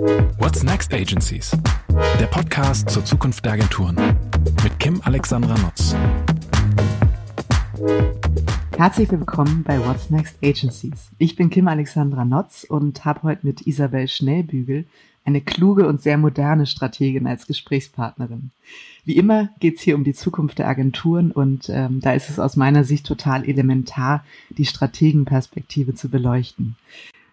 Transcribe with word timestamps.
What's 0.00 0.62
Next 0.62 0.94
Agencies? 0.94 1.50
Der 2.18 2.26
Podcast 2.26 2.88
zur 2.88 3.04
Zukunft 3.04 3.44
der 3.44 3.52
Agenturen 3.52 3.96
mit 4.64 4.78
Kim 4.78 4.98
Alexandra 5.04 5.54
Nutz. 5.58 5.94
Herzlich 8.78 9.10
willkommen 9.10 9.62
bei 9.62 9.78
What's 9.78 10.08
Next 10.08 10.38
Agencies. 10.42 11.10
Ich 11.18 11.36
bin 11.36 11.50
Kim 11.50 11.68
Alexandra 11.68 12.24
Notz 12.24 12.64
und 12.64 13.04
habe 13.04 13.24
heute 13.24 13.46
mit 13.46 13.66
Isabel 13.66 14.08
Schnellbügel 14.08 14.86
eine 15.26 15.42
kluge 15.42 15.86
und 15.86 16.00
sehr 16.00 16.16
moderne 16.16 16.64
Strategin 16.64 17.26
als 17.26 17.46
Gesprächspartnerin. 17.46 18.52
Wie 19.04 19.16
immer 19.16 19.50
geht 19.60 19.76
es 19.76 19.82
hier 19.82 19.96
um 19.96 20.04
die 20.04 20.14
Zukunft 20.14 20.58
der 20.60 20.68
Agenturen 20.68 21.30
und 21.30 21.68
ähm, 21.68 22.00
da 22.00 22.14
ist 22.14 22.30
es 22.30 22.38
aus 22.38 22.56
meiner 22.56 22.84
Sicht 22.84 23.04
total 23.04 23.46
elementar, 23.46 24.24
die 24.48 24.64
Strategenperspektive 24.64 25.94
zu 25.94 26.08
beleuchten. 26.08 26.76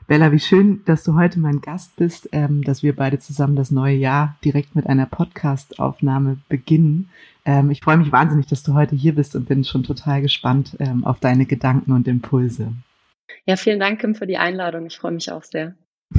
Bella, 0.07 0.31
wie 0.31 0.39
schön, 0.39 0.83
dass 0.85 1.03
du 1.03 1.15
heute 1.15 1.37
mein 1.37 1.59
Gast 1.59 1.97
bist, 1.97 2.29
ähm, 2.31 2.63
dass 2.63 2.81
wir 2.81 2.95
beide 2.95 3.19
zusammen 3.19 3.57
das 3.57 3.71
neue 3.71 3.97
Jahr 3.97 4.37
direkt 4.41 4.73
mit 4.73 4.87
einer 4.87 5.05
Podcast-Aufnahme 5.05 6.37
beginnen. 6.47 7.09
Ähm, 7.43 7.71
ich 7.71 7.81
freue 7.81 7.97
mich 7.97 8.13
wahnsinnig, 8.13 8.47
dass 8.47 8.63
du 8.63 8.73
heute 8.73 8.95
hier 8.95 9.15
bist 9.15 9.35
und 9.35 9.49
bin 9.49 9.65
schon 9.65 9.83
total 9.83 10.21
gespannt 10.21 10.77
ähm, 10.79 11.03
auf 11.03 11.19
deine 11.19 11.45
Gedanken 11.45 11.91
und 11.91 12.07
Impulse. 12.07 12.71
Ja, 13.45 13.57
vielen 13.57 13.81
Dank, 13.81 13.99
Kim, 13.99 14.15
für 14.15 14.27
die 14.27 14.37
Einladung. 14.37 14.85
Ich 14.85 14.97
freue 14.97 15.11
mich 15.11 15.29
auch 15.29 15.43
sehr. 15.43 15.75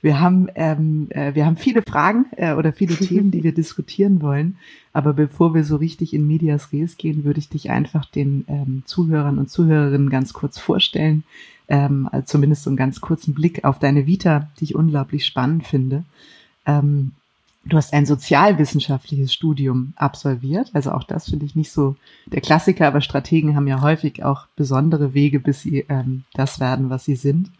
Wir 0.00 0.18
haben, 0.18 0.48
ähm, 0.54 1.08
äh, 1.10 1.34
wir 1.34 1.44
haben 1.44 1.58
viele 1.58 1.82
Fragen 1.82 2.24
äh, 2.36 2.54
oder 2.54 2.72
viele 2.72 2.94
Themen, 2.96 3.30
die 3.30 3.44
wir 3.44 3.52
diskutieren 3.52 4.22
wollen. 4.22 4.56
Aber 4.94 5.12
bevor 5.12 5.54
wir 5.54 5.62
so 5.62 5.76
richtig 5.76 6.14
in 6.14 6.26
Medias 6.26 6.72
Res 6.72 6.96
gehen, 6.96 7.24
würde 7.24 7.38
ich 7.38 7.50
dich 7.50 7.68
einfach 7.68 8.06
den 8.06 8.46
ähm, 8.48 8.82
Zuhörern 8.86 9.38
und 9.38 9.50
Zuhörerinnen 9.50 10.08
ganz 10.08 10.32
kurz 10.32 10.58
vorstellen. 10.58 11.22
Ähm, 11.68 12.08
zumindest 12.24 12.62
so 12.64 12.70
einen 12.70 12.76
ganz 12.78 13.00
kurzen 13.00 13.34
Blick 13.34 13.64
auf 13.64 13.78
deine 13.78 14.06
Vita, 14.06 14.48
die 14.58 14.64
ich 14.64 14.74
unglaublich 14.74 15.26
spannend 15.26 15.66
finde. 15.66 16.04
Ähm, 16.64 17.12
du 17.64 17.76
hast 17.76 17.92
ein 17.92 18.06
sozialwissenschaftliches 18.06 19.32
Studium 19.32 19.92
absolviert. 19.96 20.70
Also 20.72 20.92
auch 20.92 21.04
das 21.04 21.28
finde 21.30 21.46
ich 21.46 21.54
nicht 21.54 21.70
so 21.70 21.96
der 22.26 22.40
Klassiker, 22.40 22.86
aber 22.86 23.00
Strategen 23.00 23.54
haben 23.54 23.66
ja 23.66 23.82
häufig 23.82 24.24
auch 24.24 24.46
besondere 24.56 25.14
Wege, 25.14 25.40
bis 25.40 25.60
sie 25.60 25.84
ähm, 25.88 26.24
das 26.34 26.60
werden, 26.60 26.90
was 26.90 27.04
sie 27.04 27.16
sind. 27.16 27.50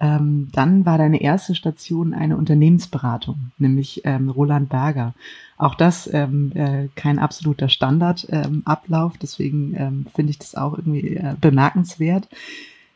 Ähm, 0.00 0.48
dann 0.52 0.86
war 0.86 0.96
deine 0.96 1.20
erste 1.20 1.56
Station 1.56 2.14
eine 2.14 2.36
Unternehmensberatung, 2.36 3.50
nämlich 3.58 4.02
ähm, 4.04 4.30
Roland 4.30 4.68
Berger. 4.68 5.12
Auch 5.56 5.74
das 5.74 6.08
ähm, 6.12 6.52
äh, 6.54 6.88
kein 6.94 7.18
absoluter 7.18 7.68
Standardablauf, 7.68 9.18
deswegen 9.18 9.74
ähm, 9.76 10.06
finde 10.14 10.30
ich 10.30 10.38
das 10.38 10.54
auch 10.54 10.78
irgendwie 10.78 11.16
äh, 11.16 11.34
bemerkenswert. 11.40 12.28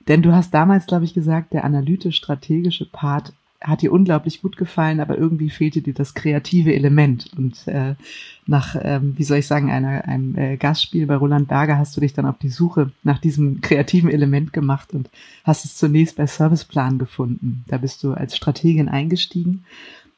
Denn 0.08 0.22
du 0.22 0.33
hast 0.33 0.53
damals, 0.53 0.86
glaube 0.86 1.05
ich, 1.05 1.14
gesagt, 1.14 1.53
der 1.53 1.64
analytisch-strategische 1.64 2.86
Part 2.86 3.33
hat 3.64 3.83
dir 3.83 3.92
unglaublich 3.92 4.42
gut 4.42 4.56
gefallen, 4.56 5.00
aber 5.00 5.17
irgendwie 5.17 5.50
fehlte 5.50 5.83
dir 5.83 5.94
das 5.94 6.14
kreative 6.14 6.75
Element. 6.75 7.31
Und 7.36 7.67
äh, 7.69 7.94
nach, 8.47 8.77
ähm, 8.81 9.14
wie 9.17 9.22
soll 9.22 9.39
ich 9.39 9.47
sagen, 9.47 9.70
einer, 9.70 10.05
einem 10.06 10.36
äh, 10.36 10.56
Gastspiel 10.56 11.06
bei 11.06 11.14
Roland 11.14 11.48
Berger 11.48 11.78
hast 11.78 11.97
du 11.97 12.00
dich 12.00 12.12
dann 12.12 12.27
auf 12.27 12.39
die 12.39 12.48
Suche 12.48 12.91
nach 13.05 13.19
diesem 13.19 13.61
kreativen 13.61 14.11
Element 14.11 14.53
gemacht 14.53 14.92
und 14.92 15.11
hast 15.44 15.64
es 15.64 15.77
zunächst 15.77 16.16
bei 16.16 16.27
Serviceplan 16.27 16.98
gefunden. 16.98 17.64
Da 17.69 17.78
bist 17.78 18.03
du 18.03 18.12
als 18.12 18.37
Strategin 18.37 18.89
eingestiegen 18.89 19.64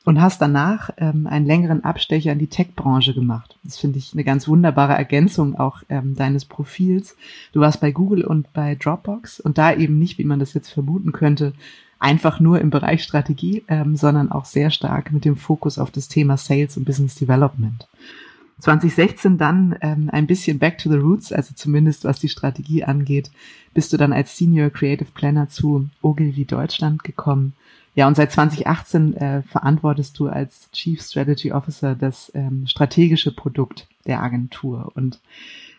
und 0.04 0.20
hast 0.20 0.40
danach 0.40 0.90
ähm, 0.98 1.26
einen 1.26 1.46
längeren 1.46 1.82
Abstecher 1.82 2.32
in 2.32 2.38
die 2.38 2.46
Tech-Branche 2.46 3.14
gemacht. 3.14 3.56
Das 3.64 3.78
finde 3.78 3.98
ich 3.98 4.12
eine 4.12 4.24
ganz 4.24 4.46
wunderbare 4.46 4.92
Ergänzung 4.92 5.58
auch 5.58 5.82
ähm, 5.88 6.14
deines 6.14 6.44
Profils. 6.44 7.16
Du 7.52 7.60
warst 7.60 7.80
bei 7.80 7.90
Google 7.90 8.24
und 8.24 8.52
bei 8.52 8.74
Dropbox 8.74 9.40
und 9.40 9.58
da 9.58 9.74
eben 9.74 9.98
nicht, 9.98 10.18
wie 10.18 10.24
man 10.24 10.38
das 10.38 10.54
jetzt 10.54 10.70
vermuten 10.70 11.12
könnte, 11.12 11.54
einfach 11.98 12.38
nur 12.38 12.60
im 12.60 12.70
Bereich 12.70 13.02
Strategie, 13.02 13.64
ähm, 13.68 13.96
sondern 13.96 14.30
auch 14.30 14.44
sehr 14.44 14.70
stark 14.70 15.10
mit 15.10 15.24
dem 15.24 15.36
Fokus 15.36 15.78
auf 15.78 15.90
das 15.90 16.08
Thema 16.08 16.36
Sales 16.36 16.76
und 16.76 16.84
Business 16.84 17.14
Development. 17.14 17.88
2016 18.60 19.36
dann 19.38 19.76
ähm, 19.80 20.10
ein 20.12 20.26
bisschen 20.26 20.58
back 20.58 20.78
to 20.78 20.90
the 20.90 20.96
roots, 20.96 21.32
also 21.32 21.54
zumindest 21.54 22.04
was 22.04 22.20
die 22.20 22.28
Strategie 22.28 22.84
angeht, 22.84 23.30
bist 23.72 23.92
du 23.92 23.96
dann 23.96 24.12
als 24.12 24.36
Senior 24.36 24.70
Creative 24.70 25.08
Planner 25.12 25.48
zu 25.48 25.88
Ogilvy 26.02 26.44
Deutschland 26.44 27.02
gekommen. 27.04 27.54
Ja, 27.94 28.08
und 28.08 28.16
seit 28.16 28.32
2018 28.32 29.16
äh, 29.16 29.42
verantwortest 29.42 30.18
du 30.18 30.28
als 30.28 30.68
Chief 30.72 31.00
Strategy 31.00 31.52
Officer 31.52 31.94
das 31.94 32.32
ähm, 32.34 32.66
strategische 32.66 33.32
Produkt 33.32 33.86
der 34.06 34.20
Agentur. 34.20 34.90
Und 34.94 35.20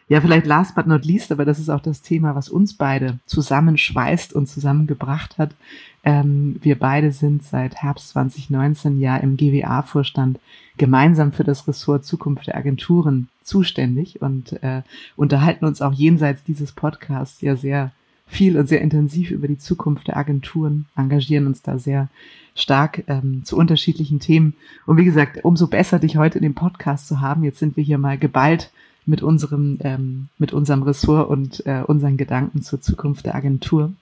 ja, 0.07 0.21
vielleicht 0.21 0.45
last 0.45 0.75
but 0.75 0.87
not 0.87 1.03
least, 1.03 1.31
aber 1.31 1.45
das 1.45 1.59
ist 1.59 1.69
auch 1.69 1.81
das 1.81 2.01
Thema, 2.01 2.35
was 2.35 2.47
uns 2.47 2.75
beide 2.75 3.19
zusammenschweißt 3.25 4.33
und 4.33 4.47
zusammengebracht 4.47 5.37
hat. 5.37 5.55
Ähm, 6.03 6.57
wir 6.61 6.77
beide 6.77 7.11
sind 7.11 7.43
seit 7.43 7.75
Herbst 7.75 8.09
2019 8.09 8.99
ja 8.99 9.17
im 9.17 9.35
GWA-Vorstand 9.35 10.39
gemeinsam 10.77 11.31
für 11.33 11.43
das 11.43 11.67
Ressort 11.67 12.05
Zukunft 12.05 12.47
der 12.47 12.55
Agenturen 12.55 13.29
zuständig 13.43 14.21
und 14.21 14.61
äh, 14.63 14.83
unterhalten 15.15 15.65
uns 15.65 15.81
auch 15.81 15.93
jenseits 15.93 16.43
dieses 16.43 16.71
Podcasts 16.71 17.41
ja 17.41 17.55
sehr 17.55 17.91
viel 18.27 18.57
und 18.57 18.67
sehr 18.67 18.81
intensiv 18.81 19.31
über 19.31 19.47
die 19.47 19.57
Zukunft 19.57 20.07
der 20.07 20.17
Agenturen, 20.17 20.85
engagieren 20.95 21.47
uns 21.47 21.61
da 21.61 21.77
sehr 21.77 22.09
stark 22.55 23.03
ähm, 23.07 23.43
zu 23.43 23.57
unterschiedlichen 23.57 24.19
Themen. 24.19 24.53
Und 24.85 24.97
wie 24.97 25.05
gesagt, 25.05 25.43
umso 25.43 25.67
besser, 25.67 25.99
dich 25.99 26.17
heute 26.17 26.39
in 26.39 26.43
dem 26.43 26.55
Podcast 26.55 27.07
zu 27.07 27.21
haben. 27.21 27.43
Jetzt 27.43 27.59
sind 27.59 27.75
wir 27.77 27.83
hier 27.83 27.97
mal 27.97 28.17
geballt 28.17 28.71
mit 29.05 29.21
unserem, 29.21 29.77
ähm, 29.81 30.29
mit 30.37 30.53
unserem 30.53 30.83
Ressort 30.83 31.29
und 31.29 31.65
äh, 31.65 31.83
unseren 31.85 32.17
Gedanken 32.17 32.61
zur 32.61 32.81
Zukunft 32.81 33.25
der 33.25 33.35
Agentur. 33.35 33.93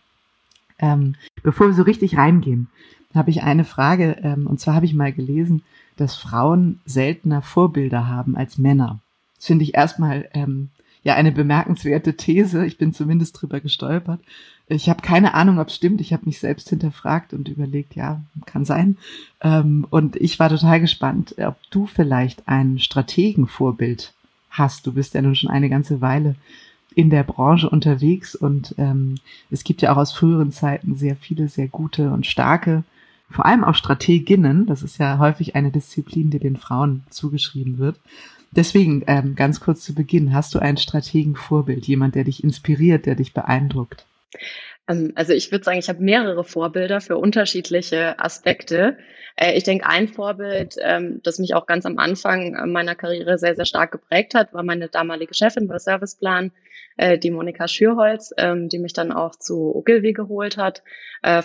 Ähm, 0.80 1.16
bevor 1.42 1.68
wir 1.68 1.74
so 1.74 1.84
richtig 1.84 2.18
reingehen, 2.18 2.68
habe 3.14 3.30
ich 3.30 3.44
eine 3.44 3.66
Frage, 3.66 4.18
ähm, 4.24 4.48
und 4.48 4.60
zwar 4.60 4.76
habe 4.76 4.86
ich 4.86 4.94
mal 4.94 5.12
gelesen, 5.12 5.64
dass 5.98 6.16
Frauen 6.16 6.80
seltener 6.86 7.42
Vorbilder 7.42 8.08
haben 8.08 8.36
als 8.36 8.58
Männer. 8.58 9.00
Das 9.38 9.48
finde 9.48 9.64
ich 9.64 9.76
erstmal 9.76 10.30
ähm, 10.34 10.70
ja 11.04 11.16
eine 11.16 11.32
bemerkenswerte 11.32 12.16
These. 12.16 12.66
Ich 12.66 12.78
bin 12.78 12.94
zumindest 12.94 13.40
drüber 13.42 13.60
gestolpert. 13.60 14.20
Ich 14.68 14.90
habe 14.90 15.02
keine 15.02 15.34
Ahnung, 15.34 15.60
ob 15.60 15.68
es 15.68 15.76
stimmt. 15.76 16.00
Ich 16.02 16.14
habe 16.14 16.26
mich 16.26 16.40
selbst 16.40 16.70
hinterfragt 16.70 17.34
und 17.34 17.50
überlegt, 17.50 17.96
ja, 17.96 18.22
kann 18.46 18.66
sein. 18.66 18.98
Ähm, 19.42 19.86
und 19.90 20.16
ich 20.16 20.40
war 20.40 20.50
total 20.50 20.80
gespannt, 20.80 21.36
ob 21.38 21.58
du 21.70 21.86
vielleicht 21.86 22.48
ein 22.48 22.80
Strategenvorbild 22.80 24.14
hast. 24.50 24.88
Du 24.88 24.94
bist 24.94 25.14
ja 25.14 25.22
nun 25.22 25.36
schon 25.36 25.50
eine 25.50 25.70
ganze 25.70 26.00
Weile 26.00 26.36
in 26.96 27.10
der 27.10 27.24
Branche 27.24 27.70
unterwegs 27.70 28.36
und 28.36 28.76
ähm, 28.78 29.16
es 29.50 29.64
gibt 29.64 29.82
ja 29.82 29.92
auch 29.92 29.98
aus 29.98 30.14
früheren 30.14 30.52
Zeiten 30.52 30.96
sehr 30.96 31.16
viele, 31.16 31.48
sehr 31.48 31.68
gute 31.68 32.12
und 32.12 32.28
starke, 32.28 32.84
vor 33.30 33.46
allem 33.46 33.64
auch 33.64 33.74
Strateginnen. 33.74 34.68
Das 34.68 34.84
ist 34.84 35.00
ja 35.00 35.18
häufig 35.18 35.56
eine 35.56 35.72
Disziplin, 35.72 36.30
die 36.30 36.40
den 36.40 36.56
Frauen 36.56 37.04
zugeschrieben 37.10 37.80
wird. 37.80 38.00
Deswegen 38.56 39.04
ähm, 39.08 39.36
ganz 39.36 39.60
kurz 39.60 39.84
zu 39.84 39.96
Beginn, 39.96 40.34
hast 40.34 40.54
du 40.54 40.60
ein 40.60 40.78
Strategenvorbild, 40.78 41.86
jemand, 41.86 42.16
der 42.16 42.24
dich 42.24 42.44
inspiriert, 42.44 43.06
der 43.06 43.16
dich 43.16 43.34
beeindruckt? 43.34 44.06
Ähm, 44.88 45.14
also 45.16 45.34
ich 45.34 45.52
würde 45.52 45.64
sagen, 45.64 45.80
ich 45.80 45.90
habe 45.90 46.04
mehrere 46.04 46.44
Vorbilder 46.44 47.02
für 47.02 47.18
unterschiedliche 47.18 48.20
Aspekte. 48.20 48.98
Äh, 49.36 49.58
ich 49.58 49.64
denke, 49.64 49.88
ein 49.88 50.08
Vorbild, 50.08 50.76
ähm, 50.82 51.22
das 51.24 51.40
mich 51.40 51.56
auch 51.56 51.66
ganz 51.66 51.86
am 51.86 51.98
Anfang 51.98 52.56
äh, 52.56 52.66
meiner 52.66 52.96
Karriere 52.96 53.38
sehr, 53.38 53.56
sehr 53.56 53.66
stark 53.66 53.92
geprägt 53.92 54.36
hat, 54.36 54.54
war 54.54 54.64
meine 54.64 54.90
damalige 54.90 55.34
Chefin 55.34 55.68
bei 55.68 55.80
Serviceplan, 55.80 56.52
äh, 56.98 57.18
die 57.18 57.32
Monika 57.32 57.68
Schürholz, 57.68 58.34
ähm, 58.38 58.70
die 58.70 58.80
mich 58.80 58.94
dann 58.94 59.12
auch 59.12 59.36
zu 59.36 59.76
Ogilvy 59.76 60.14
geholt 60.14 60.58
hat, 60.58 60.84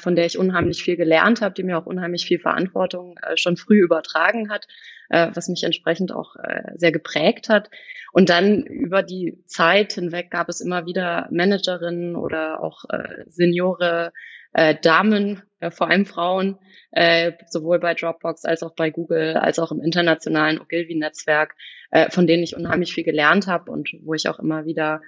von 0.00 0.16
der 0.16 0.26
ich 0.26 0.36
unheimlich 0.36 0.82
viel 0.82 0.96
gelernt 0.96 1.40
habe, 1.40 1.54
die 1.54 1.62
mir 1.62 1.78
auch 1.78 1.86
unheimlich 1.86 2.26
viel 2.26 2.40
Verantwortung 2.40 3.14
schon 3.36 3.56
früh 3.56 3.78
übertragen 3.78 4.50
hat, 4.50 4.66
was 5.10 5.48
mich 5.48 5.64
entsprechend 5.64 6.12
auch 6.12 6.34
sehr 6.76 6.92
geprägt 6.92 7.48
hat. 7.48 7.70
Und 8.12 8.30
dann 8.30 8.62
über 8.62 9.02
die 9.02 9.42
Zeit 9.46 9.92
hinweg 9.92 10.30
gab 10.30 10.48
es 10.48 10.60
immer 10.60 10.86
wieder 10.86 11.28
Managerinnen 11.30 12.16
oder 12.16 12.62
auch 12.62 12.84
äh, 12.90 13.24
Seniore, 13.26 14.12
äh, 14.52 14.74
Damen, 14.80 15.42
äh, 15.60 15.70
vor 15.70 15.88
allem 15.88 16.06
Frauen, 16.06 16.58
äh, 16.90 17.32
sowohl 17.48 17.78
bei 17.78 17.94
Dropbox 17.94 18.44
als 18.44 18.62
auch 18.62 18.74
bei 18.74 18.90
Google, 18.90 19.36
als 19.36 19.58
auch 19.58 19.72
im 19.72 19.82
internationalen 19.82 20.60
Ogilvy-Netzwerk, 20.60 21.54
äh, 21.90 22.10
von 22.10 22.26
denen 22.26 22.42
ich 22.42 22.56
unheimlich 22.56 22.94
viel 22.94 23.04
gelernt 23.04 23.46
habe 23.46 23.70
und 23.70 23.90
wo 24.02 24.14
ich 24.14 24.28
auch 24.28 24.38
immer 24.38 24.64
wieder 24.64 25.02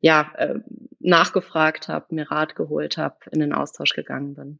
ja 0.00 0.32
äh, 0.36 0.54
nachgefragt 0.98 1.88
habe, 1.88 2.14
mir 2.14 2.30
Rat 2.30 2.56
geholt 2.56 2.96
habe, 2.96 3.16
in 3.30 3.40
den 3.40 3.52
Austausch 3.52 3.92
gegangen 3.92 4.34
bin. 4.34 4.58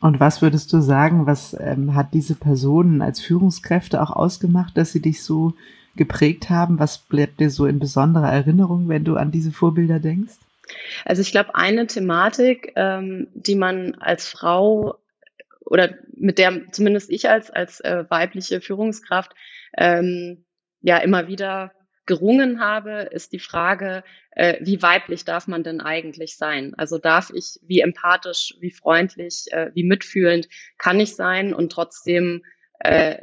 Und 0.00 0.20
was 0.20 0.42
würdest 0.42 0.72
du 0.72 0.80
sagen, 0.80 1.26
was 1.26 1.56
ähm, 1.58 1.94
hat 1.94 2.14
diese 2.14 2.36
Personen 2.36 3.02
als 3.02 3.20
Führungskräfte 3.20 4.00
auch 4.00 4.10
ausgemacht, 4.10 4.76
dass 4.76 4.92
sie 4.92 5.02
dich 5.02 5.24
so 5.24 5.54
geprägt 5.96 6.50
haben? 6.50 6.78
Was 6.78 6.98
bleibt 6.98 7.40
dir 7.40 7.50
so 7.50 7.66
in 7.66 7.80
besonderer 7.80 8.30
Erinnerung, 8.30 8.88
wenn 8.88 9.04
du 9.04 9.16
an 9.16 9.32
diese 9.32 9.50
Vorbilder 9.50 9.98
denkst? 9.98 10.34
Also 11.04 11.22
ich 11.22 11.32
glaube, 11.32 11.54
eine 11.54 11.86
Thematik, 11.86 12.72
ähm, 12.76 13.28
die 13.34 13.56
man 13.56 13.94
als 13.96 14.28
Frau 14.28 14.98
oder 15.64 15.94
mit 16.14 16.38
der 16.38 16.70
zumindest 16.72 17.10
ich 17.10 17.28
als, 17.28 17.50
als 17.50 17.80
äh, 17.80 18.04
weibliche 18.08 18.60
Führungskraft 18.60 19.32
ähm, 19.76 20.44
ja 20.80 20.98
immer 20.98 21.28
wieder 21.28 21.72
gerungen 22.08 22.58
habe, 22.58 23.08
ist 23.12 23.32
die 23.32 23.38
Frage, 23.38 24.02
äh, 24.32 24.56
wie 24.60 24.82
weiblich 24.82 25.24
darf 25.24 25.46
man 25.46 25.62
denn 25.62 25.80
eigentlich 25.80 26.36
sein? 26.36 26.74
Also 26.76 26.98
darf 26.98 27.30
ich, 27.32 27.60
wie 27.62 27.80
empathisch, 27.80 28.54
wie 28.58 28.72
freundlich, 28.72 29.44
äh, 29.52 29.70
wie 29.74 29.84
mitfühlend 29.84 30.48
kann 30.78 30.98
ich 30.98 31.14
sein 31.14 31.54
und 31.54 31.70
trotzdem 31.70 32.42
äh, 32.80 33.18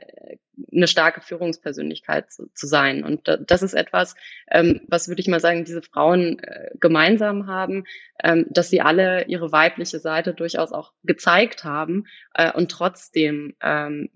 eine 0.72 0.88
starke 0.88 1.20
Führungspersönlichkeit 1.20 2.32
zu, 2.32 2.48
zu 2.54 2.68
sein. 2.68 3.04
Und 3.04 3.28
das 3.48 3.62
ist 3.62 3.74
etwas, 3.74 4.16
ähm, 4.50 4.82
was 4.88 5.08
würde 5.10 5.20
ich 5.20 5.28
mal 5.28 5.42
sagen, 5.42 5.66
diese 5.66 5.82
Frauen 5.82 6.40
äh, 6.40 6.70
gemeinsam 6.80 7.48
haben, 7.48 7.84
ähm, 8.24 8.46
dass 8.50 8.70
sie 8.70 8.80
alle 8.80 9.26
ihre 9.26 9.52
weibliche 9.52 10.00
Seite 10.00 10.34
durchaus 10.34 10.72
auch 10.72 10.94
gezeigt 11.04 11.64
haben 11.64 12.06
äh, 12.34 12.52
und 12.52 12.72
trotzdem 12.72 13.56
ähm, 13.62 14.10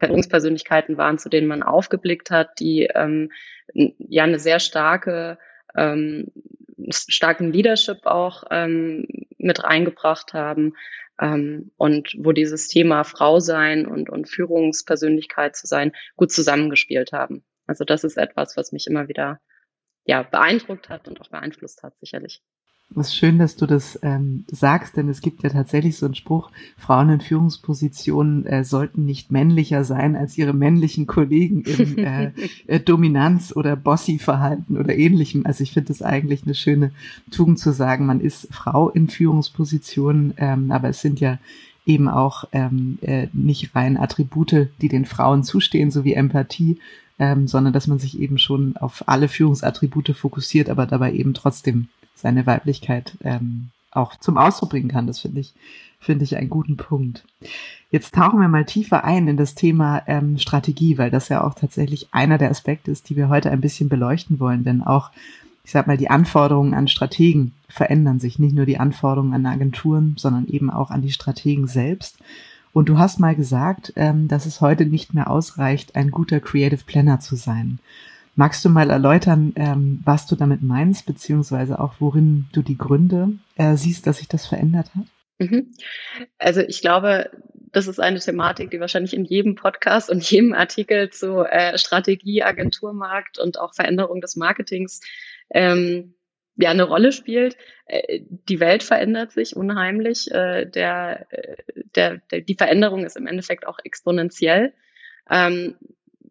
Führungspersönlichkeiten 0.00 0.96
waren, 0.96 1.18
zu 1.18 1.28
denen 1.28 1.46
man 1.46 1.62
aufgeblickt 1.62 2.30
hat, 2.30 2.58
die 2.60 2.88
ähm, 2.94 3.30
ja 3.72 4.24
eine 4.24 4.38
sehr 4.38 4.60
starke 4.60 5.38
ähm, 5.74 6.32
starken 6.90 7.52
Leadership 7.52 8.06
auch 8.06 8.44
ähm, 8.50 9.06
mit 9.38 9.64
reingebracht 9.64 10.34
haben, 10.34 10.74
ähm, 11.20 11.70
und 11.76 12.14
wo 12.18 12.32
dieses 12.32 12.68
Thema 12.68 13.04
Frau 13.04 13.40
sein 13.40 13.86
und, 13.86 14.10
und 14.10 14.28
Führungspersönlichkeit 14.28 15.56
zu 15.56 15.66
sein 15.66 15.92
gut 16.16 16.30
zusammengespielt 16.30 17.12
haben. 17.12 17.44
Also 17.66 17.84
das 17.84 18.04
ist 18.04 18.16
etwas, 18.16 18.56
was 18.56 18.72
mich 18.72 18.86
immer 18.86 19.08
wieder 19.08 19.40
ja, 20.04 20.22
beeindruckt 20.22 20.88
hat 20.88 21.08
und 21.08 21.20
auch 21.20 21.28
beeinflusst 21.28 21.82
hat, 21.82 21.98
sicherlich. 21.98 22.42
Es 22.94 23.08
ist 23.08 23.16
schön, 23.16 23.38
dass 23.38 23.56
du 23.56 23.66
das 23.66 23.98
ähm, 24.02 24.44
sagst, 24.50 24.96
denn 24.96 25.08
es 25.08 25.20
gibt 25.20 25.42
ja 25.42 25.50
tatsächlich 25.50 25.96
so 25.96 26.06
einen 26.06 26.14
Spruch, 26.14 26.50
Frauen 26.78 27.10
in 27.10 27.20
Führungspositionen 27.20 28.46
äh, 28.46 28.64
sollten 28.64 29.04
nicht 29.04 29.30
männlicher 29.30 29.84
sein 29.84 30.14
als 30.16 30.38
ihre 30.38 30.54
männlichen 30.54 31.06
Kollegen 31.06 31.62
im 31.62 31.98
äh, 32.04 32.32
äh, 32.66 32.80
Dominanz- 32.80 33.54
oder 33.54 33.76
Bossy-Verhalten 33.76 34.78
oder 34.78 34.96
ähnlichem. 34.96 35.44
Also 35.44 35.62
ich 35.62 35.72
finde 35.72 35.92
es 35.92 36.00
eigentlich 36.00 36.44
eine 36.44 36.54
schöne 36.54 36.92
Tugend 37.30 37.58
zu 37.58 37.72
sagen, 37.72 38.06
man 38.06 38.20
ist 38.20 38.48
Frau 38.52 38.88
in 38.88 39.08
Führungspositionen, 39.08 40.34
ähm, 40.38 40.70
aber 40.70 40.88
es 40.88 41.00
sind 41.00 41.20
ja 41.20 41.38
eben 41.86 42.08
auch 42.08 42.44
ähm, 42.52 42.98
äh, 43.02 43.26
nicht 43.32 43.74
rein 43.74 43.96
Attribute, 43.96 44.68
die 44.80 44.88
den 44.88 45.04
Frauen 45.04 45.44
zustehen, 45.44 45.90
so 45.90 46.04
wie 46.04 46.14
Empathie, 46.14 46.78
ähm, 47.18 47.48
sondern 47.48 47.72
dass 47.72 47.86
man 47.88 47.98
sich 47.98 48.20
eben 48.20 48.38
schon 48.38 48.76
auf 48.76 49.04
alle 49.06 49.28
Führungsattribute 49.28 50.14
fokussiert, 50.16 50.70
aber 50.70 50.86
dabei 50.86 51.12
eben 51.12 51.34
trotzdem 51.34 51.88
seine 52.16 52.46
Weiblichkeit 52.46 53.16
ähm, 53.22 53.70
auch 53.92 54.16
zum 54.16 54.36
Ausdruck 54.36 54.70
bringen 54.70 54.88
kann. 54.88 55.06
Das 55.06 55.20
finde 55.20 55.40
ich, 55.40 55.54
finde 56.00 56.24
ich 56.24 56.36
einen 56.36 56.50
guten 56.50 56.76
Punkt. 56.76 57.24
Jetzt 57.90 58.14
tauchen 58.14 58.40
wir 58.40 58.48
mal 58.48 58.64
tiefer 58.64 59.04
ein 59.04 59.28
in 59.28 59.36
das 59.36 59.54
Thema 59.54 60.02
ähm, 60.06 60.38
Strategie, 60.38 60.98
weil 60.98 61.10
das 61.10 61.28
ja 61.28 61.44
auch 61.44 61.54
tatsächlich 61.54 62.08
einer 62.12 62.38
der 62.38 62.50
Aspekte 62.50 62.90
ist, 62.90 63.08
die 63.08 63.16
wir 63.16 63.28
heute 63.28 63.50
ein 63.50 63.60
bisschen 63.60 63.88
beleuchten 63.88 64.40
wollen. 64.40 64.64
Denn 64.64 64.82
auch, 64.82 65.10
ich 65.64 65.70
sag 65.70 65.86
mal, 65.86 65.96
die 65.96 66.10
Anforderungen 66.10 66.74
an 66.74 66.88
Strategen 66.88 67.52
verändern 67.68 68.18
sich. 68.18 68.38
Nicht 68.38 68.54
nur 68.54 68.66
die 68.66 68.78
Anforderungen 68.78 69.34
an 69.34 69.46
Agenturen, 69.46 70.14
sondern 70.18 70.46
eben 70.46 70.70
auch 70.70 70.90
an 70.90 71.02
die 71.02 71.12
Strategen 71.12 71.68
selbst. 71.68 72.18
Und 72.72 72.90
du 72.90 72.98
hast 72.98 73.20
mal 73.20 73.34
gesagt, 73.34 73.94
ähm, 73.96 74.28
dass 74.28 74.44
es 74.44 74.60
heute 74.60 74.84
nicht 74.84 75.14
mehr 75.14 75.30
ausreicht, 75.30 75.96
ein 75.96 76.10
guter 76.10 76.40
Creative 76.40 76.84
Planner 76.84 77.20
zu 77.20 77.34
sein. 77.34 77.78
Magst 78.36 78.64
du 78.64 78.68
mal 78.68 78.90
erläutern, 78.90 79.54
ähm, 79.56 80.02
was 80.04 80.26
du 80.26 80.36
damit 80.36 80.62
meinst, 80.62 81.06
beziehungsweise 81.06 81.80
auch 81.80 81.94
worin 81.98 82.46
du 82.52 82.60
die 82.60 82.76
Gründe 82.76 83.30
äh, 83.56 83.76
siehst, 83.76 84.06
dass 84.06 84.18
sich 84.18 84.28
das 84.28 84.46
verändert 84.46 84.90
hat? 84.94 85.06
Mhm. 85.38 85.72
Also 86.38 86.60
ich 86.60 86.82
glaube, 86.82 87.30
das 87.72 87.88
ist 87.88 87.98
eine 87.98 88.20
Thematik, 88.20 88.70
die 88.70 88.80
wahrscheinlich 88.80 89.14
in 89.14 89.24
jedem 89.24 89.54
Podcast 89.54 90.10
und 90.10 90.22
jedem 90.30 90.52
Artikel 90.52 91.10
zu 91.10 91.44
äh, 91.44 91.78
Strategie, 91.78 92.42
Agenturmarkt 92.42 93.38
und 93.38 93.58
auch 93.58 93.74
Veränderung 93.74 94.20
des 94.20 94.36
Marketings 94.36 95.00
ähm, 95.50 96.14
ja 96.56 96.70
eine 96.70 96.84
Rolle 96.84 97.12
spielt. 97.12 97.56
Äh, 97.86 98.20
die 98.48 98.60
Welt 98.60 98.82
verändert 98.82 99.32
sich 99.32 99.56
unheimlich. 99.56 100.30
Äh, 100.30 100.66
der, 100.66 101.26
äh, 101.30 101.56
der, 101.94 102.18
der, 102.30 102.40
die 102.42 102.54
Veränderung 102.54 103.04
ist 103.04 103.16
im 103.16 103.26
Endeffekt 103.26 103.66
auch 103.66 103.78
exponentiell. 103.82 104.74
Ähm, 105.30 105.76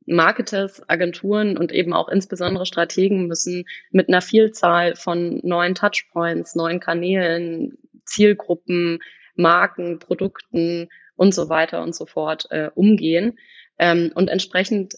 Marketers, 0.06 0.88
Agenturen 0.88 1.57
und 1.57 1.72
eben 1.72 1.94
auch 1.94 2.10
insbesondere 2.10 2.66
Strategen 2.66 3.28
müssen 3.28 3.66
mit 3.92 4.07
einer 4.07 4.22
Vielzahl 4.22 4.96
von 4.96 5.40
neuen 5.44 5.75
Touchpoints, 5.75 6.56
neuen 6.56 6.80
Kanälen, 6.80 7.78
Zielgruppen, 8.06 9.00
Marken, 9.36 10.00
Produkten 10.00 10.90
und 11.16 11.34
so 11.34 11.50
weiter 11.50 11.81
und 11.81 11.96
so 11.96 12.06
fort 12.06 12.48
äh, 12.52 12.69
umgehen. 12.74 13.38
Ähm, 13.78 14.12
und 14.16 14.30
entsprechend 14.30 14.96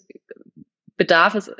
bedarf 0.98 1.36
es 1.36 1.52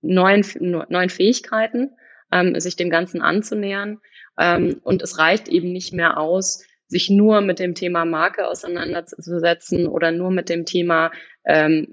neuen, 0.00 0.44
neuen 0.60 1.10
Fähigkeiten, 1.10 1.90
ähm, 2.32 2.58
sich 2.58 2.76
dem 2.76 2.90
Ganzen 2.90 3.20
anzunähern. 3.20 4.00
Ähm, 4.38 4.80
und 4.82 5.02
es 5.02 5.18
reicht 5.18 5.48
eben 5.48 5.72
nicht 5.72 5.92
mehr 5.92 6.18
aus, 6.18 6.64
sich 6.88 7.10
nur 7.10 7.40
mit 7.40 7.58
dem 7.58 7.74
Thema 7.74 8.04
Marke 8.04 8.46
auseinanderzusetzen 8.46 9.88
oder 9.88 10.12
nur 10.12 10.30
mit 10.30 10.48
dem 10.48 10.64
Thema 10.64 11.10
ähm, 11.44 11.92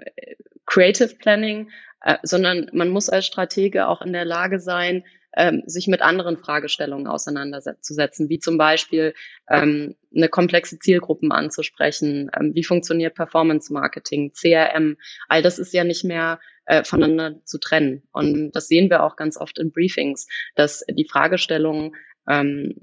Creative 0.66 1.16
Planning, 1.16 1.70
äh, 2.02 2.18
sondern 2.24 2.70
man 2.74 2.90
muss 2.90 3.10
als 3.10 3.26
Stratege 3.26 3.88
auch 3.88 4.02
in 4.02 4.14
der 4.14 4.26
Lage 4.26 4.60
sein, 4.60 5.04
ähm, 5.36 5.64
sich 5.66 5.88
mit 5.88 6.02
anderen 6.02 6.38
Fragestellungen 6.38 7.08
auseinanderzusetzen, 7.08 8.30
wie 8.30 8.40
zum 8.40 8.58
Beispiel 8.58 9.14
ähm, 9.50 9.96
eine 10.16 10.30
komplexe 10.30 10.78
Zielgruppen 10.78 11.32
anzusprechen, 11.32 12.30
ähm, 12.40 12.54
wie 12.54 12.64
funktioniert 12.64 13.16
Performance 13.16 13.74
Marketing, 13.74 14.32
CRM, 14.34 14.98
all 15.28 15.42
das 15.42 15.58
ist 15.58 15.74
ja 15.74 15.84
nicht 15.84 16.04
mehr 16.04 16.40
äh, 16.66 16.84
voneinander 16.84 17.44
zu 17.46 17.58
trennen. 17.58 18.04
Und 18.12 18.52
das 18.52 18.68
sehen 18.68 18.90
wir 18.90 19.04
auch 19.04 19.16
ganz 19.16 19.38
oft 19.38 19.58
in 19.58 19.72
Briefings, 19.72 20.28
dass 20.56 20.86
die 20.88 21.08
Fragestellungen 21.10 21.96
ähm, 22.28 22.76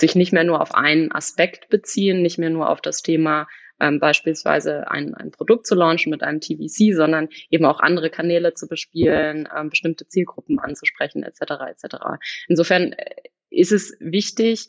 sich 0.00 0.14
nicht 0.14 0.32
mehr 0.32 0.44
nur 0.44 0.60
auf 0.60 0.74
einen 0.74 1.10
Aspekt 1.10 1.68
beziehen, 1.70 2.22
nicht 2.22 2.38
mehr 2.38 2.50
nur 2.50 2.68
auf 2.68 2.80
das 2.80 3.02
Thema 3.02 3.48
ähm, 3.80 4.00
beispielsweise 4.00 4.90
ein, 4.90 5.14
ein 5.14 5.30
Produkt 5.30 5.66
zu 5.66 5.74
launchen 5.74 6.10
mit 6.10 6.22
einem 6.22 6.40
TVC, 6.40 6.94
sondern 6.94 7.28
eben 7.50 7.64
auch 7.64 7.80
andere 7.80 8.10
Kanäle 8.10 8.54
zu 8.54 8.68
bespielen, 8.68 9.48
ähm, 9.56 9.70
bestimmte 9.70 10.06
Zielgruppen 10.06 10.58
anzusprechen, 10.58 11.22
etc. 11.22 11.40
etc. 11.70 11.96
Insofern 12.48 12.92
äh, 12.92 13.14
ist 13.50 13.72
es 13.72 13.96
wichtig, 14.00 14.68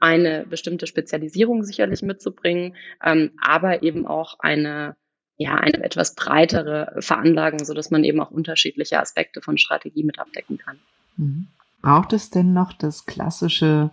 eine 0.00 0.46
bestimmte 0.46 0.86
Spezialisierung 0.86 1.64
sicherlich 1.64 2.02
mitzubringen, 2.02 2.76
ähm, 3.04 3.32
aber 3.40 3.82
eben 3.82 4.06
auch 4.06 4.38
eine 4.38 4.96
ja, 5.40 5.54
eine 5.54 5.84
etwas 5.84 6.16
breitere 6.16 6.96
Veranlagung, 6.98 7.64
so 7.64 7.72
dass 7.72 7.92
man 7.92 8.02
eben 8.02 8.20
auch 8.20 8.32
unterschiedliche 8.32 8.98
Aspekte 8.98 9.40
von 9.40 9.56
Strategie 9.56 10.02
mit 10.02 10.18
abdecken 10.18 10.58
kann. 10.58 10.80
Mhm. 11.16 11.46
Braucht 11.80 12.12
es 12.12 12.30
denn 12.30 12.52
noch 12.52 12.72
das 12.72 13.06
klassische 13.06 13.90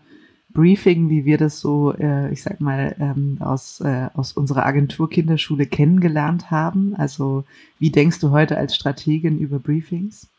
Briefing, 0.56 1.10
wie 1.10 1.26
wir 1.26 1.38
das 1.38 1.60
so, 1.60 1.94
äh, 1.94 2.32
ich 2.32 2.42
sag 2.42 2.62
mal, 2.62 2.96
ähm, 3.00 3.38
aus, 3.42 3.82
äh, 3.82 4.08
aus 4.16 4.32
unserer 4.32 4.66
Agentur 4.66 5.10
Kinderschule 5.10 5.68
kennengelernt 5.68 6.50
haben? 6.50 6.96
Also 6.96 7.44
wie 7.78 7.92
denkst 7.92 8.20
du 8.22 8.32
heute 8.32 8.58
als 8.58 8.74
Strategin 8.74 9.38
über 9.38 9.60
Briefings? 9.60 10.32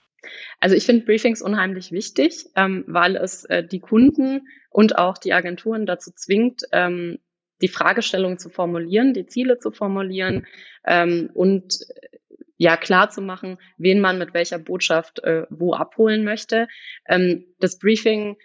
Also 0.59 0.75
ich 0.75 0.87
finde 0.87 1.05
Briefings 1.05 1.43
unheimlich 1.43 1.93
wichtig, 1.93 2.47
ähm, 2.57 2.85
weil 2.89 3.15
es 3.17 3.45
äh, 3.45 3.63
die 3.63 3.79
Kunden 3.79 4.49
und 4.71 4.99
auch 4.99 5.19
die 5.19 5.35
Agenturen 5.35 5.87
dazu 5.87 6.11
zwingt, 6.11 6.63
ähm, 6.73 7.19
die 7.63 7.69
Fragestellung 7.69 8.39
zu 8.39 8.49
formulieren, 8.49 9.13
die 9.13 9.27
Ziele 9.27 9.59
zu 9.59 9.71
formulieren 9.71 10.47
ähm, 10.87 11.31
und 11.35 11.79
äh, 11.91 12.17
ja 12.57 12.79
klar 12.79 13.11
zu 13.11 13.21
machen, 13.21 13.59
wen 13.77 14.01
man 14.01 14.19
mit 14.19 14.33
welcher 14.33 14.59
Botschaft 14.59 15.19
äh, 15.25 15.45
wo 15.51 15.75
abholen 15.75 16.25
möchte. 16.25 16.69
Ähm, 17.07 17.45
das 17.61 17.79
Briefing 17.79 18.37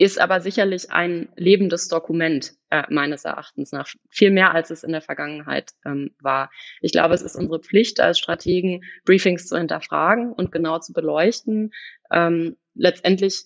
ist 0.00 0.18
aber 0.18 0.40
sicherlich 0.40 0.90
ein 0.90 1.28
lebendes 1.36 1.88
Dokument 1.88 2.54
äh, 2.70 2.84
meines 2.88 3.26
Erachtens 3.26 3.70
nach, 3.70 3.86
viel 4.08 4.30
mehr 4.30 4.54
als 4.54 4.70
es 4.70 4.82
in 4.82 4.92
der 4.92 5.02
Vergangenheit 5.02 5.72
ähm, 5.84 6.12
war. 6.18 6.50
Ich 6.80 6.92
glaube, 6.92 7.12
es 7.12 7.20
ist 7.20 7.36
unsere 7.36 7.60
Pflicht 7.60 8.00
als 8.00 8.18
Strategen, 8.18 8.82
Briefings 9.04 9.46
zu 9.46 9.58
hinterfragen 9.58 10.32
und 10.32 10.52
genau 10.52 10.78
zu 10.78 10.94
beleuchten. 10.94 11.72
Ähm, 12.10 12.56
letztendlich 12.74 13.44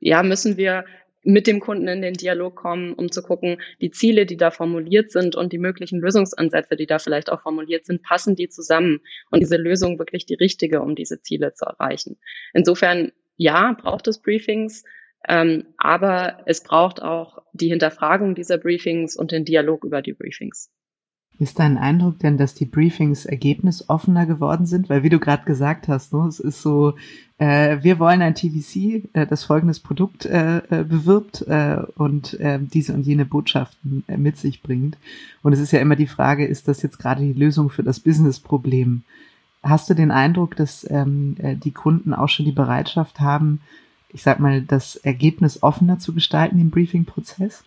ja, 0.00 0.22
müssen 0.22 0.56
wir 0.56 0.86
mit 1.22 1.46
dem 1.46 1.60
Kunden 1.60 1.86
in 1.86 2.00
den 2.00 2.14
Dialog 2.14 2.56
kommen, 2.56 2.94
um 2.94 3.12
zu 3.12 3.22
gucken, 3.22 3.60
die 3.82 3.90
Ziele, 3.90 4.24
die 4.24 4.38
da 4.38 4.50
formuliert 4.50 5.10
sind 5.10 5.36
und 5.36 5.52
die 5.52 5.58
möglichen 5.58 6.00
Lösungsansätze, 6.00 6.76
die 6.76 6.86
da 6.86 6.98
vielleicht 6.98 7.30
auch 7.30 7.42
formuliert 7.42 7.84
sind, 7.84 8.02
passen 8.02 8.34
die 8.34 8.48
zusammen 8.48 9.00
und 9.30 9.40
diese 9.40 9.58
Lösung 9.58 9.98
wirklich 9.98 10.24
die 10.24 10.36
richtige, 10.36 10.80
um 10.80 10.94
diese 10.94 11.20
Ziele 11.20 11.52
zu 11.52 11.66
erreichen. 11.66 12.18
Insofern 12.54 13.12
ja, 13.40 13.72
braucht 13.72 14.06
es 14.06 14.18
Briefings, 14.18 14.84
ähm, 15.26 15.64
aber 15.78 16.42
es 16.44 16.62
braucht 16.62 17.00
auch 17.00 17.38
die 17.54 17.68
Hinterfragung 17.68 18.34
dieser 18.34 18.58
Briefings 18.58 19.16
und 19.16 19.32
den 19.32 19.46
Dialog 19.46 19.84
über 19.84 20.02
die 20.02 20.12
Briefings. 20.12 20.68
Ist 21.38 21.58
dein 21.58 21.78
Eindruck 21.78 22.18
denn, 22.18 22.36
dass 22.36 22.52
die 22.52 22.66
Briefings 22.66 23.24
ergebnisoffener 23.24 24.26
geworden 24.26 24.66
sind? 24.66 24.90
Weil 24.90 25.04
wie 25.04 25.08
du 25.08 25.18
gerade 25.18 25.46
gesagt 25.46 25.88
hast, 25.88 26.12
ne, 26.12 26.26
es 26.28 26.38
ist 26.38 26.60
so, 26.60 26.96
äh, 27.38 27.78
wir 27.80 27.98
wollen 27.98 28.20
ein 28.20 28.34
TVC, 28.34 29.08
äh, 29.14 29.26
das 29.26 29.44
folgendes 29.44 29.80
Produkt 29.80 30.26
äh, 30.26 30.58
äh, 30.58 30.84
bewirbt 30.84 31.40
äh, 31.48 31.78
und 31.94 32.38
äh, 32.40 32.58
diese 32.60 32.92
und 32.92 33.06
jene 33.06 33.24
Botschaften 33.24 34.04
mit 34.18 34.36
sich 34.36 34.62
bringt. 34.62 34.98
Und 35.42 35.54
es 35.54 35.60
ist 35.60 35.72
ja 35.72 35.80
immer 35.80 35.96
die 35.96 36.06
Frage, 36.06 36.44
ist 36.46 36.68
das 36.68 36.82
jetzt 36.82 36.98
gerade 36.98 37.22
die 37.22 37.32
Lösung 37.32 37.70
für 37.70 37.82
das 37.82 38.00
Businessproblem? 38.00 39.02
Hast 39.62 39.90
du 39.90 39.94
den 39.94 40.10
Eindruck, 40.10 40.56
dass 40.56 40.88
ähm, 40.90 41.36
äh, 41.42 41.56
die 41.56 41.72
Kunden 41.72 42.14
auch 42.14 42.28
schon 42.28 42.46
die 42.46 42.52
Bereitschaft 42.52 43.20
haben, 43.20 43.60
ich 44.08 44.22
sag 44.22 44.40
mal, 44.40 44.62
das 44.62 44.96
Ergebnis 44.96 45.62
offener 45.62 45.98
zu 45.98 46.14
gestalten 46.14 46.60
im 46.60 46.70
Briefing-Prozess? 46.70 47.64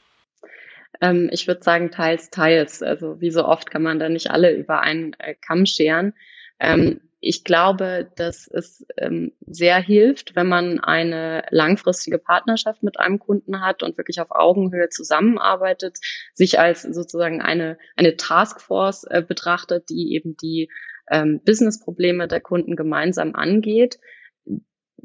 Ähm, 1.02 1.30
ich 1.32 1.48
würde 1.48 1.64
sagen, 1.64 1.92
teils, 1.92 2.30
teils. 2.30 2.82
Also 2.82 3.22
wie 3.22 3.32
so 3.32 3.46
oft 3.46 3.70
kann 3.70 3.84
man 3.84 4.00
da 4.00 4.10
nicht 4.10 4.32
alle 4.32 4.54
über 4.56 4.82
einen 4.82 5.14
äh, 5.20 5.36
Kamm 5.36 5.66
scheren. 5.66 6.14
Ähm, 6.60 7.00
ich 7.26 7.46
glaube, 7.46 8.12
dass 8.18 8.48
es 8.48 8.86
ähm, 8.98 9.32
sehr 9.48 9.80
hilft, 9.80 10.36
wenn 10.36 10.48
man 10.48 10.82
eine 10.82 11.46
langfristige 11.52 12.18
Partnerschaft 12.18 12.84
mit 12.84 13.00
einem 13.00 13.18
Kunden 13.18 13.62
hat 13.62 13.82
und 13.82 13.98
wirklich 13.98 14.20
auf 14.20 14.32
Augenhöhe 14.32 14.90
zusammenarbeitet, 14.90 16.00
sich 16.34 16.60
als 16.60 16.82
sozusagen 16.82 17.42
eine, 17.42 17.78
eine 17.96 18.18
Taskforce 18.18 19.06
äh, 19.06 19.22
betrachtet, 19.22 19.90
die 19.90 20.14
eben 20.14 20.36
die 20.36 20.70
ähm, 21.10 21.42
Businessprobleme 21.44 22.28
der 22.28 22.42
Kunden 22.42 22.76
gemeinsam 22.76 23.36
angeht. 23.36 24.00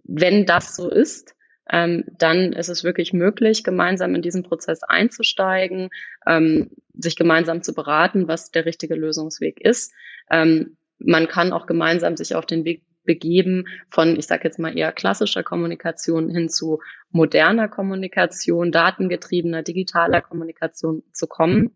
Wenn 0.04 0.46
das 0.46 0.76
so 0.76 0.90
ist, 0.90 1.34
ähm, 1.70 2.04
dann 2.16 2.52
ist 2.52 2.68
es 2.68 2.84
wirklich 2.84 3.12
möglich, 3.12 3.62
gemeinsam 3.62 4.14
in 4.14 4.22
diesen 4.22 4.42
Prozess 4.42 4.82
einzusteigen, 4.82 5.90
ähm, 6.26 6.70
sich 6.94 7.16
gemeinsam 7.16 7.62
zu 7.62 7.74
beraten, 7.74 8.26
was 8.26 8.50
der 8.50 8.64
richtige 8.64 8.94
Lösungsweg 8.94 9.60
ist. 9.60 9.92
Ähm, 10.30 10.78
man 10.98 11.28
kann 11.28 11.52
auch 11.52 11.66
gemeinsam 11.66 12.16
sich 12.16 12.34
auf 12.34 12.46
den 12.46 12.64
Weg 12.64 12.84
begeben 13.04 13.64
von, 13.90 14.16
ich 14.16 14.26
sage 14.26 14.44
jetzt 14.44 14.58
mal 14.58 14.76
eher 14.76 14.92
klassischer 14.92 15.42
Kommunikation 15.42 16.28
hin 16.28 16.48
zu 16.48 16.80
moderner 17.10 17.68
Kommunikation, 17.68 18.70
datengetriebener, 18.70 19.62
digitaler 19.62 20.20
Kommunikation 20.20 21.02
zu 21.12 21.26
kommen. 21.26 21.70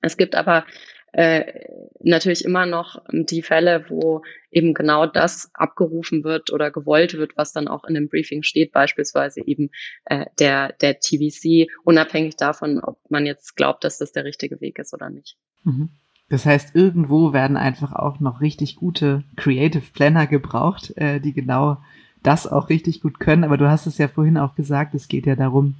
Es 0.00 0.16
gibt 0.16 0.34
aber 0.34 0.66
äh, 1.12 1.66
natürlich 2.00 2.44
immer 2.44 2.66
noch 2.66 3.02
die 3.10 3.42
Fälle, 3.42 3.84
wo 3.88 4.22
eben 4.50 4.74
genau 4.74 5.06
das 5.06 5.50
abgerufen 5.54 6.24
wird 6.24 6.52
oder 6.52 6.70
gewollt 6.70 7.14
wird, 7.14 7.36
was 7.36 7.52
dann 7.52 7.68
auch 7.68 7.84
in 7.84 7.94
dem 7.94 8.08
Briefing 8.08 8.42
steht, 8.42 8.72
beispielsweise 8.72 9.40
eben 9.46 9.70
äh, 10.06 10.26
der, 10.38 10.72
der 10.72 11.00
TVC, 11.00 11.70
unabhängig 11.84 12.36
davon, 12.36 12.80
ob 12.80 12.98
man 13.10 13.26
jetzt 13.26 13.56
glaubt, 13.56 13.84
dass 13.84 13.98
das 13.98 14.12
der 14.12 14.24
richtige 14.24 14.60
Weg 14.60 14.78
ist 14.78 14.94
oder 14.94 15.10
nicht. 15.10 15.36
Mhm. 15.64 15.90
Das 16.28 16.46
heißt, 16.46 16.74
irgendwo 16.74 17.34
werden 17.34 17.58
einfach 17.58 17.92
auch 17.92 18.18
noch 18.18 18.40
richtig 18.40 18.76
gute 18.76 19.22
Creative 19.36 19.84
Planner 19.92 20.26
gebraucht, 20.26 20.96
äh, 20.96 21.20
die 21.20 21.34
genau 21.34 21.76
das 22.22 22.46
auch 22.46 22.70
richtig 22.70 23.02
gut 23.02 23.20
können. 23.20 23.44
Aber 23.44 23.58
du 23.58 23.68
hast 23.68 23.86
es 23.86 23.98
ja 23.98 24.08
vorhin 24.08 24.38
auch 24.38 24.54
gesagt, 24.54 24.94
es 24.94 25.08
geht 25.08 25.26
ja 25.26 25.36
darum, 25.36 25.74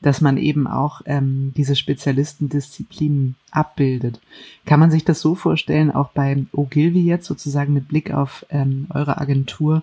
dass 0.00 0.20
man 0.20 0.36
eben 0.36 0.66
auch 0.66 1.00
ähm, 1.06 1.52
diese 1.56 1.74
Spezialistendisziplinen 1.74 3.34
abbildet. 3.50 4.20
Kann 4.64 4.80
man 4.80 4.90
sich 4.90 5.04
das 5.04 5.20
so 5.20 5.34
vorstellen, 5.34 5.90
auch 5.90 6.10
bei 6.10 6.44
Ogilvy 6.52 7.00
jetzt 7.00 7.26
sozusagen 7.26 7.72
mit 7.72 7.88
Blick 7.88 8.12
auf 8.12 8.46
ähm, 8.50 8.86
eure 8.90 9.20
Agentur, 9.20 9.82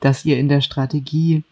dass 0.00 0.24
ihr 0.24 0.38
in 0.38 0.48
der 0.48 0.62
Strategie 0.62 1.44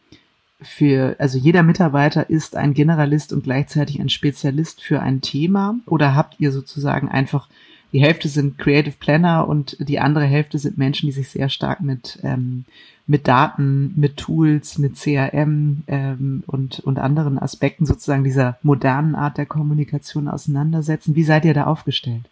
für, 0.61 1.17
also 1.19 1.39
jeder 1.39 1.63
Mitarbeiter 1.63 2.29
ist 2.29 2.57
ein 2.57 2.75
Generalist 2.75 3.33
und 3.33 3.45
gleichzeitig 3.45 4.01
ein 4.01 4.09
Spezialist 4.09 4.83
für 4.83 5.01
ein 5.01 5.21
Thema? 5.21 5.77
Oder 5.87 6.15
habt 6.15 6.39
ihr 6.39 6.53
sozusagen 6.53 7.09
einfach 7.09 7.49
die 7.93 8.01
Hälfte 8.01 8.29
sind 8.29 8.59
Creative 8.59 8.95
Planner 8.99 9.49
und 9.49 9.77
die 9.81 9.99
andere 9.99 10.25
Hälfte 10.25 10.59
sind 10.59 10.79
Menschen, 10.79 11.07
die 11.07 11.13
sich 11.13 11.29
sehr 11.29 11.49
stark 11.49 11.81
mit, 11.81 12.19
ähm, 12.23 12.65
mit 13.07 13.27
Daten, 13.27 13.93
mit 13.97 14.17
Tools, 14.17 14.79
mit 14.79 14.97
CRM 14.97 15.83
ähm, 15.89 16.45
und, 16.47 16.81
und 16.81 16.99
anderen 16.99 17.39
Aspekten 17.39 17.87
sozusagen 17.87 18.25
dieser 18.25 18.59
modernen 18.63 19.15
Art 19.15 19.39
der 19.39 19.47
Kommunikation 19.47 20.29
auseinandersetzen. 20.29 21.17
Wie 21.17 21.25
seid 21.25 21.45
ihr 21.45 21.55
da 21.55 21.65
aufgestellt? 21.65 22.23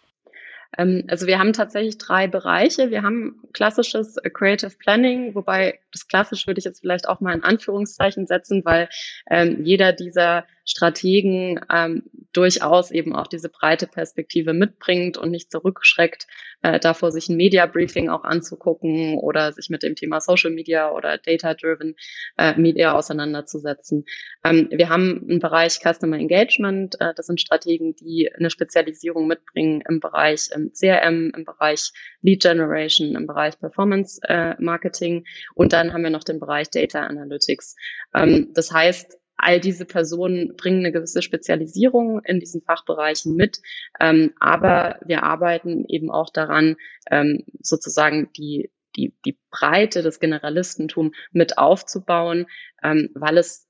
Ähm, 0.77 1.03
also 1.07 1.27
wir 1.27 1.39
haben 1.39 1.53
tatsächlich 1.53 1.97
drei 1.97 2.27
Bereiche. 2.27 2.91
Wir 2.91 3.03
haben 3.03 3.35
klassisches 3.53 4.17
äh, 4.17 4.29
Creative 4.29 4.71
Planning, 4.77 5.35
wobei 5.35 5.79
das 5.91 6.07
klassisch 6.07 6.47
würde 6.47 6.59
ich 6.59 6.65
jetzt 6.65 6.81
vielleicht 6.81 7.07
auch 7.07 7.19
mal 7.19 7.33
in 7.33 7.43
Anführungszeichen 7.43 8.27
setzen, 8.27 8.63
weil 8.65 8.89
ähm, 9.29 9.63
jeder 9.63 9.93
dieser 9.93 10.45
Strategen 10.69 11.59
ähm, 11.73 12.03
durchaus 12.31 12.91
eben 12.91 13.15
auch 13.15 13.25
diese 13.25 13.49
breite 13.49 13.87
Perspektive 13.87 14.53
mitbringt 14.53 15.17
und 15.17 15.31
nicht 15.31 15.51
zurückschreckt, 15.51 16.27
äh, 16.61 16.79
davor 16.79 17.11
sich 17.11 17.27
ein 17.27 17.37
Media 17.37 17.65
Briefing 17.65 18.09
auch 18.09 18.23
anzugucken 18.23 19.17
oder 19.17 19.51
sich 19.51 19.69
mit 19.69 19.81
dem 19.81 19.95
Thema 19.95 20.21
Social 20.21 20.51
Media 20.51 20.91
oder 20.91 21.17
Data-Driven 21.17 21.95
äh, 22.37 22.53
Media 22.59 22.93
auseinanderzusetzen. 22.93 24.05
Ähm, 24.43 24.67
wir 24.71 24.89
haben 24.89 25.25
einen 25.27 25.39
Bereich 25.39 25.79
Customer 25.79 26.17
Engagement, 26.17 27.01
äh, 27.01 27.13
das 27.15 27.25
sind 27.25 27.41
Strategen, 27.41 27.95
die 27.95 28.29
eine 28.31 28.51
Spezialisierung 28.51 29.25
mitbringen 29.25 29.81
im 29.89 29.99
Bereich 29.99 30.49
ähm, 30.53 30.71
CRM, 30.71 31.31
im 31.35 31.45
Bereich 31.45 31.91
Lead 32.21 32.43
Generation, 32.43 33.15
im 33.15 33.25
Bereich 33.25 33.59
Performance 33.59 34.21
äh, 34.23 34.53
Marketing 34.59 35.25
und 35.55 35.73
dann 35.79 35.93
haben 35.93 36.03
wir 36.03 36.09
noch 36.09 36.23
den 36.23 36.39
Bereich 36.39 36.69
Data 36.69 37.05
Analytics. 37.05 37.75
Ähm, 38.13 38.51
das 38.53 38.71
heißt, 38.71 39.17
all 39.37 39.59
diese 39.61 39.85
Personen 39.85 40.55
bringen 40.57 40.79
eine 40.79 40.91
gewisse 40.91 41.21
Spezialisierung 41.21 42.21
in 42.25 42.39
diesen 42.39 42.61
Fachbereichen 42.61 43.35
mit, 43.35 43.59
ähm, 43.99 44.33
aber 44.39 44.99
wir 45.05 45.23
arbeiten 45.23 45.85
eben 45.87 46.11
auch 46.11 46.29
daran, 46.29 46.75
ähm, 47.09 47.45
sozusagen 47.61 48.29
die 48.33 48.71
die, 48.95 49.15
die 49.23 49.37
Breite 49.51 50.01
des 50.01 50.19
Generalistentum 50.19 51.13
mit 51.31 51.57
aufzubauen, 51.57 52.47
ähm, 52.83 53.09
weil 53.13 53.37
es 53.37 53.67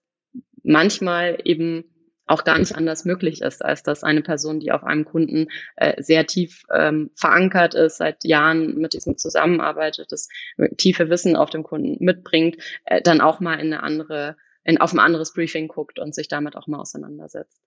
manchmal 0.63 1.39
eben 1.43 1.83
auch 2.29 2.45
nicht 2.57 2.75
anders 2.75 3.05
möglich 3.05 3.41
ist, 3.41 3.65
als 3.65 3.83
dass 3.83 4.03
eine 4.03 4.21
Person, 4.21 4.59
die 4.59 4.71
auf 4.71 4.83
einem 4.83 5.03
Kunden 5.03 5.47
äh, 5.75 6.01
sehr 6.01 6.27
tief 6.27 6.63
ähm, 6.71 7.09
verankert 7.15 7.73
ist, 7.73 7.97
seit 7.97 8.23
Jahren 8.23 8.75
mit 8.75 8.93
diesem 8.93 9.17
zusammenarbeitet, 9.17 10.11
das 10.11 10.29
tiefe 10.77 11.09
Wissen 11.09 11.35
auf 11.35 11.49
dem 11.49 11.63
Kunden 11.63 12.03
mitbringt, 12.03 12.57
äh, 12.85 13.01
dann 13.01 13.21
auch 13.21 13.39
mal 13.39 13.55
in 13.55 13.73
eine 13.73 13.83
andere, 13.83 14.37
in, 14.63 14.77
auf 14.77 14.93
ein 14.93 14.99
anderes 14.99 15.33
Briefing 15.33 15.67
guckt 15.67 15.97
und 15.99 16.13
sich 16.13 16.27
damit 16.27 16.55
auch 16.55 16.67
mal 16.67 16.79
auseinandersetzt. 16.79 17.59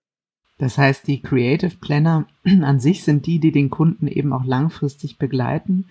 Das 0.59 0.77
heißt, 0.77 1.07
die 1.07 1.21
Creative 1.21 1.75
Planner 1.81 2.27
an 2.45 2.79
sich 2.79 3.03
sind 3.03 3.25
die, 3.25 3.39
die 3.39 3.51
den 3.51 3.69
Kunden 3.69 4.07
eben 4.07 4.31
auch 4.31 4.45
langfristig 4.45 5.17
begleiten 5.17 5.89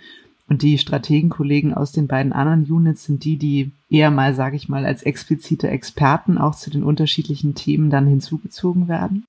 und 0.52 0.60
die 0.60 0.76
Strategenkollegen 0.76 1.72
aus 1.72 1.92
den 1.92 2.08
beiden 2.08 2.34
anderen 2.34 2.70
Units 2.70 3.04
sind 3.04 3.24
die, 3.24 3.38
die 3.38 3.72
eher 3.88 4.10
mal, 4.10 4.34
sage 4.34 4.54
ich 4.54 4.68
mal, 4.68 4.84
als 4.84 5.02
explizite 5.02 5.68
Experten 5.68 6.36
auch 6.36 6.54
zu 6.54 6.68
den 6.68 6.82
unterschiedlichen 6.82 7.54
Themen 7.54 7.88
dann 7.88 8.06
hinzugezogen 8.06 8.86
werden? 8.86 9.24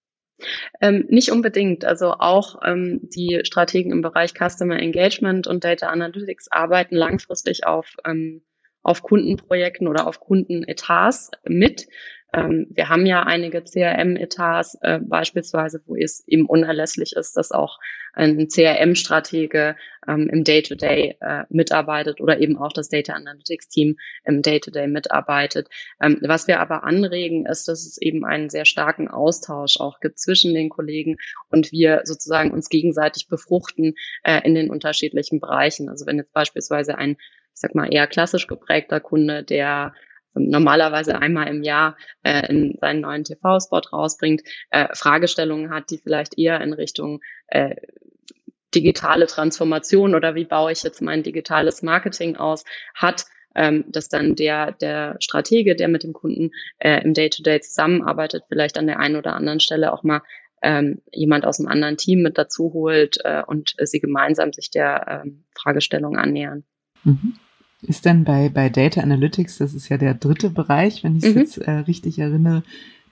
Ähm, 0.82 1.06
nicht 1.08 1.32
unbedingt. 1.32 1.86
Also 1.86 2.16
auch 2.20 2.60
ähm, 2.66 3.00
die 3.04 3.40
Strategen 3.46 3.94
im 3.94 4.02
Bereich 4.02 4.34
Customer 4.34 4.78
Engagement 4.78 5.48
und 5.48 5.64
Data 5.64 5.88
Analytics 5.88 6.52
arbeiten 6.52 6.98
langfristig 6.98 7.66
auf, 7.66 7.96
ähm, 8.06 8.42
auf 8.82 9.02
Kundenprojekten 9.02 9.88
oder 9.88 10.08
auf 10.08 10.20
Kundenetats 10.20 11.32
mit. 11.46 11.88
Ähm, 12.34 12.68
wir 12.70 12.90
haben 12.90 13.06
ja 13.06 13.24
einige 13.24 13.64
CRM-Etats 13.64 14.78
äh, 14.82 15.00
beispielsweise, 15.02 15.82
wo 15.86 15.96
es 15.96 16.28
eben 16.28 16.48
unerlässlich 16.48 17.14
ist, 17.16 17.38
dass 17.38 17.54
auch 17.54 17.80
ein 18.14 18.48
CRM-Stratege 18.48 19.76
ähm, 20.08 20.30
im 20.30 20.44
Day-to-Day 20.44 21.18
-Day, 21.20 21.42
äh, 21.42 21.46
mitarbeitet 21.50 22.22
oder 22.22 22.40
eben 22.40 22.58
auch 22.58 22.72
das 22.72 22.90
Data 22.90 23.14
Analytics-Team 23.14 23.98
im 24.24 24.42
Day-to-Day 24.42 24.86
-Day 24.86 24.88
mitarbeitet. 24.88 25.68
Ähm, 26.02 26.20
was 26.22 26.48
wir 26.48 26.60
aber 26.60 26.84
anregen, 26.84 27.46
ist, 27.46 27.68
dass 27.68 27.86
es 27.86 27.98
eben 27.98 28.24
einen 28.26 28.50
sehr 28.50 28.66
starken 28.66 29.08
Austausch 29.08 29.80
auch 29.80 30.00
gibt 30.00 30.20
zwischen 30.20 30.54
den 30.54 30.70
Kollegen 30.70 31.18
und 31.50 31.72
wir 31.72 32.02
sozusagen 32.06 32.52
uns 32.52 32.70
gegenseitig 32.70 33.28
befruchten 33.28 33.96
äh, 34.24 34.42
in 34.46 34.56
den 34.56 34.70
unterschiedlichen 34.70 35.40
Bereichen. 35.40 35.90
Also 35.90 36.06
wenn 36.06 36.18
jetzt 36.18 36.34
beispielsweise 36.34 36.98
ein 36.98 37.18
ich 37.56 37.60
sag 37.60 37.76
mal, 37.76 37.94
eher 37.94 38.08
klassisch 38.08 38.48
geprägter 38.48 39.00
Kunde, 39.00 39.44
der 39.44 39.94
normalerweise 40.36 41.20
einmal 41.20 41.48
im 41.48 41.64
Jahr 41.64 41.98
äh, 42.24 42.48
in 42.48 42.78
seinen 42.80 43.02
neuen 43.02 43.24
TV-Spot 43.24 43.82
rausbringt, 43.92 44.42
äh, 44.72 44.88
Fragestellungen 44.94 45.70
hat, 45.70 45.90
die 45.90 45.98
vielleicht 45.98 46.38
eher 46.38 46.62
in 46.62 46.74
Richtung 46.74 47.22
äh, 47.48 47.76
digitale 48.74 49.28
Transformation 49.28 50.16
oder 50.16 50.36
wie 50.36 50.46
baue 50.46 50.72
ich 50.72 50.84
jetzt 50.84 51.02
mein 51.02 51.24
digitales 51.24 51.84
Marketing 51.84 52.36
aus, 52.36 52.64
hat, 52.96 53.26
ähm, 53.56 53.86
dass 53.88 54.10
dann 54.10 54.36
der, 54.36 54.72
der 54.72 55.16
Stratege, 55.20 55.76
der 55.76 55.88
mit 55.88 56.04
dem 56.04 56.14
Kunden 56.14 56.52
äh, 56.80 57.04
im 57.04 57.14
Day-to-Day 57.14 57.58
-Day 57.58 57.62
zusammenarbeitet, 57.62 58.44
vielleicht 58.50 58.78
an 58.78 58.88
der 58.88 59.00
einen 59.00 59.16
oder 59.16 59.36
anderen 59.36 59.60
Stelle 59.60 59.94
auch 59.94 60.04
mal 60.04 60.22
ähm, 60.64 61.02
jemand 61.12 61.46
aus 61.46 61.60
einem 61.60 61.68
anderen 61.68 61.98
Team 61.98 62.22
mit 62.22 62.38
dazu 62.38 62.72
holt 62.74 63.18
äh, 63.24 63.44
und 63.46 63.76
sie 63.84 64.00
gemeinsam 64.00 64.54
sich 64.54 64.72
der 64.72 65.24
ähm, 65.26 65.44
Fragestellung 65.54 66.18
annähern. 66.18 66.64
Mhm. 67.04 67.36
Ist 67.84 68.06
denn 68.06 68.24
bei, 68.24 68.50
bei 68.50 68.70
Data 68.70 69.02
Analytics, 69.02 69.58
das 69.58 69.74
ist 69.74 69.90
ja 69.90 69.98
der 69.98 70.14
dritte 70.14 70.50
Bereich, 70.50 71.04
wenn 71.04 71.18
ich 71.18 71.24
es 71.24 71.36
mhm. 71.36 71.42
jetzt 71.42 71.58
äh, 71.58 71.72
richtig 71.72 72.18
erinnere, 72.20 72.64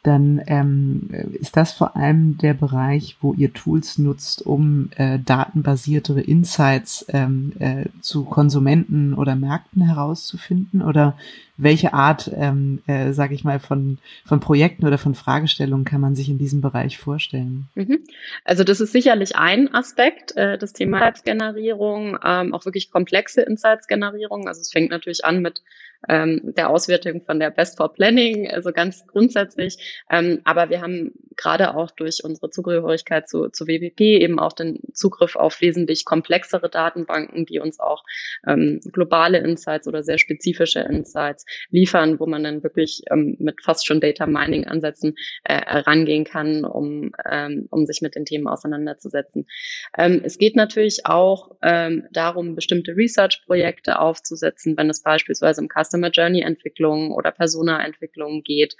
dann 0.03 0.41
ähm, 0.47 1.09
ist 1.33 1.55
das 1.57 1.73
vor 1.73 1.95
allem 1.95 2.37
der 2.39 2.55
Bereich, 2.55 3.17
wo 3.21 3.33
ihr 3.33 3.53
Tools 3.53 3.99
nutzt, 3.99 4.43
um 4.45 4.89
äh, 4.95 5.19
datenbasiertere 5.19 6.21
Insights 6.21 7.05
ähm, 7.09 7.53
äh, 7.59 7.85
zu 8.01 8.25
Konsumenten 8.25 9.13
oder 9.13 9.35
Märkten 9.35 9.83
herauszufinden? 9.83 10.81
Oder 10.81 11.15
welche 11.55 11.93
Art, 11.93 12.31
ähm, 12.35 12.81
äh, 12.87 13.11
sage 13.13 13.35
ich 13.35 13.43
mal, 13.43 13.59
von, 13.59 13.99
von 14.25 14.39
Projekten 14.39 14.87
oder 14.87 14.97
von 14.97 15.13
Fragestellungen 15.13 15.85
kann 15.85 16.01
man 16.01 16.15
sich 16.15 16.29
in 16.29 16.39
diesem 16.39 16.61
Bereich 16.61 16.97
vorstellen? 16.97 17.67
Mhm. 17.75 17.99
Also 18.43 18.63
das 18.63 18.81
ist 18.81 18.93
sicherlich 18.93 19.35
ein 19.35 19.71
Aspekt, 19.71 20.35
äh, 20.35 20.57
das 20.57 20.73
Thema 20.73 20.97
Insights-Generierung, 20.97 22.17
ähm, 22.23 22.53
auch 22.53 22.65
wirklich 22.65 22.91
komplexe 22.91 23.41
Insights-Generierung. 23.41 24.47
Also 24.47 24.61
es 24.61 24.71
fängt 24.71 24.91
natürlich 24.91 25.25
an 25.25 25.41
mit 25.41 25.61
ähm, 26.09 26.53
der 26.57 26.69
Auswertung 26.69 27.21
von 27.23 27.39
der 27.39 27.51
Best 27.51 27.77
for 27.77 27.93
Planning, 27.93 28.49
also 28.49 28.71
ganz 28.71 29.05
grundsätzlich. 29.07 30.03
Ähm, 30.09 30.41
aber 30.43 30.69
wir 30.69 30.81
haben 30.81 31.11
gerade 31.37 31.75
auch 31.75 31.91
durch 31.91 32.23
unsere 32.23 32.49
Zugehörigkeit 32.49 33.29
zu, 33.29 33.49
zu 33.49 33.67
WWP 33.67 34.01
eben 34.21 34.39
auch 34.39 34.53
den 34.53 34.79
Zugriff 34.93 35.35
auf 35.35 35.61
wesentlich 35.61 36.05
komplexere 36.05 36.69
Datenbanken, 36.69 37.45
die 37.45 37.59
uns 37.59 37.79
auch 37.79 38.03
ähm, 38.47 38.79
globale 38.91 39.39
Insights 39.39 39.87
oder 39.87 40.03
sehr 40.03 40.17
spezifische 40.17 40.79
Insights 40.79 41.45
liefern, 41.69 42.19
wo 42.19 42.25
man 42.25 42.43
dann 42.43 42.63
wirklich 42.63 43.01
ähm, 43.09 43.37
mit 43.39 43.61
fast 43.63 43.85
schon 43.85 44.01
Data 44.01 44.25
Mining 44.25 44.65
Ansätzen 44.65 45.15
äh, 45.43 45.61
herangehen 45.61 46.25
kann, 46.25 46.65
um, 46.65 47.11
ähm, 47.29 47.67
um 47.69 47.85
sich 47.85 48.01
mit 48.01 48.15
den 48.15 48.25
Themen 48.25 48.47
auseinanderzusetzen. 48.47 49.47
Ähm, 49.97 50.21
es 50.23 50.37
geht 50.37 50.55
natürlich 50.55 51.05
auch 51.05 51.55
ähm, 51.61 52.07
darum, 52.11 52.55
bestimmte 52.55 52.95
Research-Projekte 52.95 53.99
aufzusetzen, 53.99 54.77
wenn 54.77 54.89
es 54.89 55.03
beispielsweise 55.03 55.61
im 55.61 55.69
Customer 55.69 55.90
Journey 56.11 56.41
Entwicklung 56.41 57.11
oder 57.11 57.31
Persona 57.31 57.83
Entwicklung 57.83 58.43
geht. 58.43 58.75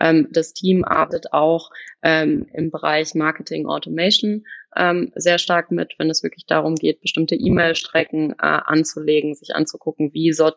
Ähm, 0.00 0.28
das 0.30 0.52
Team 0.52 0.84
arbeitet 0.84 1.32
auch 1.32 1.70
ähm, 2.02 2.46
im 2.52 2.70
Bereich 2.70 3.14
Marketing 3.14 3.66
Automation 3.66 4.44
ähm, 4.76 5.12
sehr 5.14 5.38
stark 5.38 5.70
mit, 5.70 5.94
wenn 5.98 6.10
es 6.10 6.22
wirklich 6.22 6.46
darum 6.46 6.74
geht, 6.74 7.00
bestimmte 7.00 7.34
E-Mail-Strecken 7.34 8.32
äh, 8.32 8.36
anzulegen, 8.38 9.34
sich 9.34 9.54
anzugucken, 9.54 10.12
wie 10.12 10.32
so, 10.32 10.52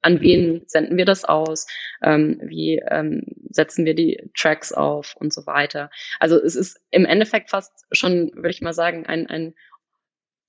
an 0.00 0.20
wen 0.20 0.62
senden 0.66 0.96
wir 0.96 1.04
das 1.04 1.24
aus, 1.24 1.66
ähm, 2.02 2.40
wie 2.42 2.80
ähm, 2.90 3.24
setzen 3.50 3.84
wir 3.84 3.94
die 3.94 4.30
Tracks 4.36 4.72
auf 4.72 5.14
und 5.16 5.32
so 5.32 5.46
weiter. 5.46 5.90
Also 6.18 6.42
es 6.42 6.56
ist 6.56 6.80
im 6.90 7.04
Endeffekt 7.04 7.50
fast 7.50 7.86
schon, 7.92 8.32
würde 8.34 8.50
ich 8.50 8.62
mal 8.62 8.72
sagen, 8.72 9.06
ein, 9.06 9.26
ein 9.26 9.54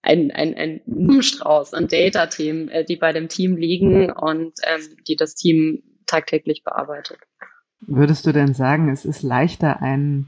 ein, 0.02 0.32
ein, 0.32 0.56
ein 0.56 0.82
Blumenstrauß 0.86 1.74
an 1.74 1.88
Data-Themen, 1.88 2.70
äh, 2.70 2.86
die 2.86 2.96
bei 2.96 3.14
dem 3.14 3.28
Team 3.28 3.58
liegen 3.58 4.12
und 4.12 4.54
ähm, 4.64 4.98
die 5.08 5.16
das 5.16 5.36
Team 5.36 5.84
tagtäglich 6.06 6.64
bearbeitet. 6.64 7.20
Würdest 7.82 8.26
du 8.26 8.32
denn 8.32 8.54
sagen, 8.54 8.90
es 8.90 9.06
ist 9.06 9.24
leichter, 9.24 9.82
einen 9.82 10.28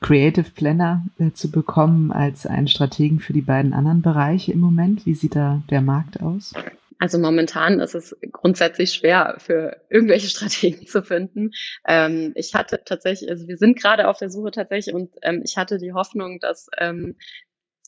Creative 0.00 0.50
Planner 0.50 1.06
äh, 1.18 1.32
zu 1.32 1.50
bekommen 1.50 2.12
als 2.12 2.46
einen 2.46 2.68
Strategen 2.68 3.20
für 3.20 3.32
die 3.32 3.40
beiden 3.40 3.72
anderen 3.72 4.02
Bereiche 4.02 4.52
im 4.52 4.60
Moment? 4.60 5.06
Wie 5.06 5.14
sieht 5.14 5.34
da 5.34 5.62
der 5.70 5.80
Markt 5.80 6.20
aus? 6.20 6.52
Also 6.98 7.18
momentan 7.18 7.80
ist 7.80 7.94
es 7.94 8.16
grundsätzlich 8.30 8.92
schwer 8.92 9.36
für 9.38 9.76
irgendwelche 9.90 10.28
Strategen 10.28 10.86
zu 10.86 11.02
finden. 11.02 11.52
Ähm, 11.86 12.32
ich 12.34 12.54
hatte 12.54 12.82
tatsächlich, 12.84 13.30
also 13.30 13.48
wir 13.48 13.56
sind 13.56 13.80
gerade 13.80 14.08
auf 14.08 14.18
der 14.18 14.30
Suche 14.30 14.50
tatsächlich 14.50 14.94
und 14.94 15.10
ähm, 15.22 15.42
ich 15.44 15.56
hatte 15.56 15.78
die 15.78 15.92
Hoffnung, 15.92 16.38
dass 16.40 16.68
ähm, 16.78 17.16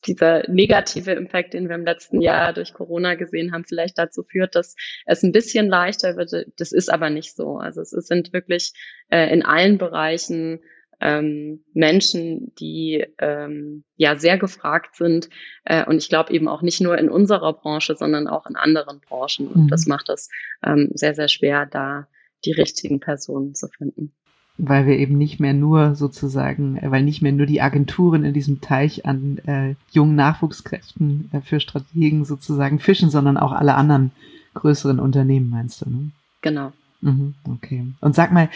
dieser 0.06 0.48
negative 0.50 1.12
Impact, 1.12 1.54
den 1.54 1.68
wir 1.68 1.76
im 1.76 1.84
letzten 1.84 2.20
Jahr 2.20 2.52
durch 2.52 2.72
Corona 2.74 3.14
gesehen 3.14 3.52
haben, 3.52 3.64
vielleicht 3.64 3.98
dazu 3.98 4.22
führt, 4.22 4.54
dass 4.54 4.76
es 5.04 5.22
ein 5.22 5.32
bisschen 5.32 5.68
leichter 5.68 6.16
wird. 6.16 6.32
Das 6.58 6.72
ist 6.72 6.92
aber 6.92 7.10
nicht 7.10 7.34
so. 7.34 7.58
Also 7.58 7.80
es 7.80 7.90
sind 7.90 8.32
wirklich 8.32 8.72
äh, 9.10 9.32
in 9.32 9.44
allen 9.44 9.78
Bereichen 9.78 10.60
ähm, 11.00 11.64
Menschen, 11.74 12.54
die 12.58 13.04
ähm, 13.18 13.84
ja 13.96 14.16
sehr 14.16 14.38
gefragt 14.38 14.96
sind. 14.96 15.28
Äh, 15.64 15.84
und 15.84 15.98
ich 15.98 16.08
glaube 16.08 16.32
eben 16.32 16.48
auch 16.48 16.62
nicht 16.62 16.80
nur 16.80 16.96
in 16.96 17.10
unserer 17.10 17.52
Branche, 17.52 17.96
sondern 17.96 18.28
auch 18.28 18.46
in 18.46 18.56
anderen 18.56 19.00
Branchen. 19.00 19.48
Und 19.48 19.64
mhm. 19.64 19.68
das 19.68 19.86
macht 19.86 20.08
es 20.08 20.30
ähm, 20.64 20.90
sehr, 20.94 21.14
sehr 21.14 21.28
schwer, 21.28 21.66
da 21.66 22.08
die 22.44 22.52
richtigen 22.52 23.00
Personen 23.00 23.54
zu 23.54 23.68
finden 23.68 24.12
weil 24.58 24.86
wir 24.86 24.96
eben 24.96 25.18
nicht 25.18 25.38
mehr 25.38 25.52
nur 25.52 25.94
sozusagen, 25.94 26.76
äh, 26.78 26.90
weil 26.90 27.02
nicht 27.02 27.22
mehr 27.22 27.32
nur 27.32 27.46
die 27.46 27.60
Agenturen 27.60 28.24
in 28.24 28.34
diesem 28.34 28.60
Teich 28.60 29.06
an 29.06 29.38
äh, 29.46 29.74
jungen 29.90 30.16
Nachwuchskräften 30.16 31.30
äh, 31.32 31.40
für 31.40 31.60
Strategen 31.60 32.24
sozusagen 32.24 32.78
fischen, 32.78 33.10
sondern 33.10 33.36
auch 33.36 33.52
alle 33.52 33.74
anderen 33.74 34.12
größeren 34.54 34.98
Unternehmen, 34.98 35.50
meinst 35.50 35.82
du? 35.82 35.90
Ne? 35.90 36.10
Genau. 36.40 36.72
Mhm, 37.02 37.34
okay. 37.48 37.84
Und 38.00 38.14
sag 38.14 38.32
mal, 38.32 38.48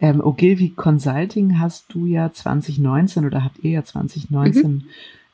ähm, 0.00 0.20
Ogilvy 0.20 0.70
Consulting 0.70 1.58
hast 1.58 1.86
du 1.88 2.06
ja 2.06 2.32
2019 2.32 3.26
oder 3.26 3.42
habt 3.42 3.58
ihr 3.64 3.72
ja 3.72 3.84
2019 3.84 4.70
mhm. 4.70 4.84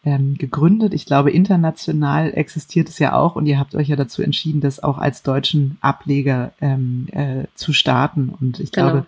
ähm, 0.04 0.38
gegründet. 0.38 0.94
Ich 0.94 1.04
glaube, 1.04 1.30
international 1.30 2.32
existiert 2.34 2.88
es 2.88 2.98
ja 2.98 3.12
auch 3.12 3.36
und 3.36 3.44
ihr 3.44 3.58
habt 3.58 3.74
euch 3.74 3.88
ja 3.88 3.96
dazu 3.96 4.22
entschieden, 4.22 4.62
das 4.62 4.82
auch 4.82 4.96
als 4.96 5.22
deutschen 5.22 5.76
Ableger 5.82 6.52
ähm, 6.62 7.08
äh, 7.12 7.44
zu 7.54 7.74
starten. 7.74 8.32
Und 8.40 8.58
ich 8.58 8.72
genau. 8.72 8.90
glaube, 8.90 9.06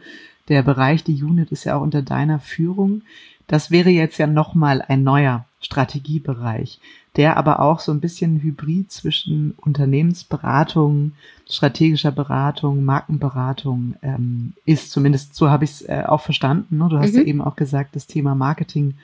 der 0.49 0.63
Bereich, 0.63 1.05
die 1.05 1.23
Unit 1.23 1.51
ist 1.51 1.65
ja 1.65 1.77
auch 1.77 1.83
unter 1.83 2.03
deiner 2.03 2.39
Führung. 2.39 3.03
Das 3.47 3.71
wäre 3.71 3.91
jetzt 3.91 4.19
ja 4.19 4.27
nochmal 4.27 4.83
ein 4.83 5.03
neuer 5.03 5.45
Strategiebereich, 5.61 6.81
der 7.17 7.37
aber 7.37 7.61
auch 7.61 7.81
so 7.81 7.93
ein 7.93 8.01
bisschen 8.01 8.41
hybrid 8.41 8.91
zwischen 8.91 9.55
Unternehmensberatung, 9.59 11.13
strategischer 11.49 12.13
Beratung, 12.13 12.85
Markenberatung 12.85 13.95
ähm, 14.03 14.53
ist. 14.65 14.91
Zumindest 14.91 15.35
so 15.35 15.49
habe 15.49 15.65
ich 15.65 15.71
es 15.71 15.83
äh, 15.83 16.05
auch 16.07 16.21
verstanden. 16.21 16.79
Ne? 16.79 16.89
Du 16.89 16.99
hast 16.99 17.13
mhm. 17.13 17.19
ja 17.19 17.25
eben 17.25 17.41
auch 17.41 17.57
gesagt, 17.57 17.97
das 17.97 18.07
Thema 18.07 18.35
Marketing, 18.35 18.95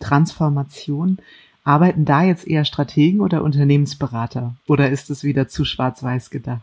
Transformation. 0.00 1.18
Arbeiten 1.64 2.04
da 2.04 2.22
jetzt 2.22 2.46
eher 2.46 2.64
Strategen 2.64 3.20
oder 3.20 3.42
Unternehmensberater? 3.42 4.54
Oder 4.68 4.90
ist 4.90 5.10
es 5.10 5.24
wieder 5.24 5.48
zu 5.48 5.64
schwarz-weiß 5.64 6.30
gedacht? 6.30 6.62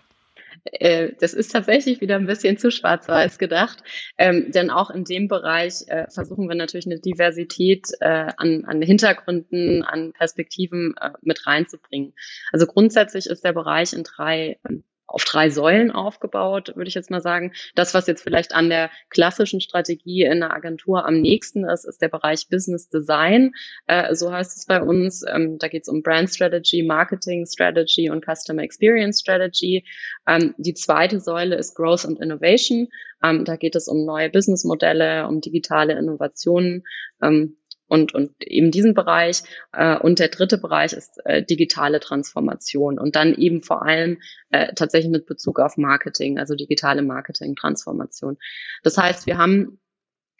Äh, 0.66 1.12
das 1.20 1.34
ist 1.34 1.52
tatsächlich 1.52 2.02
wieder 2.02 2.16
ein 2.16 2.26
bisschen 2.26 2.58
zu 2.58 2.72
schwarz-weiß 2.72 3.38
gedacht. 3.38 3.84
Ähm, 4.18 4.52
denn 4.52 4.70
auch 4.70 4.90
in 4.90 5.04
dem 5.04 5.28
Bereich 5.28 5.88
äh, 5.88 6.08
versuchen 6.10 6.48
wir 6.48 6.56
natürlich 6.56 6.86
eine 6.86 7.00
Diversität 7.00 7.88
äh, 8.00 8.32
an, 8.38 8.64
an 8.66 8.82
Hintergründen, 8.82 9.84
an 9.84 10.14
Perspektiven 10.14 10.96
äh, 11.00 11.12
mit 11.22 11.46
reinzubringen. 11.46 12.14
Also 12.52 12.66
grundsätzlich 12.66 13.28
ist 13.28 13.44
der 13.44 13.54
Bereich 13.54 13.94
in 13.94 14.04
drei 14.04 14.60
ähm, 14.68 14.84
auf 15.14 15.26
drei 15.26 15.52
Säulen 15.52 15.92
aufgebaut, 15.92 16.76
würde 16.76 16.88
ich 16.88 16.96
jetzt 16.96 17.12
mal 17.12 17.22
sagen. 17.22 17.54
Das, 17.76 17.94
was 17.94 18.08
jetzt 18.08 18.24
vielleicht 18.24 18.56
an 18.56 18.70
der 18.70 18.90
klassischen 19.10 19.62
Strategie 19.62 20.24
in 20.24 20.40
der 20.40 20.52
Agentur 20.52 21.06
am 21.06 21.22
nächsten 21.22 21.70
ist, 21.70 21.86
ist 21.86 22.02
der 22.02 22.10
Bereich 22.10 22.48
Business 22.50 22.90
Design. 22.90 23.52
Äh, 23.86 24.16
so 24.16 24.32
heißt 24.32 24.58
es 24.58 24.66
bei 24.66 24.82
uns. 24.82 25.24
Ähm, 25.28 25.60
da 25.60 25.68
geht 25.68 25.84
es 25.84 25.88
um 25.88 26.02
Brand 26.02 26.32
Strategy, 26.32 26.82
Marketing 26.82 27.46
Strategy 27.46 28.10
und 28.10 28.26
Customer 28.26 28.64
Experience 28.64 29.20
Strategy. 29.20 29.86
Ähm, 30.28 30.56
die 30.58 30.74
zweite 30.74 31.20
Säule 31.20 31.58
ist 31.58 31.76
Growth 31.76 32.06
and 32.06 32.20
Innovation. 32.20 32.88
Ähm, 33.24 33.46
da 33.46 33.56
geht 33.56 33.76
es 33.76 33.88
um 33.88 34.06
neue 34.06 34.32
Businessmodelle, 34.32 35.28
um 35.28 35.42
digitale 35.42 35.94
Innovationen. 35.94 36.84
Ähm, 37.22 37.58
und, 37.94 38.12
und 38.16 38.32
eben 38.42 38.72
diesen 38.72 38.96
Bereich. 38.96 39.44
Äh, 39.72 40.00
und 40.00 40.18
der 40.18 40.30
dritte 40.30 40.58
Bereich 40.58 40.94
ist 40.94 41.24
äh, 41.26 41.46
digitale 41.46 42.00
Transformation 42.00 42.98
und 42.98 43.16
dann 43.16 43.36
eben 43.36 43.62
vor 43.62 43.86
allem 43.86 44.20
äh, 44.50 44.74
tatsächlich 44.74 45.12
mit 45.12 45.28
Bezug 45.28 45.60
auf 45.60 45.78
Marketing, 45.78 46.40
also 46.40 46.56
digitale 46.56 47.04
Marketing-Transformation. 47.04 48.38
Das 48.82 48.98
heißt, 48.98 49.28
wir 49.28 49.38
haben 49.38 49.78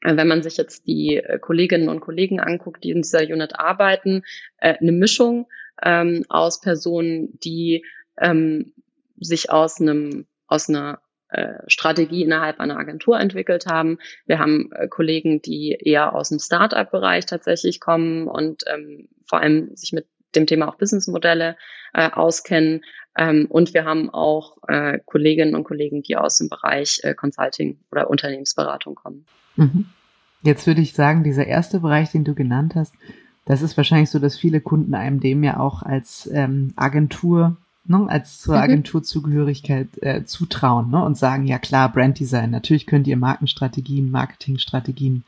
äh, 0.02 0.18
wenn 0.18 0.28
man 0.28 0.42
sich 0.42 0.58
jetzt 0.58 0.88
die 0.88 1.18
äh, 1.18 1.38
Kolleginnen 1.38 1.90
und 1.90 2.00
Kollegen 2.00 2.40
anguckt, 2.40 2.84
die 2.84 2.90
in 2.90 3.04
dieser 3.04 3.22
Unit 3.22 3.54
arbeiten, 3.60 4.24
äh, 4.58 4.74
eine 4.80 4.92
Mischung 4.92 5.46
ähm, 5.84 6.26
aus 6.30 6.60
Personen, 6.60 7.38
die 7.44 7.86
ähm, 8.18 8.74
sich 9.18 9.52
aus 9.52 9.80
einem 9.80 10.26
aus 10.48 10.70
einer 10.70 11.03
Strategie 11.68 12.24
innerhalb 12.24 12.60
einer 12.60 12.78
Agentur 12.78 13.20
entwickelt 13.20 13.66
haben. 13.66 13.98
Wir 14.26 14.40
haben 14.40 14.72
äh, 14.72 14.88
Kollegen, 14.88 15.42
die 15.42 15.78
eher 15.80 16.16
aus 16.16 16.30
dem 16.30 16.40
Startup-Bereich 16.40 17.26
tatsächlich 17.26 17.80
kommen 17.80 18.28
und 18.28 18.64
ähm, 18.74 19.08
vor 19.26 19.40
allem 19.40 19.76
sich 19.76 19.94
mit 19.94 20.06
dem 20.36 20.48
Thema 20.48 20.68
auch 20.68 20.76
Businessmodelle 20.76 21.58
äh, 21.94 22.10
auskennen. 22.10 22.84
Ähm, 23.18 23.46
und 23.50 23.74
wir 23.74 23.86
haben 23.86 24.10
auch 24.10 24.58
äh, 24.68 25.00
Kolleginnen 25.06 25.56
und 25.56 25.64
Kollegen, 25.64 26.02
die 26.02 26.18
aus 26.18 26.38
dem 26.38 26.50
Bereich 26.50 27.00
äh, 27.04 27.14
Consulting 27.14 27.80
oder 27.92 28.10
Unternehmensberatung 28.10 28.96
kommen. 28.96 29.26
Mhm. 29.56 29.86
Jetzt 30.42 30.68
würde 30.68 30.82
ich 30.82 30.94
sagen, 30.94 31.24
dieser 31.24 31.48
erste 31.48 31.80
Bereich, 31.80 32.12
den 32.12 32.24
du 32.24 32.34
genannt 32.34 32.74
hast, 32.76 32.94
das 33.46 33.62
ist 33.62 33.78
wahrscheinlich 33.78 34.10
so, 34.10 34.20
dass 34.20 34.38
viele 34.38 34.62
Kunden 34.62 34.94
einem 34.94 35.20
dem 35.20 35.44
ja 35.44 35.60
auch 35.60 35.84
als 35.84 36.30
ähm, 36.34 36.74
Agentur 36.76 37.58
ne, 37.86 38.06
als 38.08 38.42
zur 38.42 38.56
mhm. 38.56 38.62
Agenturzugehörigkeit 38.62 39.88
äh, 40.02 40.26
zutrauen 40.26 40.92
ne, 40.92 41.04
und 41.04 41.18
sagen, 41.18 41.46
ja 41.46 41.60
klar, 41.60 41.92
Branddesign, 41.92 42.52
natürlich 42.52 42.86
könnt 42.86 43.08
ihr 43.08 43.18
Markenstrategien, 43.18 44.12
Marketingstrategien 44.12 45.24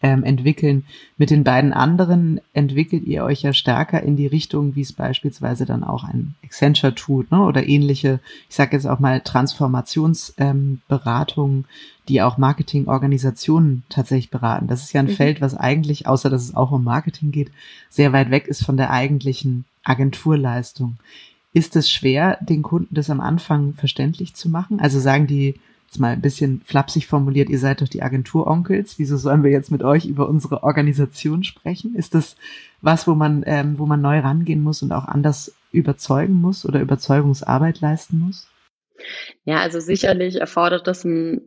ähm, 0.00 0.22
entwickeln. 0.22 0.84
Mit 1.16 1.30
den 1.30 1.42
beiden 1.42 1.72
anderen 1.72 2.40
entwickelt 2.52 3.02
ihr 3.04 3.24
euch 3.24 3.42
ja 3.42 3.52
stärker 3.52 4.00
in 4.02 4.14
die 4.16 4.28
Richtung, 4.28 4.76
wie 4.76 4.82
es 4.82 4.92
beispielsweise 4.92 5.66
dann 5.66 5.82
auch 5.82 6.04
ein 6.04 6.36
Accenture 6.44 6.94
tut, 6.94 7.32
ne? 7.32 7.42
oder 7.42 7.66
ähnliche, 7.66 8.20
ich 8.48 8.54
sage 8.54 8.76
jetzt 8.76 8.86
auch 8.86 9.00
mal 9.00 9.20
Transformationsberatungen, 9.20 11.58
ähm, 11.58 11.64
die 12.08 12.22
auch 12.22 12.38
Marketingorganisationen 12.38 13.82
tatsächlich 13.88 14.30
beraten. 14.30 14.68
Das 14.68 14.84
ist 14.84 14.92
ja 14.92 15.00
ein 15.00 15.06
mhm. 15.06 15.16
Feld, 15.16 15.40
was 15.40 15.56
eigentlich, 15.56 16.06
außer 16.06 16.30
dass 16.30 16.44
es 16.44 16.54
auch 16.54 16.70
um 16.70 16.84
Marketing 16.84 17.32
geht, 17.32 17.50
sehr 17.90 18.12
weit 18.12 18.30
weg 18.30 18.46
ist 18.46 18.64
von 18.64 18.76
der 18.76 18.90
eigentlichen 18.90 19.64
Agenturleistung. 19.82 20.96
Ist 21.52 21.76
es 21.76 21.90
schwer, 21.90 22.38
den 22.42 22.62
Kunden 22.62 22.94
das 22.94 23.10
am 23.10 23.20
Anfang 23.20 23.74
verständlich 23.74 24.34
zu 24.34 24.48
machen? 24.48 24.80
Also 24.80 25.00
sagen 25.00 25.26
die, 25.26 25.54
jetzt 25.86 25.98
mal 25.98 26.12
ein 26.12 26.20
bisschen 26.20 26.60
flapsig 26.66 27.06
formuliert, 27.06 27.48
ihr 27.48 27.58
seid 27.58 27.80
doch 27.80 27.88
die 27.88 28.02
Agenturonkels. 28.02 28.98
Wieso 28.98 29.16
sollen 29.16 29.42
wir 29.42 29.50
jetzt 29.50 29.70
mit 29.70 29.82
euch 29.82 30.04
über 30.04 30.28
unsere 30.28 30.62
Organisation 30.62 31.44
sprechen? 31.44 31.94
Ist 31.94 32.14
das 32.14 32.36
was, 32.82 33.06
wo 33.06 33.14
man, 33.14 33.42
ähm, 33.46 33.78
wo 33.78 33.86
man 33.86 34.00
neu 34.00 34.18
rangehen 34.18 34.62
muss 34.62 34.82
und 34.82 34.92
auch 34.92 35.06
anders 35.06 35.54
überzeugen 35.72 36.34
muss 36.34 36.66
oder 36.66 36.80
Überzeugungsarbeit 36.80 37.80
leisten 37.80 38.18
muss? 38.18 38.48
Ja, 39.44 39.60
also 39.60 39.80
sicherlich 39.80 40.40
erfordert 40.40 40.86
das 40.86 41.06
eine 41.06 41.40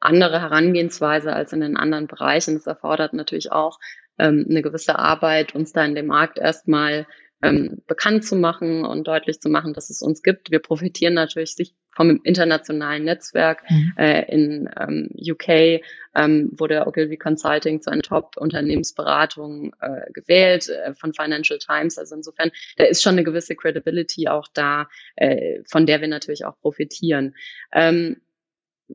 andere 0.00 0.40
Herangehensweise 0.40 1.32
als 1.32 1.52
in 1.52 1.60
den 1.60 1.76
anderen 1.76 2.06
Bereichen. 2.06 2.56
Es 2.56 2.66
erfordert 2.66 3.14
natürlich 3.14 3.52
auch 3.52 3.78
ähm, 4.18 4.46
eine 4.48 4.62
gewisse 4.62 4.98
Arbeit, 4.98 5.54
uns 5.54 5.72
da 5.72 5.84
in 5.84 5.94
dem 5.94 6.06
Markt 6.06 6.38
erstmal 6.38 7.06
ähm, 7.42 7.82
bekannt 7.86 8.24
zu 8.24 8.36
machen 8.36 8.84
und 8.84 9.06
deutlich 9.06 9.40
zu 9.40 9.48
machen, 9.48 9.74
dass 9.74 9.90
es 9.90 10.02
uns 10.02 10.22
gibt. 10.22 10.50
Wir 10.50 10.58
profitieren 10.58 11.14
natürlich 11.14 11.74
vom 11.96 12.20
internationalen 12.24 13.04
Netzwerk. 13.04 13.62
Mhm. 13.68 13.92
Äh, 13.96 14.32
in 14.32 14.68
ähm, 14.78 15.10
UK 15.18 15.82
ähm, 16.14 16.50
wurde 16.52 16.86
Ogilvy 16.86 17.16
Consulting 17.16 17.80
zu 17.80 17.90
einer 17.90 18.02
Top-Unternehmensberatung 18.02 19.74
äh, 19.80 20.12
gewählt 20.12 20.68
äh, 20.68 20.94
von 20.94 21.14
Financial 21.14 21.58
Times. 21.58 21.98
Also 21.98 22.14
insofern, 22.14 22.50
da 22.76 22.84
ist 22.84 23.02
schon 23.02 23.12
eine 23.12 23.24
gewisse 23.24 23.56
Credibility 23.56 24.28
auch 24.28 24.48
da, 24.52 24.88
äh, 25.16 25.60
von 25.66 25.86
der 25.86 26.00
wir 26.00 26.08
natürlich 26.08 26.44
auch 26.44 26.58
profitieren. 26.60 27.34
Ähm, 27.72 28.20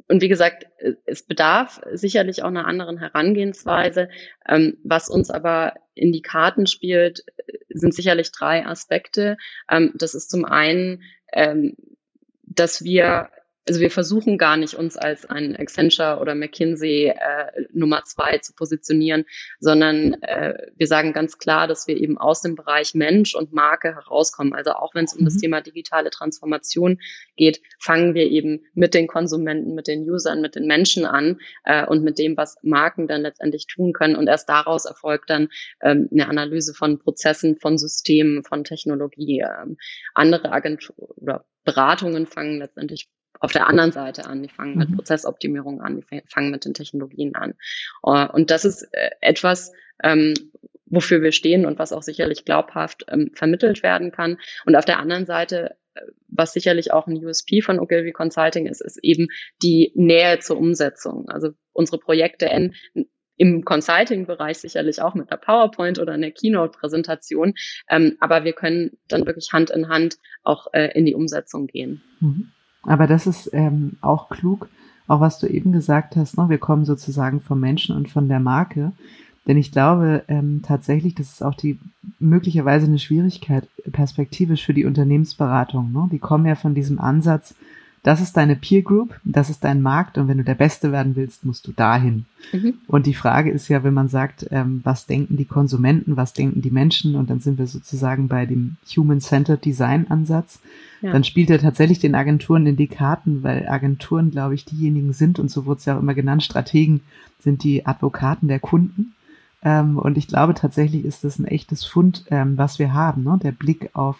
und 0.08 0.22
wie 0.22 0.30
gesagt, 0.30 0.68
es 1.06 1.24
bedarf 1.24 1.82
sicherlich 1.92 2.44
auch 2.44 2.48
einer 2.48 2.66
anderen 2.66 2.98
Herangehensweise. 2.98 4.10
Ähm, 4.48 4.78
was 4.84 5.10
uns 5.10 5.30
aber 5.30 5.74
in 5.96 6.12
die 6.12 6.22
Karten 6.22 6.66
spielt, 6.66 7.26
sind 7.70 7.94
sicherlich 7.94 8.32
drei 8.32 8.66
Aspekte. 8.66 9.38
Ähm, 9.70 9.94
das 9.96 10.16
ist 10.16 10.30
zum 10.30 10.46
einen, 10.46 11.04
ähm, 11.34 11.76
dass 12.44 12.84
wir 12.84 13.30
also 13.68 13.80
wir 13.80 13.92
versuchen 13.92 14.38
gar 14.38 14.58
nicht, 14.58 14.74
uns 14.74 14.98
als 14.98 15.26
ein 15.26 15.56
Accenture 15.56 16.20
oder 16.20 16.34
McKinsey 16.34 17.08
äh, 17.10 17.16
Nummer 17.72 18.04
zwei 18.06 18.40
zu 18.40 18.54
positionieren, 18.54 19.26
sondern 19.60 20.14
äh, 20.24 20.72
wir 20.76 20.88
sagen 20.88 21.14
ganz 21.14 21.38
klar, 21.38 21.68
dass 21.68 21.88
wir 21.88 21.98
eben 21.98 22.18
aus 22.18 22.42
dem 22.42 22.56
Bereich 22.56 22.96
Mensch 22.96 23.36
und 23.36 23.54
Marke 23.54 23.94
herauskommen. 23.96 24.54
Also 24.54 24.72
auch 24.72 24.96
wenn 24.96 25.06
es 25.06 25.14
um 25.14 25.22
mhm. 25.22 25.26
das 25.26 25.38
Thema 25.38 25.62
digitale 25.62 26.10
Transformation 26.10 27.00
geht, 27.36 27.62
fangen 27.80 28.16
wir 28.16 28.26
eben 28.26 28.66
mit 28.74 28.94
den 28.94 29.08
Konsumenten, 29.08 29.76
mit 29.76 29.88
den 29.88 30.10
Usern, 30.10 30.42
mit 30.42 30.56
den 30.56 30.66
Menschen 30.66 31.06
an 31.06 31.40
äh, 31.64 31.86
und 31.86 32.04
mit 32.04 32.18
dem, 32.18 32.38
was 32.38 32.58
Marken 32.64 33.08
dann 33.08 33.22
letztendlich 33.22 33.68
tun 33.68 33.94
können. 33.94 34.16
Und 34.16 34.28
erst 34.28 34.50
daraus 34.50 34.86
erfolgt 34.86 35.30
dann 35.30 35.50
ähm, 35.82 36.10
eine 36.12 36.28
Analyse 36.28 36.74
von 36.74 36.98
Prozessen, 36.98 37.58
von 37.58 37.78
Systemen, 37.78 38.44
von 38.44 38.64
Technologie. 38.64 39.42
Ähm, 39.42 39.78
andere 40.16 40.52
Agenturen 40.52 41.12
oder 41.18 41.46
Beratungen 41.64 42.26
fangen 42.26 42.58
letztendlich 42.58 43.08
auf 43.40 43.52
der 43.52 43.68
anderen 43.68 43.92
Seite 43.92 44.26
an. 44.26 44.44
Die 44.44 44.50
fangen 44.50 44.78
mit 44.78 44.90
mhm. 44.90 44.96
Prozessoptimierung 44.96 45.82
an, 45.82 45.98
die 46.02 46.22
fangen 46.28 46.52
mit 46.52 46.66
den 46.66 46.74
Technologien 46.74 47.36
an. 47.36 47.56
Äh, 48.04 48.28
und 48.28 48.52
das 48.52 48.66
ist 48.66 48.84
äh, 48.92 49.12
etwas, 49.22 49.72
ähm, 50.04 50.34
wofür 50.86 51.22
wir 51.22 51.32
stehen 51.32 51.66
und 51.66 51.80
was 51.80 51.94
auch 51.94 52.04
sicherlich 52.04 52.46
glaubhaft 52.46 53.06
ähm, 53.08 53.32
vermittelt 53.34 53.84
werden 53.84 54.12
kann. 54.12 54.38
Und 54.66 54.76
auf 54.76 54.86
der 54.86 55.00
anderen 55.00 55.26
Seite, 55.26 55.76
äh, 55.94 56.02
was 56.28 56.54
sicherlich 56.54 56.92
auch 56.92 57.08
ein 57.08 57.24
USP 57.24 57.62
von 57.62 57.80
Ogilvy 57.80 58.12
Consulting 58.12 58.68
ist, 58.68 58.82
ist 58.82 59.00
eben 59.02 59.28
die 59.64 59.92
Nähe 59.96 60.40
zur 60.40 60.58
Umsetzung. 60.58 61.30
Also 61.30 61.52
unsere 61.74 61.98
Projekte 61.98 62.48
enden 62.48 62.76
im 63.42 63.66
Consulting-Bereich 63.66 64.60
sicherlich 64.60 65.02
auch 65.02 65.16
mit 65.16 65.32
einer 65.32 65.42
PowerPoint 65.42 65.98
oder 65.98 66.14
einer 66.14 66.30
Keynote-Präsentation, 66.30 67.56
ähm, 67.90 68.16
aber 68.20 68.44
wir 68.44 68.54
können 68.54 69.00
dann 69.08 69.26
wirklich 69.26 69.52
Hand 69.52 69.72
in 69.72 69.90
Hand 69.90 70.18
auch 70.44 70.68
äh, 70.74 70.92
in 70.94 71.08
die 71.08 71.16
Umsetzung 71.16 71.66
gehen. 71.66 72.04
Mhm. 72.20 72.52
Aber 72.84 73.08
das 73.08 73.28
ist 73.28 73.50
ähm, 73.54 73.98
auch 74.02 74.30
klug, 74.30 74.70
auch 75.08 75.20
was 75.20 75.40
du 75.40 75.48
eben 75.48 75.72
gesagt 75.72 76.16
hast, 76.16 76.38
ne? 76.38 76.50
wir 76.50 76.58
kommen 76.58 76.86
sozusagen 76.86 77.42
vom 77.42 77.60
Menschen 77.60 77.96
und 77.96 78.10
von 78.10 78.28
der 78.28 78.40
Marke. 78.40 78.92
Denn 79.48 79.58
ich 79.58 79.72
glaube 79.72 80.24
ähm, 80.28 80.62
tatsächlich, 80.64 81.16
das 81.16 81.32
ist 81.34 81.44
auch 81.44 81.56
die 81.56 81.80
möglicherweise 82.20 82.86
eine 82.86 83.00
Schwierigkeit 83.00 83.68
perspektivisch 83.92 84.66
für 84.66 84.74
die 84.74 84.86
Unternehmensberatung. 84.86 85.92
Ne? 85.92 86.10
Die 86.12 86.20
kommen 86.20 86.46
ja 86.46 86.56
von 86.56 86.76
diesem 86.76 87.00
Ansatz, 87.00 87.56
das 88.04 88.20
ist 88.20 88.36
deine 88.36 88.56
Peer 88.56 88.82
Group, 88.82 89.20
das 89.24 89.50
ist 89.52 89.64
dein 89.64 89.82
Markt 89.82 90.18
und 90.18 90.28
wenn 90.28 90.40
du 90.40 90.44
der 90.44 90.56
Beste 90.56 90.92
werden 90.92 91.16
willst, 91.16 91.46
musst 91.46 91.68
du 91.68 91.72
dahin. 91.72 92.26
Mhm. 92.52 92.74
Und 92.88 93.06
die 93.06 93.14
Frage 93.14 93.52
ist 93.52 93.68
ja, 93.68 93.84
wenn 93.84 93.94
man 93.94 94.08
sagt, 94.08 94.48
ähm, 94.50 94.82
was 94.84 95.06
denken 95.06 95.38
die 95.38 95.46
Konsumenten, 95.46 96.18
was 96.18 96.34
denken 96.34 96.64
die 96.64 96.72
Menschen 96.72 97.16
und 97.16 97.30
dann 97.30 97.42
sind 97.42 97.60
wir 97.60 97.68
sozusagen 97.68 98.28
bei 98.28 98.48
dem 98.48 98.78
Human-Centered 98.88 99.64
Design 99.64 100.08
Ansatz, 100.10 100.60
ja. 101.02 101.12
dann 101.12 101.24
spielt 101.24 101.52
er 101.52 101.60
tatsächlich 101.60 102.00
den 102.00 102.16
Agenturen 102.16 102.66
in 102.66 102.76
die 102.76 102.88
Karten, 102.88 103.44
weil 103.44 103.68
Agenturen, 103.68 104.32
glaube 104.32 104.56
ich, 104.56 104.66
diejenigen 104.66 105.14
sind 105.14 105.38
und 105.38 105.52
so 105.52 105.68
wurde 105.68 105.80
es 105.80 105.86
ja 105.86 105.96
auch 105.96 106.02
immer 106.02 106.16
genannt, 106.16 106.42
Strategen 106.42 107.02
sind 107.40 107.64
die 107.64 107.86
Advokaten 107.86 108.48
der 108.48 108.60
Kunden. 108.60 109.14
Ähm, 109.64 110.00
und 110.00 110.18
ich 110.18 110.28
glaube 110.28 110.56
tatsächlich 110.56 111.06
ist 111.06 111.24
das 111.24 111.38
ein 111.38 111.46
echtes 111.46 111.86
Fund, 111.86 112.26
ähm, 112.32 112.58
was 112.58 112.80
wir 112.80 112.94
haben, 112.94 113.24
ne? 113.24 113.40
der 113.42 113.52
Blick 113.52 113.92
auf 113.94 114.18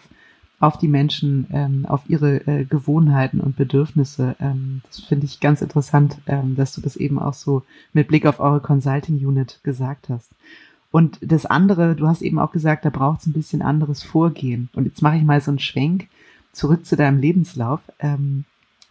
auf 0.62 0.78
die 0.78 0.86
Menschen, 0.86 1.48
ähm, 1.52 1.86
auf 1.86 2.02
ihre 2.06 2.46
äh, 2.46 2.64
Gewohnheiten 2.64 3.40
und 3.40 3.56
Bedürfnisse. 3.56 4.36
Ähm, 4.38 4.80
das 4.86 5.00
finde 5.00 5.26
ich 5.26 5.40
ganz 5.40 5.60
interessant, 5.60 6.18
ähm, 6.28 6.54
dass 6.54 6.72
du 6.72 6.80
das 6.80 6.94
eben 6.94 7.18
auch 7.18 7.34
so 7.34 7.64
mit 7.92 8.06
Blick 8.06 8.26
auf 8.26 8.38
eure 8.38 8.60
Consulting 8.60 9.16
Unit 9.16 9.58
gesagt 9.64 10.08
hast. 10.08 10.30
Und 10.92 11.18
das 11.20 11.46
andere, 11.46 11.96
du 11.96 12.06
hast 12.06 12.22
eben 12.22 12.38
auch 12.38 12.52
gesagt, 12.52 12.84
da 12.84 12.90
braucht 12.90 13.22
es 13.22 13.26
ein 13.26 13.32
bisschen 13.32 13.60
anderes 13.60 14.04
Vorgehen. 14.04 14.68
Und 14.72 14.84
jetzt 14.84 15.02
mache 15.02 15.16
ich 15.16 15.24
mal 15.24 15.40
so 15.40 15.50
einen 15.50 15.58
Schwenk 15.58 16.06
zurück 16.52 16.86
zu 16.86 16.94
deinem 16.96 17.18
Lebenslauf. 17.18 17.80
Ähm, 17.98 18.44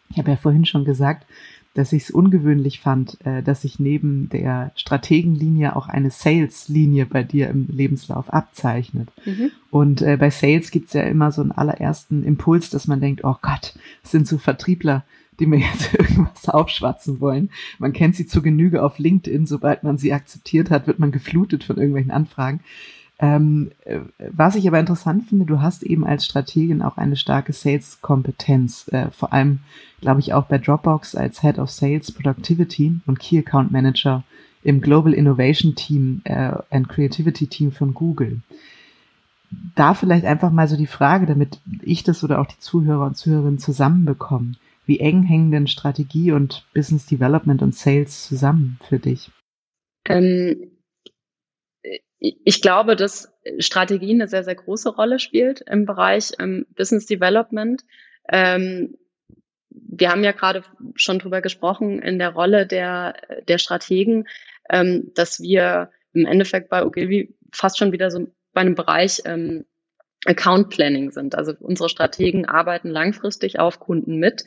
ich 0.09 0.17
habe 0.17 0.31
ja 0.31 0.35
vorhin 0.35 0.65
schon 0.65 0.83
gesagt, 0.83 1.25
dass 1.73 1.93
ich 1.93 2.03
es 2.03 2.11
ungewöhnlich 2.11 2.79
fand, 2.81 3.17
äh, 3.25 3.41
dass 3.41 3.61
sich 3.61 3.79
neben 3.79 4.29
der 4.29 4.71
Strategenlinie 4.75 5.75
auch 5.75 5.87
eine 5.87 6.11
Sales-Linie 6.11 7.05
bei 7.05 7.23
dir 7.23 7.49
im 7.49 7.67
Lebenslauf 7.69 8.31
abzeichnet. 8.31 9.09
Mhm. 9.25 9.51
Und 9.69 10.01
äh, 10.01 10.17
bei 10.17 10.29
Sales 10.29 10.71
gibt's 10.71 10.93
ja 10.93 11.03
immer 11.03 11.31
so 11.31 11.41
einen 11.41 11.51
allerersten 11.51 12.23
Impuls, 12.23 12.69
dass 12.69 12.87
man 12.87 12.99
denkt, 12.99 13.23
oh 13.23 13.35
Gott, 13.41 13.73
das 14.01 14.11
sind 14.11 14.27
so 14.27 14.37
Vertriebler, 14.37 15.05
die 15.39 15.45
mir 15.45 15.59
jetzt 15.73 15.93
irgendwas 15.93 16.49
aufschwatzen 16.49 17.21
wollen. 17.21 17.49
Man 17.79 17.93
kennt 17.93 18.15
sie 18.15 18.27
zu 18.27 18.41
Genüge 18.41 18.83
auf 18.83 18.99
LinkedIn. 18.99 19.47
Sobald 19.47 19.83
man 19.83 19.97
sie 19.97 20.13
akzeptiert 20.13 20.69
hat, 20.69 20.87
wird 20.87 20.99
man 20.99 21.11
geflutet 21.11 21.63
von 21.63 21.77
irgendwelchen 21.77 22.11
Anfragen. 22.11 22.59
Ähm, 23.21 23.69
äh, 23.85 23.99
was 24.17 24.55
ich 24.55 24.67
aber 24.67 24.79
interessant 24.79 25.27
finde, 25.27 25.45
du 25.45 25.61
hast 25.61 25.83
eben 25.83 26.05
als 26.05 26.25
Strategin 26.25 26.81
auch 26.81 26.97
eine 26.97 27.15
starke 27.15 27.53
Sales-Kompetenz, 27.53 28.87
äh, 28.91 29.11
vor 29.11 29.31
allem, 29.31 29.59
glaube 30.01 30.19
ich, 30.21 30.33
auch 30.33 30.45
bei 30.45 30.57
Dropbox 30.57 31.13
als 31.13 31.41
Head 31.41 31.59
of 31.59 31.69
Sales 31.69 32.11
Productivity 32.11 32.99
und 33.05 33.19
Key 33.19 33.37
Account 33.37 33.71
Manager 33.71 34.23
im 34.63 34.81
Global 34.81 35.13
Innovation 35.13 35.75
Team 35.75 36.21
äh, 36.23 36.51
and 36.71 36.89
Creativity 36.89 37.45
Team 37.45 37.71
von 37.71 37.93
Google. 37.93 38.41
Da 39.75 39.93
vielleicht 39.93 40.25
einfach 40.25 40.51
mal 40.51 40.67
so 40.67 40.75
die 40.75 40.87
Frage, 40.87 41.27
damit 41.27 41.59
ich 41.83 42.03
das 42.03 42.23
oder 42.23 42.41
auch 42.41 42.47
die 42.47 42.59
Zuhörer 42.59 43.05
und 43.05 43.17
Zuhörerinnen 43.17 43.59
zusammenbekommen. 43.59 44.57
Wie 44.87 44.99
eng 44.99 45.21
hängen 45.21 45.51
denn 45.51 45.67
Strategie 45.67 46.31
und 46.31 46.65
Business 46.73 47.05
Development 47.05 47.61
und 47.61 47.75
Sales 47.75 48.25
zusammen 48.25 48.79
für 48.87 48.97
dich? 48.97 49.29
Ähm, 50.07 50.70
ich 52.21 52.61
glaube, 52.61 52.95
dass 52.95 53.33
Strategie 53.57 54.13
eine 54.13 54.27
sehr, 54.27 54.43
sehr 54.43 54.55
große 54.55 54.89
Rolle 54.89 55.17
spielt 55.17 55.61
im 55.61 55.85
Bereich 55.85 56.33
ähm, 56.39 56.67
Business 56.75 57.07
Development. 57.07 57.83
Ähm, 58.29 58.95
wir 59.69 60.11
haben 60.11 60.23
ja 60.23 60.31
gerade 60.31 60.63
schon 60.95 61.17
drüber 61.17 61.41
gesprochen 61.41 61.99
in 61.99 62.19
der 62.19 62.29
Rolle 62.29 62.67
der, 62.67 63.15
der 63.47 63.57
Strategen, 63.57 64.27
ähm, 64.69 65.11
dass 65.15 65.39
wir 65.39 65.89
im 66.13 66.27
Endeffekt 66.27 66.69
bei 66.69 66.85
Ogilvy 66.85 67.35
fast 67.51 67.79
schon 67.79 67.91
wieder 67.91 68.11
so 68.11 68.27
bei 68.53 68.61
einem 68.61 68.75
Bereich 68.75 69.23
ähm, 69.25 69.65
Account 70.25 70.69
Planning 70.69 71.11
sind. 71.11 71.35
Also 71.35 71.53
unsere 71.59 71.89
Strategen 71.89 72.45
arbeiten 72.45 72.89
langfristig 72.89 73.59
auf 73.59 73.79
Kunden 73.79 74.17
mit. 74.17 74.43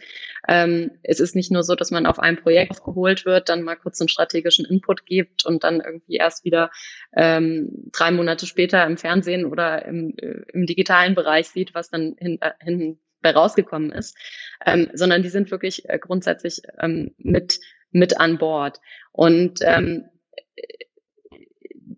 Ähm, 0.46 0.92
es 1.02 1.18
ist 1.18 1.34
nicht 1.34 1.50
nur 1.50 1.64
so, 1.64 1.74
dass 1.74 1.90
man 1.90 2.06
auf 2.06 2.20
ein 2.20 2.36
Projekt 2.36 2.70
aufgeholt 2.70 3.24
wird, 3.24 3.48
dann 3.48 3.62
mal 3.62 3.74
kurz 3.74 4.00
einen 4.00 4.08
strategischen 4.08 4.64
Input 4.64 5.04
gibt 5.04 5.44
und 5.44 5.64
dann 5.64 5.80
irgendwie 5.80 6.16
erst 6.16 6.44
wieder 6.44 6.70
ähm, 7.16 7.90
drei 7.92 8.12
Monate 8.12 8.46
später 8.46 8.86
im 8.86 8.96
Fernsehen 8.96 9.46
oder 9.46 9.84
im, 9.84 10.14
äh, 10.16 10.42
im 10.52 10.66
digitalen 10.66 11.14
Bereich 11.14 11.48
sieht, 11.48 11.74
was 11.74 11.90
dann 11.90 12.14
hin, 12.18 12.38
äh, 12.40 12.52
hinten 12.60 13.00
bei 13.20 13.32
rausgekommen 13.32 13.90
ist, 13.90 14.16
ähm, 14.64 14.90
sondern 14.92 15.22
die 15.22 15.30
sind 15.30 15.50
wirklich 15.50 15.88
äh, 15.88 15.98
grundsätzlich 15.98 16.60
ähm, 16.78 17.14
mit 17.18 17.58
mit 17.94 18.20
an 18.20 18.38
Bord. 18.38 18.80
Und 19.12 19.60
ähm, 19.62 20.04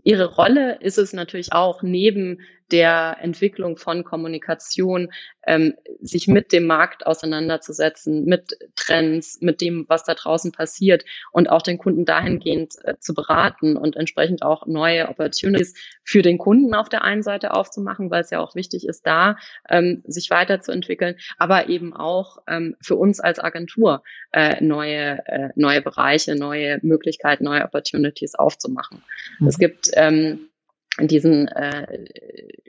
ihre 0.05 0.35
Rolle 0.35 0.79
ist 0.81 0.99
es 0.99 1.13
natürlich 1.13 1.53
auch 1.53 1.83
neben 1.83 2.41
der 2.73 3.19
Entwicklung 3.21 3.77
von 3.77 4.05
Kommunikation, 4.05 5.13
ähm, 5.47 5.75
sich 6.01 6.27
mit 6.27 6.53
dem 6.53 6.67
Markt 6.67 7.07
auseinanderzusetzen, 7.07 8.25
mit 8.25 8.59
Trends, 8.75 9.41
mit 9.41 9.61
dem, 9.61 9.85
was 9.89 10.05
da 10.05 10.15
draußen 10.15 10.53
passiert 10.53 11.05
und 11.31 11.49
auch 11.49 11.63
den 11.63 11.79
Kunden 11.79 12.05
dahingehend 12.05 12.75
äh, 12.83 12.95
zu 12.99 13.15
beraten 13.15 13.77
und 13.77 13.97
entsprechend 13.97 14.43
auch 14.43 14.67
neue 14.67 15.09
Opportunities 15.09 15.75
für 16.03 16.23
den 16.23 16.39
Kunden 16.39 16.75
auf 16.75 16.89
der 16.89 17.05
einen 17.05 17.23
Seite 17.23 17.53
aufzumachen, 17.53 18.11
weil 18.11 18.23
es 18.23 18.31
ja 18.31 18.41
auch 18.41 18.55
wichtig 18.57 18.87
ist, 18.87 19.07
da 19.07 19.37
ähm, 19.69 20.03
sich 20.07 20.31
weiterzuentwickeln, 20.31 21.17
aber 21.39 21.69
eben 21.69 21.95
auch 21.95 22.39
ähm, 22.49 22.77
für 22.81 22.97
uns 22.97 23.21
als 23.21 23.39
Agentur 23.39 24.03
äh, 24.33 24.63
neue, 24.63 25.25
äh, 25.27 25.51
neue 25.55 25.83
Bereiche, 25.83 26.35
neue 26.35 26.81
Möglichkeiten, 26.83 27.45
neue 27.45 27.65
Opportunities 27.65 28.35
aufzumachen. 28.35 29.03
Mhm. 29.39 29.47
Es 29.47 29.59
gibt 29.59 29.91
ähm, 29.95 30.49
diesen, 31.01 31.49
äh, 31.49 32.05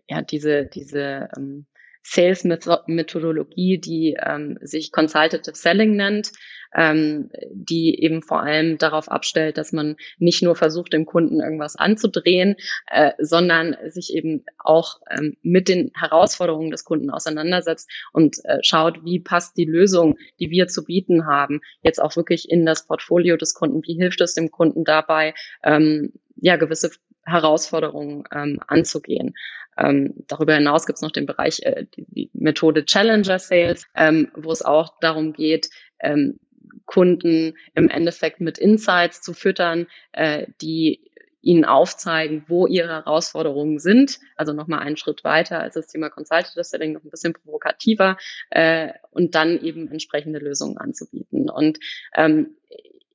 ja, 0.08 0.22
diese, 0.22 0.66
diese 0.66 1.30
ähm, 1.36 1.66
Sales-Methodologie, 2.04 3.80
die 3.80 4.18
ähm, 4.22 4.58
sich 4.62 4.92
Consultative 4.94 5.56
Selling 5.56 5.98
nennt, 5.98 6.32
ähm, 6.74 7.30
die 7.52 8.02
eben 8.02 8.22
vor 8.22 8.42
allem 8.42 8.78
darauf 8.78 9.10
abstellt, 9.10 9.58
dass 9.58 9.74
man 9.74 9.98
nicht 10.18 10.42
nur 10.42 10.56
versucht, 10.56 10.94
dem 10.94 11.06
Kunden 11.06 11.42
irgendwas 11.42 11.76
anzudrehen, 11.76 12.56
äh, 12.90 13.12
sondern 13.20 13.76
sich 13.88 14.14
eben 14.14 14.46
auch 14.58 15.02
ähm, 15.10 15.36
mit 15.42 15.68
den 15.68 15.92
Herausforderungen 15.96 16.72
des 16.72 16.86
Kunden 16.86 17.10
auseinandersetzt 17.10 17.90
und 18.14 18.38
äh, 18.46 18.60
schaut, 18.62 19.04
wie 19.04 19.20
passt 19.20 19.58
die 19.58 19.66
Lösung, 19.66 20.18
die 20.40 20.50
wir 20.50 20.68
zu 20.68 20.86
bieten 20.86 21.26
haben, 21.26 21.60
jetzt 21.82 22.02
auch 22.02 22.16
wirklich 22.16 22.50
in 22.50 22.66
das 22.66 22.88
Portfolio 22.88 23.36
des 23.36 23.54
Kunden, 23.54 23.82
wie 23.86 23.96
hilft 23.96 24.22
es 24.22 24.34
dem 24.34 24.50
Kunden 24.50 24.86
dabei, 24.86 25.34
ähm, 25.64 26.14
ja, 26.40 26.56
gewisse 26.56 26.92
Herausforderungen 27.26 28.24
ähm, 28.34 28.60
anzugehen. 28.68 29.36
Ähm, 29.78 30.14
darüber 30.28 30.56
hinaus 30.56 30.86
gibt 30.86 30.98
es 30.98 31.02
noch 31.02 31.12
den 31.12 31.26
Bereich, 31.26 31.62
äh, 31.64 31.86
die, 31.96 32.06
die, 32.08 32.30
Methode 32.34 32.86
Challenger 32.86 33.40
Sales, 33.40 33.86
ähm, 33.96 34.32
wo 34.36 34.52
es 34.52 34.64
auch 34.64 35.00
darum 35.00 35.34
geht, 35.34 35.70
ähm, 36.00 36.40
Kunden 36.86 37.56
im 37.76 37.90
Endeffekt 37.90 38.40
mit 38.40 38.58
Insights 38.58 39.22
zu 39.22 39.34
füttern, 39.34 39.88
äh, 40.14 40.48
die 40.62 41.02
ihnen 41.42 41.66
aufzeigen, 41.66 42.44
wo 42.48 42.68
ihre 42.68 42.90
Herausforderungen 42.90 43.80
sind. 43.80 44.20
Also 44.36 44.54
nochmal 44.54 44.80
einen 44.80 44.98
Schritt 44.98 45.24
weiter 45.24 45.60
als 45.60 45.76
das 45.76 45.88
Thema 45.88 46.10
Consultative 46.10 46.64
Selling, 46.64 46.94
noch 46.94 47.04
ein 47.04 47.10
bisschen 47.10 47.34
provokativer 47.34 48.18
äh, 48.50 48.90
und 49.12 49.36
dann 49.36 49.62
eben 49.62 49.90
entsprechende 49.90 50.40
Lösungen 50.40 50.78
anzubieten. 50.78 51.50
Und 51.50 51.80
ähm, 52.16 52.56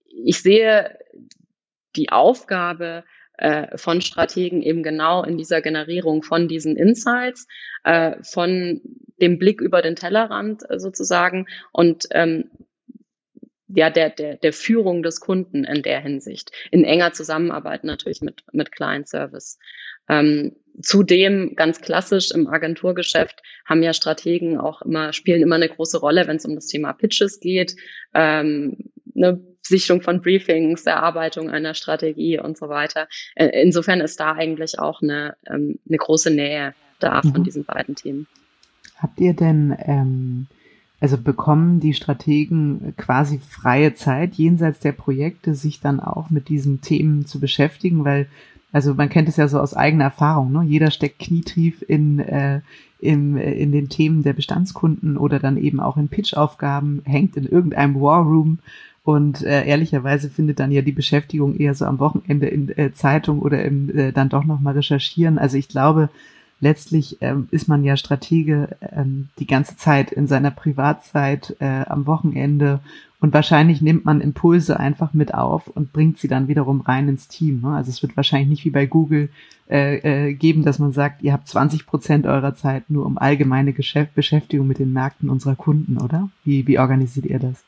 ich 0.06 0.40
sehe 0.40 0.98
die 1.96 2.10
Aufgabe 2.10 3.04
äh, 3.38 3.76
von 3.76 4.00
Strategen 4.00 4.62
eben 4.62 4.82
genau 4.82 5.22
in 5.24 5.36
dieser 5.36 5.62
Generierung 5.62 6.22
von 6.22 6.48
diesen 6.48 6.76
Insights, 6.76 7.46
äh, 7.84 8.22
von 8.22 8.80
dem 9.20 9.38
Blick 9.38 9.60
über 9.60 9.82
den 9.82 9.96
Tellerrand 9.96 10.62
äh, 10.68 10.78
sozusagen. 10.78 11.46
Und 11.72 12.06
ähm, 12.10 12.50
ja, 13.74 13.90
der, 13.90 14.10
der, 14.10 14.36
der 14.36 14.52
Führung 14.52 15.02
des 15.02 15.20
Kunden 15.20 15.64
in 15.64 15.82
der 15.82 16.00
Hinsicht. 16.00 16.52
In 16.70 16.84
enger 16.84 17.12
Zusammenarbeit 17.12 17.84
natürlich 17.84 18.20
mit, 18.20 18.42
mit 18.52 18.72
Client 18.72 19.08
Service. 19.08 19.58
Ähm, 20.08 20.56
zudem 20.80 21.54
ganz 21.54 21.80
klassisch 21.80 22.30
im 22.32 22.48
Agenturgeschäft 22.48 23.42
haben 23.64 23.82
ja 23.82 23.92
Strategen 23.92 24.58
auch 24.58 24.82
immer, 24.82 25.12
spielen 25.12 25.42
immer 25.42 25.56
eine 25.56 25.68
große 25.68 25.98
Rolle, 25.98 26.26
wenn 26.26 26.36
es 26.36 26.44
um 26.44 26.54
das 26.54 26.66
Thema 26.66 26.92
Pitches 26.92 27.40
geht. 27.40 27.76
Ähm, 28.14 28.90
eine 29.14 29.40
Sichtung 29.62 30.02
von 30.02 30.22
Briefings, 30.22 30.84
Erarbeitung 30.86 31.50
einer 31.50 31.74
Strategie 31.74 32.38
und 32.38 32.58
so 32.58 32.68
weiter. 32.68 33.08
Äh, 33.34 33.62
insofern 33.62 34.00
ist 34.00 34.18
da 34.18 34.32
eigentlich 34.32 34.78
auch 34.78 35.02
eine, 35.02 35.36
ähm, 35.46 35.78
eine 35.88 35.98
große 35.98 36.30
Nähe 36.30 36.74
da 36.98 37.20
mhm. 37.22 37.32
von 37.32 37.44
diesen 37.44 37.64
beiden 37.64 37.94
Themen. 37.94 38.26
Habt 38.96 39.20
ihr 39.20 39.34
denn, 39.34 39.76
ähm, 39.84 40.46
also 41.02 41.18
bekommen 41.18 41.80
die 41.80 41.94
Strategen 41.94 42.94
quasi 42.96 43.40
freie 43.40 43.92
Zeit 43.92 44.34
jenseits 44.34 44.78
der 44.78 44.92
Projekte, 44.92 45.56
sich 45.56 45.80
dann 45.80 45.98
auch 45.98 46.30
mit 46.30 46.48
diesen 46.48 46.80
Themen 46.80 47.26
zu 47.26 47.40
beschäftigen? 47.40 48.04
Weil, 48.04 48.28
also 48.70 48.94
man 48.94 49.08
kennt 49.08 49.28
es 49.28 49.36
ja 49.36 49.48
so 49.48 49.58
aus 49.58 49.74
eigener 49.74 50.04
Erfahrung, 50.04 50.52
ne? 50.52 50.62
jeder 50.62 50.92
steckt 50.92 51.18
knietief 51.18 51.82
in, 51.88 52.20
äh, 52.20 52.60
im, 53.00 53.36
in 53.36 53.72
den 53.72 53.88
Themen 53.88 54.22
der 54.22 54.32
Bestandskunden 54.32 55.16
oder 55.16 55.40
dann 55.40 55.56
eben 55.56 55.80
auch 55.80 55.96
in 55.96 56.06
Pitch-Aufgaben, 56.06 57.02
hängt 57.04 57.36
in 57.36 57.46
irgendeinem 57.46 58.00
War 58.00 58.22
Room 58.22 58.60
und 59.02 59.42
äh, 59.42 59.66
ehrlicherweise 59.66 60.30
findet 60.30 60.60
dann 60.60 60.70
ja 60.70 60.82
die 60.82 60.92
Beschäftigung 60.92 61.56
eher 61.56 61.74
so 61.74 61.84
am 61.84 61.98
Wochenende 61.98 62.46
in 62.46 62.68
äh, 62.78 62.92
Zeitung 62.92 63.40
oder 63.40 63.64
im, 63.64 63.90
äh, 63.90 64.12
dann 64.12 64.28
doch 64.28 64.44
nochmal 64.44 64.74
recherchieren. 64.74 65.38
Also 65.38 65.56
ich 65.56 65.66
glaube, 65.66 66.10
letztlich 66.62 67.18
ähm, 67.20 67.48
ist 67.50 67.68
man 67.68 67.84
ja 67.84 67.96
Stratege 67.96 68.76
ähm, 68.80 69.28
die 69.38 69.46
ganze 69.46 69.76
Zeit 69.76 70.12
in 70.12 70.26
seiner 70.26 70.52
Privatzeit 70.52 71.56
äh, 71.58 71.84
am 71.86 72.06
Wochenende 72.06 72.80
und 73.20 73.34
wahrscheinlich 73.34 73.82
nimmt 73.82 74.04
man 74.04 74.20
Impulse 74.20 74.80
einfach 74.80 75.12
mit 75.12 75.34
auf 75.34 75.66
und 75.66 75.92
bringt 75.92 76.18
sie 76.18 76.28
dann 76.28 76.48
wiederum 76.48 76.80
rein 76.80 77.08
ins 77.08 77.28
Team. 77.28 77.60
Ne? 77.62 77.74
Also 77.74 77.90
es 77.90 78.02
wird 78.02 78.16
wahrscheinlich 78.16 78.48
nicht 78.48 78.64
wie 78.64 78.70
bei 78.70 78.86
Google 78.86 79.28
äh, 79.68 80.28
äh, 80.28 80.34
geben, 80.34 80.64
dass 80.64 80.78
man 80.78 80.92
sagt, 80.92 81.22
ihr 81.22 81.32
habt 81.32 81.48
20 81.48 81.86
Prozent 81.86 82.26
eurer 82.26 82.54
Zeit 82.54 82.90
nur 82.90 83.06
um 83.06 83.18
allgemeine 83.18 83.72
Geschäft 83.72 84.14
Beschäftigung 84.14 84.66
mit 84.66 84.78
den 84.78 84.92
Märkten 84.92 85.30
unserer 85.30 85.56
Kunden, 85.56 85.98
oder? 85.98 86.28
Wie, 86.44 86.66
wie 86.66 86.78
organisiert 86.78 87.26
ihr 87.26 87.38
das? 87.38 87.62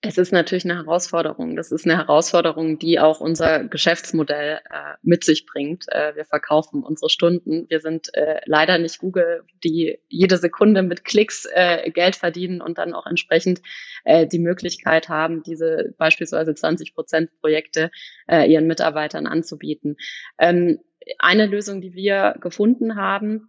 Es 0.00 0.16
ist 0.16 0.32
natürlich 0.32 0.64
eine 0.64 0.76
Herausforderung. 0.76 1.56
Das 1.56 1.72
ist 1.72 1.84
eine 1.84 1.96
Herausforderung, 1.96 2.78
die 2.78 3.00
auch 3.00 3.20
unser 3.20 3.64
Geschäftsmodell 3.64 4.60
äh, 4.70 4.94
mit 5.02 5.24
sich 5.24 5.44
bringt. 5.44 5.86
Äh, 5.88 6.14
wir 6.14 6.24
verkaufen 6.24 6.84
unsere 6.84 7.10
Stunden. 7.10 7.66
Wir 7.68 7.80
sind 7.80 8.14
äh, 8.14 8.40
leider 8.44 8.78
nicht 8.78 9.00
Google, 9.00 9.42
die 9.64 9.98
jede 10.06 10.36
Sekunde 10.36 10.84
mit 10.84 11.04
Klicks 11.04 11.48
äh, 11.52 11.90
Geld 11.90 12.14
verdienen 12.14 12.60
und 12.60 12.78
dann 12.78 12.94
auch 12.94 13.06
entsprechend 13.06 13.60
äh, 14.04 14.28
die 14.28 14.38
Möglichkeit 14.38 15.08
haben, 15.08 15.42
diese 15.42 15.92
beispielsweise 15.98 16.54
20 16.54 16.94
Prozent 16.94 17.30
Projekte 17.40 17.90
äh, 18.28 18.48
ihren 18.48 18.68
Mitarbeitern 18.68 19.26
anzubieten. 19.26 19.96
Ähm, 20.38 20.78
eine 21.18 21.46
Lösung, 21.46 21.80
die 21.80 21.94
wir 21.94 22.36
gefunden 22.40 22.94
haben, 22.94 23.48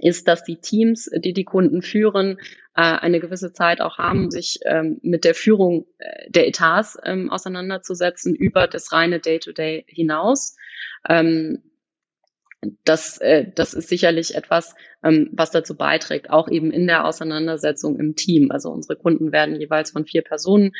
ist, 0.00 0.28
dass 0.28 0.44
die 0.44 0.56
Teams, 0.56 1.10
die 1.14 1.32
die 1.32 1.44
Kunden 1.44 1.82
führen, 1.82 2.38
äh, 2.74 2.80
eine 2.82 3.20
gewisse 3.20 3.52
Zeit 3.52 3.80
auch 3.80 3.98
haben, 3.98 4.30
sich 4.30 4.60
ähm, 4.64 4.98
mit 5.02 5.24
der 5.24 5.34
Führung 5.34 5.86
äh, 5.98 6.30
der 6.30 6.48
Etats 6.48 6.96
ähm, 7.04 7.30
auseinanderzusetzen 7.30 8.34
über 8.34 8.66
das 8.66 8.92
reine 8.92 9.20
Day-to-Day 9.20 9.80
-Day 9.80 9.94
hinaus. 9.94 10.56
Ähm, 11.08 11.62
das, 12.84 13.18
äh, 13.18 13.50
das 13.54 13.74
ist 13.74 13.88
sicherlich 13.88 14.36
etwas, 14.36 14.74
was 15.04 15.50
dazu 15.50 15.76
beiträgt, 15.76 16.30
auch 16.30 16.48
eben 16.48 16.70
in 16.70 16.86
der 16.86 17.04
Auseinandersetzung 17.04 17.98
im 17.98 18.14
Team. 18.14 18.52
Also 18.52 18.70
unsere 18.70 18.96
Kunden 18.96 19.32
werden 19.32 19.60
jeweils 19.60 19.90
von 19.90 20.06
vier 20.06 20.22
Personen 20.22 20.70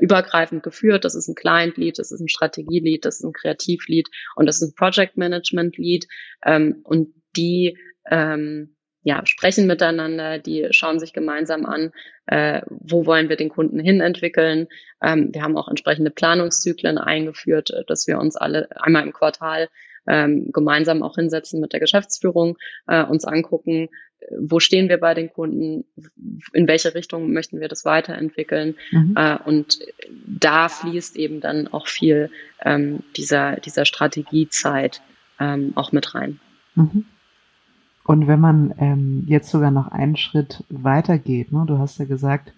übergreifend 0.00 0.62
geführt. 0.62 1.04
Das 1.04 1.16
ist 1.16 1.26
ein 1.26 1.34
Client-Lead, 1.34 1.98
das 1.98 2.12
ist 2.12 2.20
ein 2.20 2.28
Strategie-Lead, 2.28 3.04
das 3.04 3.16
ist 3.16 3.24
ein 3.24 3.32
Kreativ-Lead 3.32 4.10
und 4.36 4.46
das 4.46 4.62
ist 4.62 4.68
ein 4.68 4.74
Project-Management-Lead. 4.76 6.06
Ähm, 6.46 6.82
und 6.84 7.14
die 7.36 7.76
ähm, 8.10 8.74
ja, 9.04 9.20
sprechen 9.26 9.66
miteinander, 9.66 10.38
die 10.38 10.68
schauen 10.70 10.98
sich 10.98 11.12
gemeinsam 11.12 11.66
an, 11.66 11.92
äh, 12.26 12.62
wo 12.68 13.04
wollen 13.04 13.28
wir 13.28 13.36
den 13.36 13.50
Kunden 13.50 13.78
hin 13.78 14.00
entwickeln. 14.00 14.66
Ähm, 15.02 15.28
wir 15.32 15.42
haben 15.42 15.58
auch 15.58 15.68
entsprechende 15.68 16.10
Planungszyklen 16.10 16.96
eingeführt, 16.96 17.70
äh, 17.70 17.84
dass 17.86 18.06
wir 18.06 18.18
uns 18.18 18.34
alle 18.36 18.68
einmal 18.80 19.02
im 19.02 19.12
Quartal 19.12 19.68
ähm, 20.06 20.50
gemeinsam 20.52 21.02
auch 21.02 21.16
hinsetzen 21.16 21.60
mit 21.60 21.72
der 21.72 21.80
Geschäftsführung, 21.80 22.56
äh, 22.86 23.04
uns 23.04 23.26
angucken, 23.26 23.88
äh, 24.20 24.26
wo 24.38 24.58
stehen 24.58 24.88
wir 24.88 24.98
bei 24.98 25.12
den 25.12 25.30
Kunden, 25.30 25.84
in 26.54 26.66
welche 26.66 26.94
Richtung 26.94 27.32
möchten 27.32 27.60
wir 27.60 27.68
das 27.68 27.84
weiterentwickeln. 27.84 28.76
Mhm. 28.90 29.14
Äh, 29.16 29.36
und 29.44 29.80
da 30.26 30.70
fließt 30.70 31.16
eben 31.16 31.40
dann 31.40 31.68
auch 31.68 31.88
viel 31.88 32.30
ähm, 32.64 33.02
dieser, 33.16 33.56
dieser 33.56 33.84
Strategiezeit 33.84 35.02
ähm, 35.38 35.72
auch 35.74 35.92
mit 35.92 36.14
rein. 36.14 36.40
Mhm. 36.74 37.04
Und 38.04 38.26
wenn 38.26 38.40
man 38.40 38.74
ähm, 38.78 39.24
jetzt 39.26 39.50
sogar 39.50 39.70
noch 39.70 39.88
einen 39.88 40.16
Schritt 40.16 40.64
weiter 40.68 41.18
geht, 41.18 41.52
ne, 41.52 41.64
du 41.66 41.78
hast 41.78 41.98
ja 41.98 42.04
gesagt, 42.04 42.52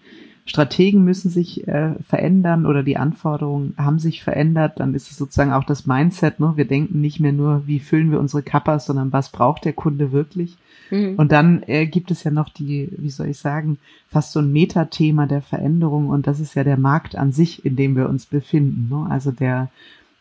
Strategen 0.47 1.03
müssen 1.03 1.29
sich 1.29 1.67
äh, 1.67 1.95
verändern 2.07 2.65
oder 2.65 2.81
die 2.81 2.97
Anforderungen 2.97 3.73
haben 3.77 3.99
sich 3.99 4.23
verändert, 4.23 4.79
dann 4.79 4.93
ist 4.93 5.11
es 5.11 5.17
sozusagen 5.17 5.51
auch 5.51 5.65
das 5.65 5.85
Mindset. 5.85 6.39
Ne? 6.39 6.53
Wir 6.55 6.65
denken 6.65 7.01
nicht 7.01 7.19
mehr 7.19 7.33
nur, 7.33 7.67
wie 7.67 7.79
füllen 7.79 8.11
wir 8.11 8.19
unsere 8.19 8.43
Kappas, 8.43 8.85
sondern 8.85 9.11
was 9.11 9.29
braucht 9.29 9.65
der 9.65 9.73
Kunde 9.73 10.13
wirklich. 10.13 10.57
Mhm. 10.89 11.15
Und 11.17 11.33
dann 11.33 11.63
äh, 11.67 11.85
gibt 11.85 12.11
es 12.11 12.23
ja 12.23 12.31
noch 12.31 12.47
die, 12.47 12.89
wie 12.97 13.09
soll 13.09 13.27
ich 13.27 13.37
sagen, 13.37 13.77
fast 14.09 14.31
so 14.31 14.39
ein 14.39 14.53
Metathema 14.53 15.25
der 15.25 15.41
Veränderung 15.41 16.07
und 16.07 16.27
das 16.27 16.39
ist 16.39 16.55
ja 16.55 16.63
der 16.63 16.77
Markt 16.77 17.17
an 17.17 17.33
sich, 17.33 17.65
in 17.65 17.75
dem 17.75 17.97
wir 17.97 18.07
uns 18.07 18.25
befinden. 18.25 18.87
Ne? 18.89 19.05
Also 19.09 19.31
der 19.31 19.69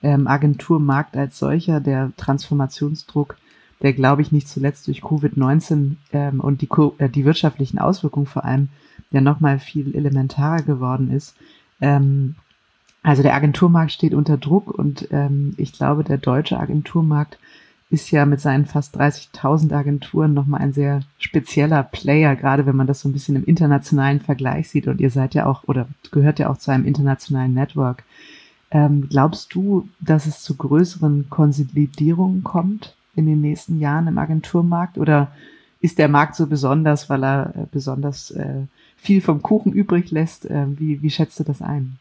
ähm, 0.03 0.27
Agenturmarkt 0.27 1.17
als 1.17 1.39
solcher, 1.39 1.81
der 1.81 2.11
Transformationsdruck 2.17 3.37
der, 3.83 3.93
glaube 3.93 4.23
ich, 4.23 4.33
nicht 4.33 4.49
zuletzt 4.49 4.87
durch 4.87 5.03
Covid-19 5.03 5.97
ähm, 6.12 6.41
und 6.41 6.62
die, 6.62 6.69
äh, 6.99 7.09
die 7.09 7.25
wirtschaftlichen 7.25 7.79
Auswirkungen 7.79 8.27
vor 8.27 8.45
allem 8.45 8.69
ja 9.11 9.21
nochmal 9.21 9.59
viel 9.59 9.95
elementarer 9.95 10.62
geworden 10.62 11.11
ist. 11.11 11.37
Ähm, 11.81 12.35
Also 13.03 13.23
der 13.23 13.35
Agenturmarkt 13.35 13.93
steht 13.93 14.15
unter 14.15 14.37
Druck 14.37 14.73
und 14.77 15.09
ähm, 15.12 15.55
ich 15.59 15.73
glaube, 15.73 16.03
der 16.03 16.19
deutsche 16.19 16.59
Agenturmarkt 16.59 17.39
ist 17.89 18.11
ja 18.11 18.27
mit 18.27 18.41
seinen 18.41 18.67
fast 18.67 18.97
30.000 18.99 19.73
Agenturen 19.73 20.35
nochmal 20.35 20.61
ein 20.61 20.73
sehr 20.73 21.03
spezieller 21.19 21.85
Player, 21.85 22.35
gerade 22.35 22.67
wenn 22.67 22.75
man 22.75 22.89
das 22.89 23.01
so 23.03 23.09
ein 23.09 23.12
bisschen 23.12 23.37
im 23.37 23.45
internationalen 23.45 24.19
Vergleich 24.21 24.71
sieht. 24.71 24.89
Und 24.89 25.01
ihr 25.01 25.11
seid 25.11 25.35
ja 25.35 25.47
auch 25.47 25.62
oder 25.69 25.87
gehört 26.11 26.41
ja 26.41 26.51
auch 26.51 26.59
zu 26.59 26.73
einem 26.73 26.85
internationalen 26.85 27.55
Network. 27.55 28.03
Ähm, 28.73 29.07
glaubst 29.09 29.55
du, 29.55 29.89
dass 30.01 30.27
es 30.27 30.43
zu 30.43 30.57
größeren 30.57 31.31
Konsolidierungen 31.31 32.43
kommt 32.43 32.97
in 33.16 33.26
den 33.26 33.40
nächsten 33.40 33.81
Jahren 33.81 34.07
im 34.07 34.18
Agenturmarkt? 34.18 34.98
Oder 34.98 35.33
ist 35.81 35.98
der 35.98 36.09
Markt 36.09 36.37
so 36.37 36.46
besonders, 36.46 37.11
weil 37.11 37.24
er 37.24 37.52
äh, 37.57 37.66
besonders 37.70 38.31
äh, 38.31 38.66
viel 38.96 39.20
vom 39.20 39.42
Kuchen 39.42 39.72
übrig 39.72 40.11
lässt? 40.11 40.48
Äh, 40.48 40.66
wie, 40.79 41.02
wie 41.02 41.11
schätzt 41.11 41.40
du 41.40 41.44
das 41.44 41.62
ein? 41.62 41.98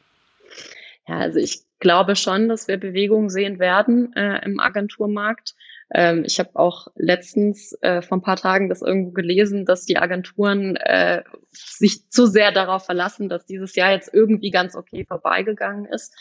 Ja, 1.07 1.19
also 1.19 1.39
ich 1.39 1.61
glaube 1.79 2.15
schon, 2.15 2.49
dass 2.49 2.67
wir 2.67 2.77
Bewegungen 2.77 3.29
sehen 3.29 3.59
werden 3.59 4.13
äh, 4.13 4.43
im 4.45 4.59
Agenturmarkt. 4.59 5.55
Ähm, 5.93 6.23
ich 6.25 6.39
habe 6.39 6.49
auch 6.55 6.87
letztens 6.95 7.77
äh, 7.81 8.01
vor 8.01 8.17
ein 8.17 8.23
paar 8.23 8.37
Tagen 8.37 8.69
das 8.69 8.81
irgendwo 8.81 9.11
gelesen, 9.11 9.65
dass 9.65 9.85
die 9.85 9.97
Agenturen 9.97 10.75
äh, 10.77 11.23
sich 11.51 12.09
zu 12.09 12.25
sehr 12.25 12.51
darauf 12.51 12.85
verlassen, 12.85 13.29
dass 13.29 13.45
dieses 13.45 13.75
Jahr 13.75 13.91
jetzt 13.91 14.11
irgendwie 14.11 14.49
ganz 14.49 14.75
okay 14.75 15.05
vorbeigegangen 15.05 15.85
ist. 15.85 16.15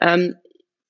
Ähm, 0.00 0.36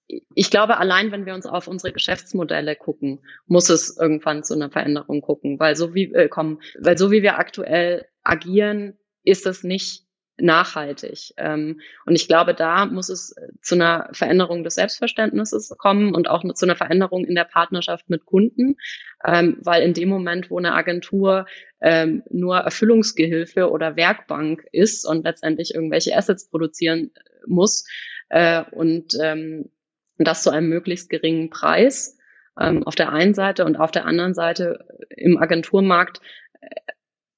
ich 0.08 0.50
glaube, 0.50 0.78
allein 0.78 1.10
wenn 1.12 1.26
wir 1.26 1.34
uns 1.34 1.46
auf 1.46 1.68
unsere 1.68 1.92
Geschäftsmodelle 1.92 2.76
gucken, 2.76 3.20
muss 3.46 3.70
es 3.70 3.96
irgendwann 3.98 4.44
zu 4.44 4.54
einer 4.54 4.70
Veränderung 4.70 5.20
gucken, 5.20 5.58
weil 5.58 5.76
so 5.76 5.94
wie 5.94 6.12
äh, 6.14 6.28
kommen, 6.28 6.60
weil 6.78 6.96
so 6.96 7.10
wie 7.10 7.22
wir 7.22 7.38
aktuell 7.38 8.06
agieren, 8.22 8.98
ist 9.24 9.46
es 9.46 9.64
nicht 9.64 10.06
nachhaltig. 10.38 11.32
Ähm, 11.38 11.80
und 12.04 12.14
ich 12.14 12.28
glaube, 12.28 12.54
da 12.54 12.86
muss 12.86 13.08
es 13.08 13.32
äh, 13.32 13.48
zu 13.62 13.74
einer 13.74 14.08
Veränderung 14.12 14.64
des 14.64 14.74
Selbstverständnisses 14.74 15.74
kommen 15.78 16.14
und 16.14 16.28
auch 16.28 16.44
zu 16.54 16.66
einer 16.66 16.76
Veränderung 16.76 17.24
in 17.24 17.34
der 17.34 17.44
Partnerschaft 17.44 18.08
mit 18.10 18.26
Kunden, 18.26 18.76
ähm, 19.24 19.58
weil 19.62 19.82
in 19.82 19.94
dem 19.94 20.08
Moment, 20.08 20.50
wo 20.50 20.58
eine 20.58 20.74
Agentur 20.74 21.46
ähm, 21.80 22.22
nur 22.30 22.58
Erfüllungsgehilfe 22.58 23.70
oder 23.70 23.96
Werkbank 23.96 24.66
ist 24.72 25.06
und 25.06 25.24
letztendlich 25.24 25.74
irgendwelche 25.74 26.14
Assets 26.14 26.50
produzieren 26.50 27.12
äh, 27.14 27.20
muss 27.46 27.86
äh, 28.28 28.62
und 28.72 29.16
das 30.18 30.42
zu 30.42 30.50
einem 30.50 30.68
möglichst 30.68 31.10
geringen 31.10 31.50
Preis, 31.50 32.16
auf 32.54 32.94
der 32.94 33.12
einen 33.12 33.34
Seite 33.34 33.66
und 33.66 33.76
auf 33.76 33.90
der 33.90 34.06
anderen 34.06 34.32
Seite 34.32 34.86
im 35.10 35.36
Agenturmarkt 35.36 36.22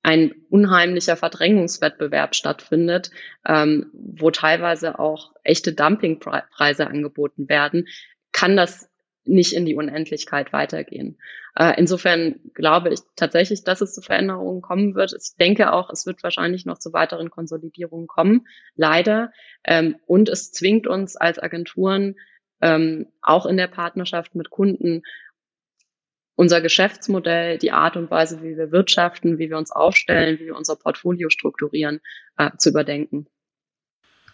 ein 0.09 0.33
unheimlicher 0.49 1.17
Verdrängungswettbewerb 1.17 2.35
stattfindet, 2.35 3.11
ähm, 3.47 3.91
wo 3.93 4.31
teilweise 4.31 4.99
auch 4.99 5.35
echte 5.45 5.75
Dumpingpreise 5.75 6.87
angeboten 6.87 7.49
werden, 7.49 7.89
kann 8.33 8.57
das 8.57 8.89
nicht 9.25 9.53
in 9.53 9.67
die 9.67 9.75
Unendlichkeit 9.75 10.55
weitergehen. 10.55 11.19
Äh, 11.55 11.75
insofern 11.77 12.41
glaube 12.55 12.91
ich 12.91 13.01
tatsächlich, 13.17 13.65
dass 13.65 13.83
es 13.83 13.93
zu 13.93 14.01
Veränderungen 14.01 14.63
kommen 14.63 14.95
wird. 14.95 15.13
Ich 15.13 15.37
denke 15.39 15.73
auch, 15.75 15.91
es 15.91 16.07
wird 16.07 16.23
wahrscheinlich 16.23 16.65
noch 16.65 16.79
zu 16.79 16.95
weiteren 16.95 17.29
Konsolidierungen 17.29 18.07
kommen, 18.07 18.47
leider. 18.77 19.31
Ähm, 19.65 19.97
und 20.07 20.31
es 20.31 20.53
zwingt 20.53 20.87
uns 20.87 21.17
als 21.17 21.39
Agenturen 21.39 22.17
ähm, 22.61 23.07
auch 23.23 23.47
in 23.47 23.57
der 23.57 23.69
Partnerschaft 23.69 24.35
mit 24.35 24.51
Kunden 24.51 25.03
unser 26.39 26.61
Geschäftsmodell, 26.61 27.59
die 27.59 27.73
Art 27.73 27.97
und 27.97 28.13
Weise, 28.13 28.43
wie 28.43 28.57
wir 28.57 28.71
wirtschaften, 28.71 29.39
wie 29.39 29.51
wir 29.51 29.59
uns 29.59 29.73
aufstellen, 29.73 30.39
wie 30.39 30.47
wir 30.47 30.57
unser 30.57 30.77
Portfolio 30.77 31.31
strukturieren, 31.31 32.01
äh, 32.37 32.51
zu 32.59 32.71
überdenken. 32.71 33.27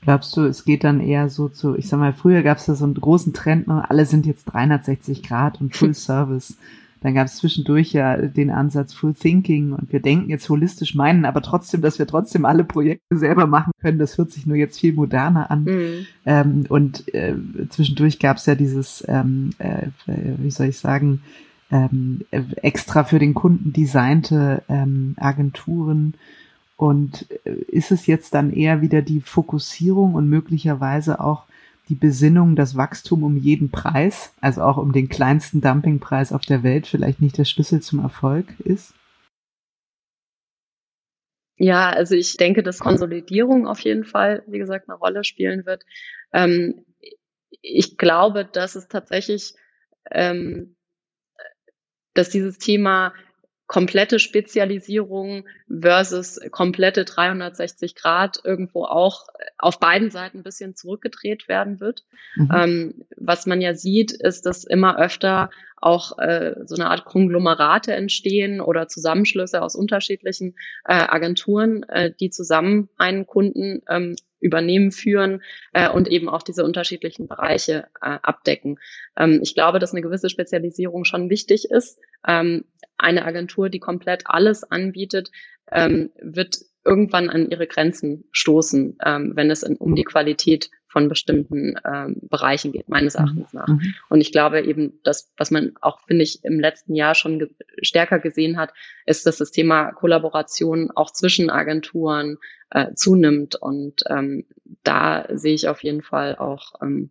Glaubst 0.03 0.37
du, 0.37 0.45
es 0.45 0.67
geht 0.67 0.85
dann 0.85 1.01
eher 1.01 1.31
so 1.31 1.49
zu, 1.49 1.77
ich 1.77 1.89
sag 1.89 1.99
mal, 1.99 2.13
früher 2.13 2.43
gab 2.43 2.59
es 2.59 2.67
da 2.67 2.75
so 2.75 2.85
einen 2.85 2.93
großen 2.93 3.33
Trend, 3.33 3.69
ne? 3.69 3.89
alle 3.89 4.05
sind 4.05 4.27
jetzt 4.27 4.45
360 4.45 5.23
Grad 5.23 5.63
und 5.63 5.75
Full 5.77 5.95
Service. 5.95 6.59
Dann 7.05 7.13
gab 7.13 7.27
es 7.27 7.37
zwischendurch 7.37 7.93
ja 7.93 8.17
den 8.17 8.51
Ansatz 8.51 8.95
Full 8.95 9.13
Thinking 9.13 9.73
und 9.75 9.93
wir 9.93 10.01
denken 10.01 10.31
jetzt 10.31 10.49
holistisch 10.49 10.95
meinen, 10.95 11.27
aber 11.27 11.43
trotzdem, 11.43 11.83
dass 11.83 11.99
wir 11.99 12.07
trotzdem 12.07 12.47
alle 12.47 12.65
Projekte 12.65 13.19
selber 13.19 13.47
machen 13.47 13.73
können, 13.83 13.99
das 13.99 14.17
hört 14.17 14.33
sich 14.33 14.47
nur 14.47 14.57
jetzt 14.57 14.81
viel 14.81 14.95
moderner 14.95 15.51
an. 15.51 15.65
Mhm. 15.65 16.07
Ähm, 16.25 16.65
und 16.71 17.13
äh, 17.13 17.35
zwischendurch 17.69 18.19
gab 18.21 18.39
es 18.39 18.47
ja 18.47 18.55
dieses, 18.55 19.05
ähm, 19.07 19.51
äh, 19.59 19.89
wie 20.07 20.51
soll 20.51 20.69
ich 20.69 20.79
sagen, 20.79 21.21
ähm, 21.71 22.23
extra 22.63 23.05
für 23.05 23.19
den 23.19 23.35
Kunden 23.35 23.75
designte 23.75 24.63
ähm, 24.71 25.15
Agenturen. 25.19 26.15
Und 26.79 27.27
äh, 27.45 27.51
ist 27.69 27.91
es 27.93 28.07
jetzt 28.07 28.33
dann 28.33 28.51
eher 28.51 28.81
wieder 28.81 29.03
die 29.03 29.21
Fokussierung 29.21 30.15
und 30.15 30.31
möglicherweise 30.31 31.21
auch 31.21 31.45
die 31.89 31.95
Besinnung, 31.95 32.57
dass 32.57 32.77
Wachstum 32.77 33.23
um 33.25 33.37
jeden 33.37 33.71
Preis, 33.71 34.35
also 34.41 34.63
auch 34.63 34.77
um 34.77 34.93
den 34.93 35.09
kleinsten 35.09 35.61
Dumpingpreis 35.61 36.33
auf 36.33 36.43
der 36.43 36.63
Welt, 36.63 36.87
vielleicht 36.87 37.21
nicht 37.21 37.39
der 37.39 37.45
Schlüssel 37.45 37.81
zum 37.81 38.01
Erfolg 38.01 38.59
ist? 38.61 38.95
Ja, 41.57 41.91
also 41.91 42.15
ich 42.15 42.37
denke, 42.37 42.63
dass 42.63 42.81
Konsolidierung 42.81 43.67
auf 43.67 43.81
jeden 43.81 44.05
Fall, 44.05 44.43
wie 44.47 44.59
gesagt, 44.59 44.89
eine 44.89 44.99
Rolle 44.99 45.23
spielen 45.23 45.67
wird. 45.67 45.85
Ähm, 46.33 46.85
ich 47.63 47.97
glaube, 47.97 48.45
dass 48.45 48.75
es 48.75 48.89
tatsächlich 48.89 49.55
ähm, 50.11 50.75
dass 52.15 52.31
dieses 52.31 52.59
Thema 52.59 53.13
komplette 53.75 54.21
Spezialisierung 54.21 55.47
versus 55.69 56.39
komplette 56.53 57.05
360 57.05 57.97
Grad 57.97 58.41
irgendwo 58.45 58.85
auch 58.85 59.27
auf 59.59 59.81
beiden 59.81 60.13
Seiten 60.13 60.39
ein 60.39 60.43
bisschen 60.45 60.77
zurückgedreht 60.77 61.49
werden 61.49 61.81
wird. 61.81 62.05
Mhm. 62.37 62.51
Ähm, 62.55 62.95
was 63.17 63.47
man 63.47 63.61
ja 63.61 63.75
sieht, 63.75 64.13
ist, 64.13 64.47
dass 64.47 64.63
immer 64.63 64.97
öfter 64.97 65.51
auch 65.77 66.19
äh, 66.19 66.55
so 66.65 66.75
eine 66.77 66.89
Art 66.89 67.05
Konglomerate 67.05 67.93
entstehen 67.93 68.61
oder 68.61 68.89
Zusammenschlüsse 68.89 69.63
aus 69.63 69.75
unterschiedlichen 69.75 70.57
äh, 70.85 70.95
Agenturen, 70.95 71.83
äh, 71.85 72.13
die 72.19 72.31
zusammen 72.31 72.89
einen 72.97 73.27
Kunden 73.27 73.83
ähm, 73.89 74.17
übernehmen, 74.41 74.93
führen 74.93 75.43
äh, 75.73 75.89
und 75.89 76.09
eben 76.09 76.29
auch 76.29 76.43
diese 76.43 76.65
unterschiedlichen 76.65 77.29
Bereiche 77.29 77.87
äh, 78.01 78.19
abdecken. 78.23 78.79
Ähm, 79.17 79.41
ich 79.43 79.55
glaube, 79.55 79.79
dass 79.79 79.93
eine 79.93 80.03
gewisse 80.03 80.29
Spezialisierung 80.29 81.05
schon 81.05 81.31
wichtig 81.31 81.71
ist. 81.71 81.99
Ähm, 82.27 82.65
eine 82.99 83.25
Agentur, 83.25 83.71
die 83.71 83.81
komplett 83.81 84.25
alles 84.27 84.63
anbietet, 84.63 85.31
ähm, 85.73 86.11
wird 86.21 86.59
irgendwann 86.85 87.31
an 87.31 87.51
ihre 87.51 87.67
Grenzen 87.67 88.25
stoßen, 88.33 88.99
ähm, 89.05 89.33
wenn 89.35 89.51
es 89.51 89.63
in, 89.63 89.77
um 89.77 89.95
die 89.95 90.05
Qualität 90.05 90.71
von 90.87 91.09
bestimmten 91.09 91.75
ähm, 91.85 92.21
Bereichen 92.31 92.71
geht, 92.71 92.89
meines 92.89 93.15
mhm. 93.15 93.21
Erachtens 93.21 93.53
nach. 93.53 93.67
Mhm. 93.67 93.95
Und 94.09 94.21
ich 94.21 94.31
glaube 94.31 94.63
eben, 94.63 95.01
dass, 95.03 95.33
was 95.37 95.51
man 95.51 95.73
auch, 95.81 96.01
finde 96.07 96.23
ich, 96.23 96.45
im 96.45 96.61
letzten 96.61 96.95
Jahr 96.95 97.17
schon 97.17 97.41
ge 97.41 97.49
stärker 97.83 98.21
gesehen 98.21 98.57
hat, 98.57 98.73
ist, 99.05 99.27
dass 99.27 99.39
das 99.39 99.51
Thema 99.51 99.91
Kollaboration 99.91 100.93
auch 100.95 101.11
zwischen 101.11 101.51
Agenturen 101.51 102.39
äh, 102.71 102.95
zunimmt. 102.95 103.57
Und 103.57 104.05
ähm, 104.09 104.47
da 104.85 105.27
sehe 105.31 105.55
ich 105.55 105.69
auf 105.69 105.83
jeden 105.83 106.03
Fall 106.03 106.37
auch 106.37 106.75
ähm, 106.81 107.11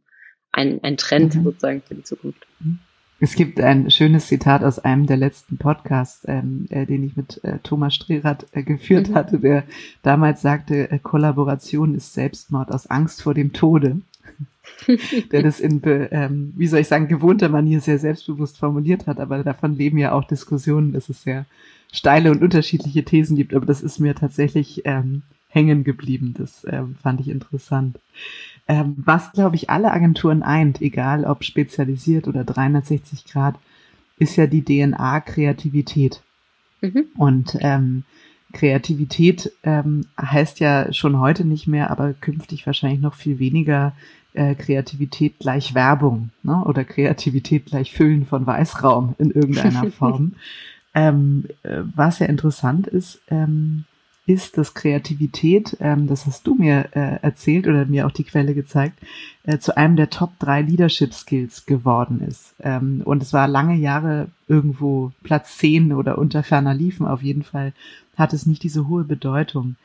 ein, 0.53 0.81
ein 0.83 0.95
Trend 0.95 1.35
mhm. 1.35 1.43
sozusagen 1.43 1.81
für 1.81 1.95
die 1.95 2.03
Zukunft. 2.03 2.47
Mhm. 2.59 2.79
Es 3.23 3.35
gibt 3.35 3.61
ein 3.61 3.89
schönes 3.89 4.27
Zitat 4.27 4.65
aus 4.65 4.79
einem 4.79 5.05
der 5.05 5.15
letzten 5.15 5.57
Podcasts, 5.57 6.25
ähm, 6.27 6.65
äh, 6.69 6.85
den 6.85 7.05
ich 7.05 7.15
mit 7.15 7.41
äh, 7.45 7.59
Thomas 7.63 7.95
Strerath 7.95 8.45
äh, 8.51 8.63
geführt 8.63 9.07
mhm. 9.07 9.15
hatte, 9.15 9.39
der 9.39 9.63
damals 10.01 10.41
sagte, 10.41 10.91
äh, 10.91 10.99
Kollaboration 10.99 11.95
ist 11.95 12.13
Selbstmord 12.13 12.69
aus 12.69 12.87
Angst 12.87 13.21
vor 13.21 13.33
dem 13.33 13.53
Tode. 13.53 14.01
der 15.31 15.41
das 15.41 15.61
in, 15.61 15.79
ähm, 15.85 16.51
wie 16.57 16.67
soll 16.67 16.81
ich 16.81 16.89
sagen, 16.89 17.07
gewohnter 17.07 17.47
Manier 17.47 17.79
sehr 17.79 17.97
selbstbewusst 17.97 18.57
formuliert 18.57 19.07
hat, 19.07 19.21
aber 19.21 19.41
davon 19.41 19.77
leben 19.77 19.97
ja 19.97 20.11
auch 20.11 20.25
Diskussionen, 20.25 20.91
dass 20.91 21.07
es 21.07 21.23
sehr 21.23 21.45
steile 21.93 22.29
und 22.29 22.43
unterschiedliche 22.43 23.05
Thesen 23.05 23.37
gibt, 23.37 23.53
aber 23.53 23.65
das 23.65 23.81
ist 23.81 23.99
mir 23.99 24.15
tatsächlich 24.15 24.81
ähm, 24.83 25.21
hängen 25.47 25.85
geblieben. 25.85 26.33
Das 26.37 26.67
ähm, 26.69 26.95
fand 27.01 27.21
ich 27.21 27.29
interessant. 27.29 27.99
Ähm, 28.67 28.95
was, 28.97 29.31
glaube 29.33 29.55
ich, 29.55 29.69
alle 29.69 29.91
Agenturen 29.91 30.41
eint, 30.41 30.81
egal 30.81 31.25
ob 31.25 31.43
spezialisiert 31.43 32.27
oder 32.27 32.43
360 32.43 33.25
Grad, 33.25 33.55
ist 34.17 34.35
ja 34.35 34.47
die 34.47 34.63
DNA 34.63 35.19
Kreativität. 35.21 36.21
Mhm. 36.81 37.05
Und 37.17 37.57
ähm, 37.59 38.03
Kreativität 38.53 39.51
ähm, 39.63 40.05
heißt 40.21 40.59
ja 40.59 40.93
schon 40.93 41.19
heute 41.19 41.43
nicht 41.43 41.67
mehr, 41.67 41.89
aber 41.89 42.13
künftig 42.13 42.65
wahrscheinlich 42.65 43.01
noch 43.01 43.15
viel 43.15 43.39
weniger 43.39 43.93
äh, 44.33 44.55
Kreativität 44.55 45.39
gleich 45.39 45.75
Werbung 45.75 46.29
ne? 46.43 46.63
oder 46.63 46.83
Kreativität 46.83 47.65
gleich 47.65 47.91
Füllen 47.93 48.25
von 48.25 48.45
Weißraum 48.45 49.15
in 49.17 49.31
irgendeiner 49.31 49.91
Form. 49.91 50.33
ähm, 50.93 51.45
äh, 51.63 51.81
was 51.95 52.19
ja 52.19 52.27
interessant 52.27 52.87
ist, 52.87 53.21
ähm, 53.29 53.85
ist, 54.25 54.57
dass 54.57 54.73
Kreativität, 54.73 55.77
ähm, 55.79 56.07
das 56.07 56.25
hast 56.25 56.47
du 56.47 56.55
mir 56.55 56.89
äh, 56.93 57.21
erzählt 57.21 57.67
oder 57.67 57.85
mir 57.85 58.07
auch 58.07 58.11
die 58.11 58.23
Quelle 58.23 58.53
gezeigt, 58.53 58.99
äh, 59.43 59.57
zu 59.57 59.75
einem 59.75 59.95
der 59.97 60.09
Top 60.09 60.39
3 60.39 60.61
Leadership 60.61 61.13
Skills 61.13 61.65
geworden 61.65 62.25
ist. 62.25 62.55
Ähm, 62.61 63.01
und 63.03 63.21
es 63.21 63.33
war 63.33 63.47
lange 63.47 63.75
Jahre 63.75 64.29
irgendwo 64.47 65.11
Platz 65.23 65.57
10 65.57 65.91
oder 65.91 66.17
unter 66.17 66.43
ferner 66.43 66.73
Liefen. 66.73 67.05
Auf 67.05 67.21
jeden 67.21 67.43
Fall 67.43 67.73
hat 68.15 68.33
es 68.33 68.45
nicht 68.45 68.63
diese 68.63 68.87
hohe 68.87 69.03
Bedeutung. 69.03 69.75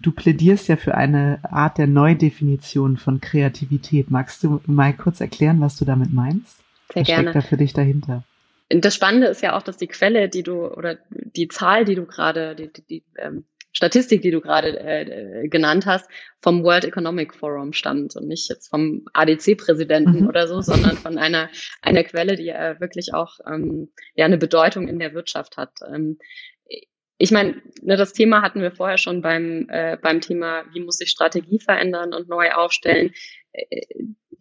du 0.00 0.12
plädierst 0.12 0.68
ja 0.68 0.76
für 0.76 0.94
eine 0.94 1.40
Art 1.42 1.76
der 1.76 1.86
Neudefinition 1.86 2.96
von 2.96 3.20
Kreativität. 3.20 4.10
Magst 4.10 4.42
du 4.44 4.60
mal 4.66 4.94
kurz 4.94 5.20
erklären, 5.20 5.60
was 5.60 5.76
du 5.76 5.84
damit 5.84 6.12
meinst? 6.12 6.58
Sehr 6.94 7.02
was 7.02 7.06
gerne. 7.06 7.30
steckt 7.30 7.36
da 7.36 7.40
für 7.48 7.56
dich 7.56 7.72
dahinter? 7.72 8.24
Das 8.70 8.94
Spannende 8.94 9.26
ist 9.26 9.42
ja 9.42 9.56
auch, 9.56 9.62
dass 9.62 9.76
die 9.76 9.88
Quelle, 9.88 10.28
die 10.28 10.44
du 10.44 10.66
oder 10.66 10.96
die 11.10 11.48
Zahl, 11.48 11.84
die 11.84 11.96
du 11.96 12.06
gerade, 12.06 12.54
die, 12.54 12.72
die, 12.72 12.82
die 12.82 13.02
ähm, 13.18 13.44
Statistik, 13.72 14.22
die 14.22 14.30
du 14.30 14.40
gerade 14.40 14.78
äh, 14.80 15.48
genannt 15.48 15.86
hast, 15.86 16.10
vom 16.42 16.64
World 16.64 16.84
Economic 16.84 17.34
Forum 17.34 17.72
stammt 17.72 18.16
und 18.16 18.26
nicht 18.26 18.48
jetzt 18.48 18.68
vom 18.68 19.04
ADC-Präsidenten 19.12 20.22
mhm. 20.22 20.28
oder 20.28 20.48
so, 20.48 20.60
sondern 20.60 20.96
von 20.96 21.18
einer, 21.18 21.48
einer 21.82 22.04
Quelle, 22.04 22.36
die 22.36 22.48
äh, 22.48 22.80
wirklich 22.80 23.14
auch 23.14 23.38
ähm, 23.46 23.92
ja 24.14 24.24
eine 24.24 24.38
Bedeutung 24.38 24.88
in 24.88 24.98
der 24.98 25.14
Wirtschaft 25.14 25.56
hat. 25.56 25.78
Ähm, 25.88 26.18
ich 27.22 27.30
meine, 27.30 27.60
ne, 27.82 27.96
das 27.96 28.14
Thema 28.14 28.40
hatten 28.40 28.62
wir 28.62 28.72
vorher 28.72 28.96
schon 28.96 29.20
beim, 29.20 29.66
äh, 29.68 29.98
beim 30.00 30.22
Thema, 30.22 30.64
wie 30.72 30.80
muss 30.80 30.96
sich 30.96 31.10
Strategie 31.10 31.60
verändern 31.60 32.14
und 32.14 32.30
neu 32.30 32.50
aufstellen. 32.52 33.12
Äh, 33.52 33.82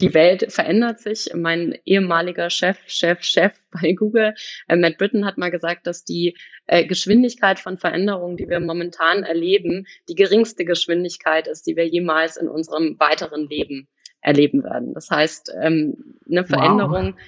die 0.02 0.14
Welt 0.14 0.52
verändert 0.52 1.00
sich. 1.00 1.30
Mein 1.36 1.78
ehemaliger 1.86 2.50
Chef, 2.50 2.78
Chef, 2.88 3.22
Chef 3.24 3.54
bei 3.72 3.94
Google, 3.94 4.34
äh, 4.68 4.76
Matt 4.76 4.98
Britton, 4.98 5.26
hat 5.26 5.38
mal 5.38 5.52
gesagt, 5.52 5.88
dass 5.88 6.04
die 6.04 6.38
äh, 6.68 6.86
Geschwindigkeit 6.86 7.60
von 7.60 7.78
Veränderungen, 7.78 8.38
die 8.38 8.50
wir 8.50 8.60
momentan 8.60 9.24
erleben, 9.24 9.88
die 10.08 10.16
geringste 10.16 10.66
Geschwindigkeit 10.66 11.48
ist, 11.48 11.68
die 11.68 11.76
wir 11.76 11.88
jemals 11.88 12.38
in 12.38 12.48
unserem 12.48 13.00
weiteren 13.00 13.48
Leben 13.48 13.88
erleben 14.22 14.64
werden. 14.64 14.94
Das 14.94 15.10
heißt, 15.10 15.54
ähm, 15.62 16.18
eine 16.30 16.46
Veränderung, 16.46 17.14
wow 17.14 17.22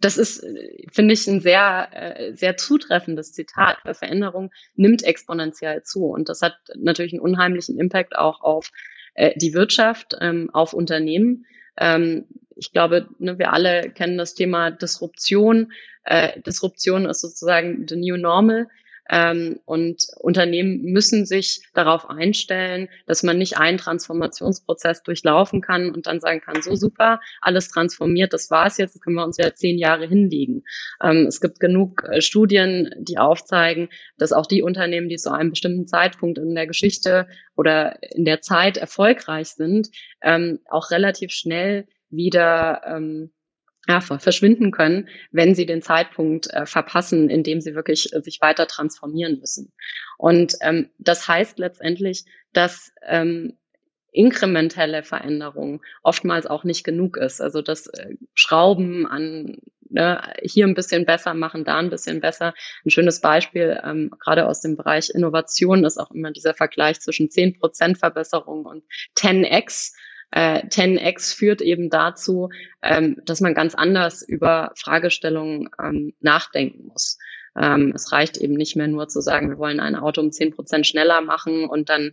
das 0.00 0.18
ist, 0.18 0.44
finde 0.92 1.14
ich, 1.14 1.26
ein 1.26 1.40
sehr, 1.40 1.88
äh, 1.92 2.34
sehr 2.34 2.56
zutreffendes 2.56 3.32
Zitat, 3.32 3.78
weil 3.84 3.94
Veränderung 3.94 4.50
nimmt 4.74 5.02
exponentiell 5.04 5.82
zu. 5.82 6.06
Und 6.06 6.28
das 6.28 6.42
hat 6.42 6.56
natürlich 6.76 7.12
einen 7.14 7.22
unheimlichen 7.22 7.78
Impact 7.78 8.16
auch 8.16 8.42
auf 8.42 8.70
äh, 9.14 9.32
die 9.36 9.54
Wirtschaft, 9.54 10.16
ähm, 10.20 10.50
auf 10.52 10.72
Unternehmen. 10.72 11.46
Ähm, 11.76 12.26
ich 12.56 12.72
glaube, 12.72 13.08
ne, 13.18 13.38
wir 13.38 13.52
alle 13.52 13.90
kennen 13.90 14.18
das 14.18 14.34
Thema 14.34 14.70
Disruption. 14.70 15.72
Äh, 16.04 16.40
Disruption 16.40 17.06
ist 17.06 17.20
sozusagen 17.20 17.86
the 17.88 17.96
new 17.96 18.16
normal. 18.16 18.68
Ähm, 19.08 19.60
und 19.64 20.06
Unternehmen 20.18 20.82
müssen 20.82 21.26
sich 21.26 21.62
darauf 21.74 22.08
einstellen, 22.08 22.88
dass 23.06 23.22
man 23.22 23.38
nicht 23.38 23.58
einen 23.58 23.78
Transformationsprozess 23.78 25.02
durchlaufen 25.02 25.60
kann 25.60 25.90
und 25.90 26.06
dann 26.06 26.20
sagen 26.20 26.40
kann, 26.40 26.62
so 26.62 26.74
super, 26.74 27.20
alles 27.40 27.68
transformiert, 27.68 28.32
das 28.32 28.50
war's 28.50 28.78
jetzt, 28.78 29.00
können 29.02 29.16
wir 29.16 29.24
uns 29.24 29.36
ja 29.36 29.54
zehn 29.54 29.78
Jahre 29.78 30.06
hinlegen. 30.06 30.64
Ähm, 31.02 31.26
es 31.26 31.40
gibt 31.40 31.60
genug 31.60 32.04
äh, 32.04 32.20
Studien, 32.20 32.90
die 32.98 33.18
aufzeigen, 33.18 33.88
dass 34.18 34.32
auch 34.32 34.46
die 34.46 34.62
Unternehmen, 34.62 35.08
die 35.08 35.16
zu 35.16 35.32
einem 35.32 35.50
bestimmten 35.50 35.86
Zeitpunkt 35.86 36.38
in 36.38 36.54
der 36.54 36.66
Geschichte 36.66 37.28
oder 37.56 37.98
in 38.02 38.24
der 38.24 38.40
Zeit 38.40 38.76
erfolgreich 38.76 39.48
sind, 39.48 39.88
ähm, 40.22 40.60
auch 40.68 40.90
relativ 40.90 41.30
schnell 41.32 41.86
wieder 42.10 42.82
ähm, 42.86 43.30
ja, 43.88 44.00
verschwinden 44.00 44.72
können, 44.72 45.08
wenn 45.30 45.54
sie 45.54 45.66
den 45.66 45.82
Zeitpunkt 45.82 46.52
äh, 46.52 46.66
verpassen, 46.66 47.30
in 47.30 47.42
dem 47.42 47.60
sie 47.60 47.74
wirklich 47.74 48.12
äh, 48.12 48.20
sich 48.20 48.40
weiter 48.40 48.66
transformieren 48.66 49.38
müssen. 49.38 49.72
Und 50.18 50.56
ähm, 50.60 50.90
das 50.98 51.28
heißt 51.28 51.58
letztendlich, 51.58 52.24
dass 52.52 52.92
ähm, 53.06 53.56
inkrementelle 54.12 55.02
Veränderung 55.02 55.82
oftmals 56.02 56.46
auch 56.46 56.64
nicht 56.64 56.84
genug 56.84 57.16
ist. 57.16 57.40
Also 57.40 57.62
das 57.62 57.86
äh, 57.86 58.16
Schrauben 58.34 59.06
an 59.06 59.58
ne, 59.90 60.32
hier 60.42 60.66
ein 60.66 60.74
bisschen 60.74 61.04
besser 61.04 61.34
machen, 61.34 61.64
da 61.64 61.78
ein 61.78 61.90
bisschen 61.90 62.20
besser. 62.20 62.54
Ein 62.84 62.90
schönes 62.90 63.20
Beispiel, 63.20 63.80
ähm, 63.84 64.10
gerade 64.18 64.48
aus 64.48 64.60
dem 64.60 64.76
Bereich 64.76 65.10
Innovation, 65.10 65.84
ist 65.84 65.98
auch 65.98 66.10
immer 66.10 66.32
dieser 66.32 66.54
Vergleich 66.54 67.00
zwischen 67.00 67.28
10% 67.28 67.98
Verbesserung 67.98 68.64
und 68.64 68.84
10x 69.16 69.92
äh, 70.30 70.66
10x 70.66 71.34
führt 71.34 71.60
eben 71.60 71.90
dazu, 71.90 72.50
ähm, 72.82 73.16
dass 73.24 73.40
man 73.40 73.54
ganz 73.54 73.74
anders 73.74 74.22
über 74.22 74.72
Fragestellungen 74.76 75.70
ähm, 75.82 76.14
nachdenken 76.20 76.88
muss. 76.88 77.18
Ähm, 77.58 77.92
es 77.94 78.12
reicht 78.12 78.36
eben 78.36 78.54
nicht 78.54 78.76
mehr 78.76 78.86
nur 78.86 79.08
zu 79.08 79.20
sagen, 79.20 79.48
wir 79.48 79.58
wollen 79.58 79.80
ein 79.80 79.96
Auto 79.96 80.20
um 80.20 80.30
10 80.30 80.54
Prozent 80.54 80.86
schneller 80.86 81.22
machen 81.22 81.64
und 81.64 81.88
dann 81.88 82.12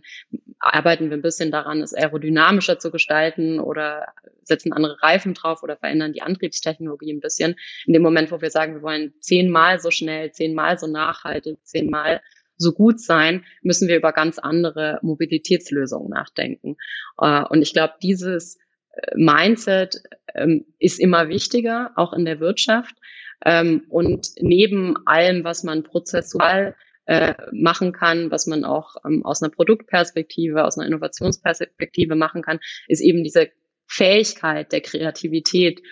arbeiten 0.58 1.10
wir 1.10 1.18
ein 1.18 1.22
bisschen 1.22 1.50
daran, 1.50 1.82
es 1.82 1.92
aerodynamischer 1.92 2.78
zu 2.78 2.90
gestalten 2.90 3.60
oder 3.60 4.06
setzen 4.42 4.72
andere 4.72 5.02
Reifen 5.02 5.34
drauf 5.34 5.62
oder 5.62 5.76
verändern 5.76 6.14
die 6.14 6.22
Antriebstechnologie 6.22 7.12
ein 7.12 7.20
bisschen. 7.20 7.56
In 7.86 7.92
dem 7.92 8.02
Moment, 8.02 8.30
wo 8.30 8.40
wir 8.40 8.50
sagen, 8.50 8.74
wir 8.74 8.82
wollen 8.82 9.12
zehnmal 9.20 9.80
so 9.80 9.90
schnell, 9.90 10.32
zehnmal 10.32 10.78
so 10.78 10.86
nachhaltig, 10.86 11.58
zehnmal 11.62 12.22
so 12.56 12.72
gut 12.72 13.00
sein, 13.00 13.44
müssen 13.62 13.88
wir 13.88 13.96
über 13.96 14.12
ganz 14.12 14.38
andere 14.38 14.98
Mobilitätslösungen 15.02 16.10
nachdenken. 16.10 16.76
Äh, 17.18 17.44
und 17.44 17.62
ich 17.62 17.72
glaube, 17.72 17.94
dieses 18.02 18.58
äh, 18.92 19.16
Mindset 19.16 20.02
ähm, 20.34 20.66
ist 20.78 21.00
immer 21.00 21.28
wichtiger, 21.28 21.92
auch 21.96 22.12
in 22.12 22.24
der 22.24 22.40
Wirtschaft. 22.40 22.96
Ähm, 23.44 23.84
und 23.88 24.28
neben 24.40 24.96
allem, 25.06 25.44
was 25.44 25.64
man 25.64 25.82
prozessual 25.82 26.76
äh, 27.06 27.34
machen 27.52 27.92
kann, 27.92 28.30
was 28.30 28.46
man 28.46 28.64
auch 28.64 28.96
ähm, 29.04 29.24
aus 29.24 29.42
einer 29.42 29.50
Produktperspektive, 29.50 30.64
aus 30.64 30.78
einer 30.78 30.86
Innovationsperspektive 30.86 32.14
machen 32.14 32.42
kann, 32.42 32.60
ist 32.88 33.00
eben 33.00 33.22
diese 33.22 33.50
Fähigkeit 33.86 34.72
der 34.72 34.80
Kreativität 34.80 35.82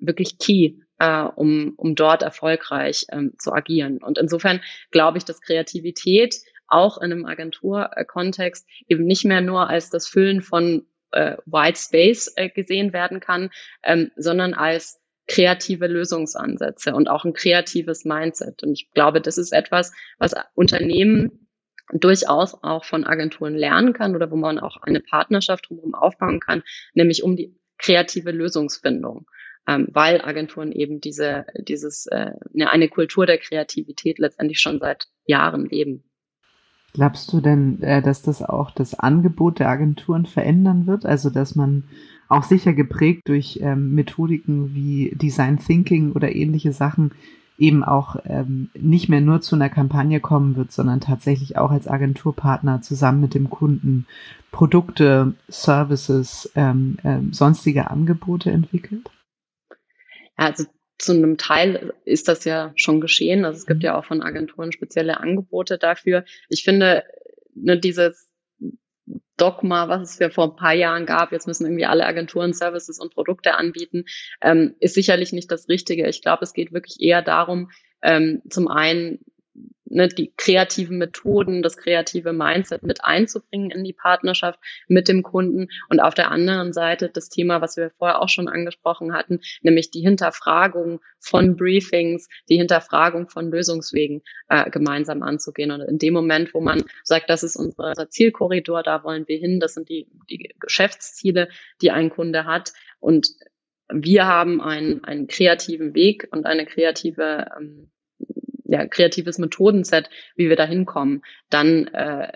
wirklich 0.00 0.38
key 0.38 0.81
äh, 1.02 1.24
um, 1.34 1.74
um 1.76 1.96
dort 1.96 2.22
erfolgreich 2.22 3.06
ähm, 3.10 3.32
zu 3.36 3.52
agieren. 3.52 3.98
Und 3.98 4.18
insofern 4.18 4.60
glaube 4.92 5.18
ich, 5.18 5.24
dass 5.24 5.40
Kreativität 5.40 6.36
auch 6.68 6.96
in 6.98 7.10
einem 7.10 7.26
Agenturkontext 7.26 8.68
eben 8.86 9.04
nicht 9.04 9.24
mehr 9.24 9.40
nur 9.40 9.68
als 9.68 9.90
das 9.90 10.06
Füllen 10.06 10.42
von 10.42 10.86
äh, 11.10 11.36
White 11.44 11.78
Space 11.80 12.32
äh, 12.36 12.48
gesehen 12.48 12.92
werden 12.92 13.18
kann, 13.18 13.50
ähm, 13.82 14.12
sondern 14.14 14.54
als 14.54 15.00
kreative 15.26 15.88
Lösungsansätze 15.88 16.94
und 16.94 17.08
auch 17.08 17.24
ein 17.24 17.32
kreatives 17.32 18.04
Mindset. 18.04 18.62
Und 18.62 18.72
ich 18.72 18.88
glaube, 18.92 19.20
das 19.20 19.38
ist 19.38 19.52
etwas, 19.52 19.92
was 20.18 20.34
Unternehmen 20.54 21.48
durchaus 21.92 22.54
auch 22.62 22.84
von 22.84 23.04
Agenturen 23.04 23.56
lernen 23.56 23.92
kann 23.92 24.14
oder 24.14 24.30
wo 24.30 24.36
man 24.36 24.60
auch 24.60 24.76
eine 24.76 25.00
Partnerschaft 25.00 25.68
drumherum 25.68 25.96
aufbauen 25.96 26.38
kann, 26.38 26.62
nämlich 26.94 27.24
um 27.24 27.34
die 27.34 27.58
kreative 27.78 28.30
Lösungsfindung 28.30 29.26
ähm, 29.66 29.88
weil 29.92 30.20
Agenturen 30.20 30.72
eben 30.72 31.00
diese, 31.00 31.46
dieses, 31.58 32.06
äh, 32.06 32.32
eine 32.66 32.88
Kultur 32.88 33.26
der 33.26 33.38
Kreativität 33.38 34.18
letztendlich 34.18 34.60
schon 34.60 34.80
seit 34.80 35.08
Jahren 35.26 35.66
leben. 35.66 36.02
Glaubst 36.94 37.32
du 37.32 37.40
denn, 37.40 37.82
äh, 37.82 38.02
dass 38.02 38.22
das 38.22 38.42
auch 38.42 38.70
das 38.70 38.94
Angebot 38.98 39.60
der 39.60 39.68
Agenturen 39.68 40.26
verändern 40.26 40.86
wird? 40.86 41.06
Also, 41.06 41.30
dass 41.30 41.54
man 41.54 41.84
auch 42.28 42.42
sicher 42.42 42.72
geprägt 42.72 43.28
durch 43.28 43.60
ähm, 43.62 43.94
Methodiken 43.94 44.74
wie 44.74 45.14
Design 45.14 45.58
Thinking 45.58 46.12
oder 46.12 46.34
ähnliche 46.34 46.72
Sachen 46.72 47.12
eben 47.58 47.84
auch 47.84 48.16
ähm, 48.24 48.70
nicht 48.74 49.08
mehr 49.08 49.20
nur 49.20 49.40
zu 49.40 49.54
einer 49.54 49.68
Kampagne 49.68 50.20
kommen 50.20 50.56
wird, 50.56 50.72
sondern 50.72 51.00
tatsächlich 51.00 51.56
auch 51.56 51.70
als 51.70 51.86
Agenturpartner 51.86 52.82
zusammen 52.82 53.20
mit 53.20 53.34
dem 53.34 53.50
Kunden 53.50 54.06
Produkte, 54.50 55.34
Services, 55.48 56.50
ähm, 56.56 56.96
äh, 57.04 57.18
sonstige 57.30 57.90
Angebote 57.90 58.50
entwickelt? 58.50 59.10
Also 60.36 60.64
zu 60.98 61.12
einem 61.12 61.36
Teil 61.36 61.92
ist 62.04 62.28
das 62.28 62.44
ja 62.44 62.72
schon 62.76 63.00
geschehen. 63.00 63.44
Also 63.44 63.58
es 63.58 63.66
gibt 63.66 63.82
ja 63.82 63.98
auch 63.98 64.04
von 64.04 64.22
Agenturen 64.22 64.72
spezielle 64.72 65.18
Angebote 65.18 65.78
dafür. 65.78 66.24
Ich 66.48 66.62
finde, 66.62 67.02
ne, 67.54 67.78
dieses 67.78 68.28
Dogma, 69.36 69.88
was 69.88 70.12
es 70.12 70.18
ja 70.20 70.30
vor 70.30 70.50
ein 70.52 70.56
paar 70.56 70.74
Jahren 70.74 71.06
gab, 71.06 71.32
jetzt 71.32 71.48
müssen 71.48 71.66
irgendwie 71.66 71.86
alle 71.86 72.06
Agenturen 72.06 72.52
Services 72.52 73.00
und 73.00 73.14
Produkte 73.14 73.54
anbieten, 73.54 74.04
ähm, 74.40 74.76
ist 74.78 74.94
sicherlich 74.94 75.32
nicht 75.32 75.50
das 75.50 75.68
Richtige. 75.68 76.08
Ich 76.08 76.22
glaube, 76.22 76.44
es 76.44 76.52
geht 76.52 76.72
wirklich 76.72 77.00
eher 77.00 77.22
darum, 77.22 77.70
ähm, 78.02 78.42
zum 78.48 78.68
einen 78.68 79.18
ne, 79.92 80.08
die 80.08 80.32
kreativen 80.36 80.98
Methoden, 80.98 81.62
das 81.62 81.76
kreative 81.76 82.32
Mindset 82.32 82.82
mit 82.82 83.04
einzubringen 83.04 83.70
in 83.70 83.84
die 83.84 83.92
Partnerschaft 83.92 84.58
mit 84.88 85.08
dem 85.08 85.22
Kunden 85.22 85.68
und 85.88 86.00
auf 86.00 86.14
der 86.14 86.30
anderen 86.30 86.72
Seite 86.72 87.10
das 87.12 87.28
Thema, 87.28 87.60
was 87.60 87.76
wir 87.76 87.90
vorher 87.90 88.20
auch 88.20 88.28
schon 88.28 88.48
angesprochen 88.48 89.12
hatten, 89.12 89.40
nämlich 89.62 89.90
die 89.90 90.00
Hinterfragung 90.00 91.00
von 91.20 91.56
Briefings, 91.56 92.28
die 92.48 92.56
Hinterfragung 92.56 93.28
von 93.28 93.50
Lösungswegen 93.50 94.22
äh, 94.48 94.68
gemeinsam 94.70 95.22
anzugehen. 95.22 95.70
Und 95.70 95.82
in 95.82 95.98
dem 95.98 96.14
Moment, 96.14 96.54
wo 96.54 96.60
man 96.60 96.82
sagt, 97.04 97.30
das 97.30 97.42
ist 97.42 97.56
unser 97.56 98.08
Zielkorridor, 98.08 98.82
da 98.82 99.04
wollen 99.04 99.28
wir 99.28 99.38
hin, 99.38 99.60
das 99.60 99.74
sind 99.74 99.88
die, 99.88 100.08
die 100.28 100.54
Geschäftsziele, 100.58 101.48
die 101.80 101.90
ein 101.90 102.10
Kunde 102.10 102.44
hat 102.44 102.72
und 102.98 103.28
wir 103.94 104.26
haben 104.26 104.62
einen, 104.62 105.04
einen 105.04 105.26
kreativen 105.26 105.94
Weg 105.94 106.26
und 106.30 106.46
eine 106.46 106.64
kreative 106.64 107.50
ähm, 107.58 107.91
ja, 108.72 108.86
kreatives 108.86 109.36
Methodenset, 109.36 110.08
wie 110.34 110.48
wir 110.48 110.56
da 110.56 110.64
hinkommen, 110.64 111.22
dann 111.50 111.88
äh, 111.88 112.32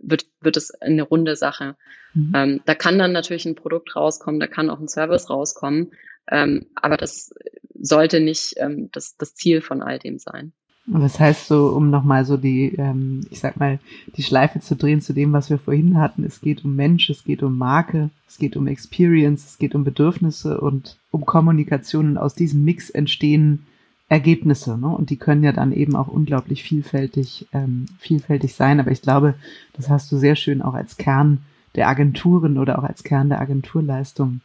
wird, 0.00 0.26
wird 0.40 0.56
es 0.56 0.72
eine 0.72 1.04
runde 1.04 1.36
Sache. 1.36 1.76
Mhm. 2.12 2.32
Ähm, 2.34 2.60
da 2.64 2.74
kann 2.74 2.98
dann 2.98 3.12
natürlich 3.12 3.46
ein 3.46 3.54
Produkt 3.54 3.94
rauskommen, 3.94 4.40
da 4.40 4.48
kann 4.48 4.68
auch 4.68 4.80
ein 4.80 4.88
Service 4.88 5.30
rauskommen, 5.30 5.92
ähm, 6.28 6.66
aber 6.74 6.96
das 6.96 7.32
sollte 7.78 8.18
nicht 8.18 8.54
ähm, 8.56 8.90
das, 8.90 9.16
das 9.16 9.36
Ziel 9.36 9.60
von 9.60 9.80
all 9.80 10.00
dem 10.00 10.18
sein. 10.18 10.52
Und 10.88 11.02
das 11.02 11.20
heißt 11.20 11.46
so, 11.46 11.68
um 11.68 11.90
nochmal 11.90 12.24
so 12.24 12.36
die, 12.36 12.74
ähm, 12.76 13.24
ich 13.30 13.38
sag 13.38 13.56
mal, 13.56 13.78
die 14.16 14.24
Schleife 14.24 14.58
zu 14.58 14.74
drehen 14.74 15.00
zu 15.00 15.12
dem, 15.12 15.32
was 15.32 15.50
wir 15.50 15.58
vorhin 15.58 15.98
hatten, 15.98 16.24
es 16.24 16.40
geht 16.40 16.64
um 16.64 16.74
Mensch, 16.74 17.10
es 17.10 17.22
geht 17.22 17.44
um 17.44 17.56
Marke, 17.56 18.10
es 18.26 18.38
geht 18.38 18.56
um 18.56 18.66
Experience, 18.66 19.46
es 19.46 19.58
geht 19.58 19.76
um 19.76 19.84
Bedürfnisse 19.84 20.60
und 20.60 20.96
um 21.12 21.24
Kommunikation 21.24 22.08
und 22.08 22.18
aus 22.18 22.34
diesem 22.34 22.64
Mix 22.64 22.90
entstehen 22.90 23.66
Ergebnisse, 24.08 24.78
ne? 24.78 24.88
Und 24.88 25.10
die 25.10 25.16
können 25.16 25.42
ja 25.42 25.52
dann 25.52 25.72
eben 25.72 25.96
auch 25.96 26.06
unglaublich 26.06 26.62
vielfältig, 26.62 27.48
ähm, 27.52 27.86
vielfältig 27.98 28.54
sein. 28.54 28.78
Aber 28.78 28.92
ich 28.92 29.02
glaube, 29.02 29.34
das 29.72 29.88
hast 29.88 30.12
du 30.12 30.16
sehr 30.16 30.36
schön 30.36 30.62
auch 30.62 30.74
als 30.74 30.96
Kern 30.96 31.38
der 31.74 31.88
Agenturen 31.88 32.56
oder 32.56 32.78
auch 32.78 32.84
als 32.84 33.02
Kern 33.02 33.28
der 33.28 33.40
Agenturleistung 33.40 34.40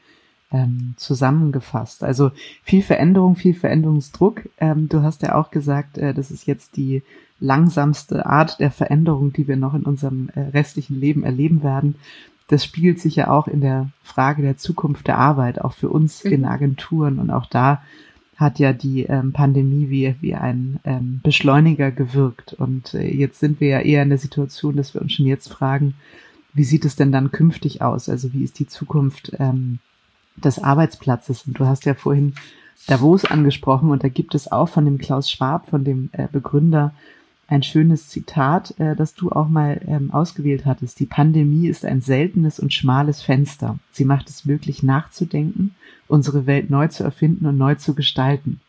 ähm, 0.51 0.95
zusammengefasst. 0.97 2.03
Also 2.03 2.31
viel 2.63 2.81
Veränderung, 2.81 3.35
viel 3.35 3.53
Veränderungsdruck. 3.53 4.49
Ähm, 4.57 4.89
du 4.89 5.03
hast 5.03 5.21
ja 5.21 5.35
auch 5.35 5.51
gesagt, 5.51 5.97
äh, 5.97 6.13
das 6.13 6.31
ist 6.31 6.47
jetzt 6.47 6.75
die 6.75 7.03
langsamste 7.39 8.25
Art 8.25 8.59
der 8.59 8.71
Veränderung, 8.71 9.31
die 9.31 9.47
wir 9.47 9.57
noch 9.57 9.73
in 9.73 9.83
unserem 9.83 10.29
äh, 10.35 10.41
restlichen 10.41 10.99
Leben 10.99 11.23
erleben 11.23 11.63
werden. 11.63 11.95
Das 12.47 12.65
spiegelt 12.65 12.99
sich 12.99 13.15
ja 13.15 13.29
auch 13.29 13.47
in 13.47 13.61
der 13.61 13.89
Frage 14.03 14.41
der 14.41 14.57
Zukunft 14.57 15.07
der 15.07 15.17
Arbeit, 15.17 15.61
auch 15.61 15.73
für 15.73 15.89
uns 15.89 16.23
mhm. 16.23 16.31
in 16.31 16.45
Agenturen. 16.45 17.19
Und 17.19 17.29
auch 17.29 17.45
da 17.45 17.81
hat 18.41 18.59
ja 18.59 18.73
die 18.73 19.03
ähm, 19.03 19.31
Pandemie 19.31 19.89
wie, 19.89 20.15
wie 20.19 20.35
ein 20.35 20.79
ähm, 20.83 21.21
Beschleuniger 21.23 21.91
gewirkt. 21.91 22.53
Und 22.53 22.93
äh, 22.93 23.07
jetzt 23.07 23.39
sind 23.39 23.61
wir 23.61 23.69
ja 23.69 23.79
eher 23.79 24.03
in 24.03 24.09
der 24.09 24.17
Situation, 24.17 24.75
dass 24.75 24.93
wir 24.93 25.01
uns 25.01 25.13
schon 25.13 25.27
jetzt 25.27 25.47
fragen, 25.47 25.93
wie 26.53 26.63
sieht 26.63 26.83
es 26.83 26.95
denn 26.95 27.11
dann 27.11 27.31
künftig 27.31 27.81
aus? 27.81 28.09
Also 28.09 28.33
wie 28.33 28.43
ist 28.43 28.59
die 28.59 28.67
Zukunft 28.67 29.31
ähm, 29.39 29.79
des 30.35 30.59
Arbeitsplatzes? 30.59 31.45
Und 31.47 31.59
du 31.59 31.65
hast 31.65 31.85
ja 31.85 31.93
vorhin 31.93 32.33
Davos 32.87 33.25
angesprochen 33.25 33.91
und 33.91 34.03
da 34.03 34.09
gibt 34.09 34.33
es 34.35 34.51
auch 34.51 34.67
von 34.67 34.85
dem 34.85 34.97
Klaus 34.97 35.29
Schwab, 35.29 35.69
von 35.69 35.83
dem 35.83 36.09
äh, 36.13 36.27
Begründer, 36.31 36.93
ein 37.51 37.63
schönes 37.63 38.07
Zitat, 38.07 38.79
äh, 38.79 38.95
das 38.95 39.13
du 39.13 39.29
auch 39.29 39.49
mal 39.49 39.81
ähm, 39.85 40.11
ausgewählt 40.11 40.65
hattest. 40.65 40.99
Die 40.99 41.05
Pandemie 41.05 41.67
ist 41.67 41.85
ein 41.85 42.01
seltenes 42.01 42.59
und 42.59 42.73
schmales 42.73 43.21
Fenster. 43.21 43.77
Sie 43.91 44.05
macht 44.05 44.29
es 44.29 44.45
möglich, 44.45 44.83
nachzudenken, 44.83 45.75
unsere 46.07 46.45
Welt 46.45 46.69
neu 46.69 46.87
zu 46.87 47.03
erfinden 47.03 47.45
und 47.45 47.57
neu 47.57 47.75
zu 47.75 47.93
gestalten. 47.93 48.61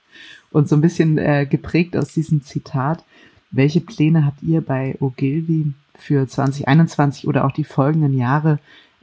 Und 0.51 0.69
so 0.69 0.75
ein 0.75 0.81
bisschen 0.81 1.17
äh, 1.17 1.47
geprägt 1.49 1.97
aus 1.97 2.13
diesem 2.13 2.43
Zitat, 2.43 3.05
welche 3.53 3.81
Pläne 3.81 4.27
habt 4.27 4.43
ihr 4.43 4.61
bei 4.61 4.97
Ogilvy 4.99 5.73
für 5.95 6.27
2021 6.27 7.29
oder 7.29 7.45
auch 7.45 7.53
die 7.53 7.65
folgenden 7.65 8.17
Jahre, 8.17 8.59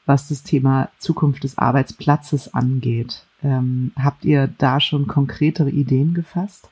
was 0.06 0.28
das 0.28 0.44
Thema 0.44 0.90
Zukunft 0.98 1.44
des 1.46 1.58
Arbeitsplatzes 1.58 2.54
angeht? 2.54 3.24
Ähm, 3.44 3.92
habt 3.96 4.26
ihr 4.26 4.50
da 4.58 4.82
schon 4.82 5.08
konkretere 5.08 5.70
Ideen 5.70 6.14
gefasst? 6.14 6.70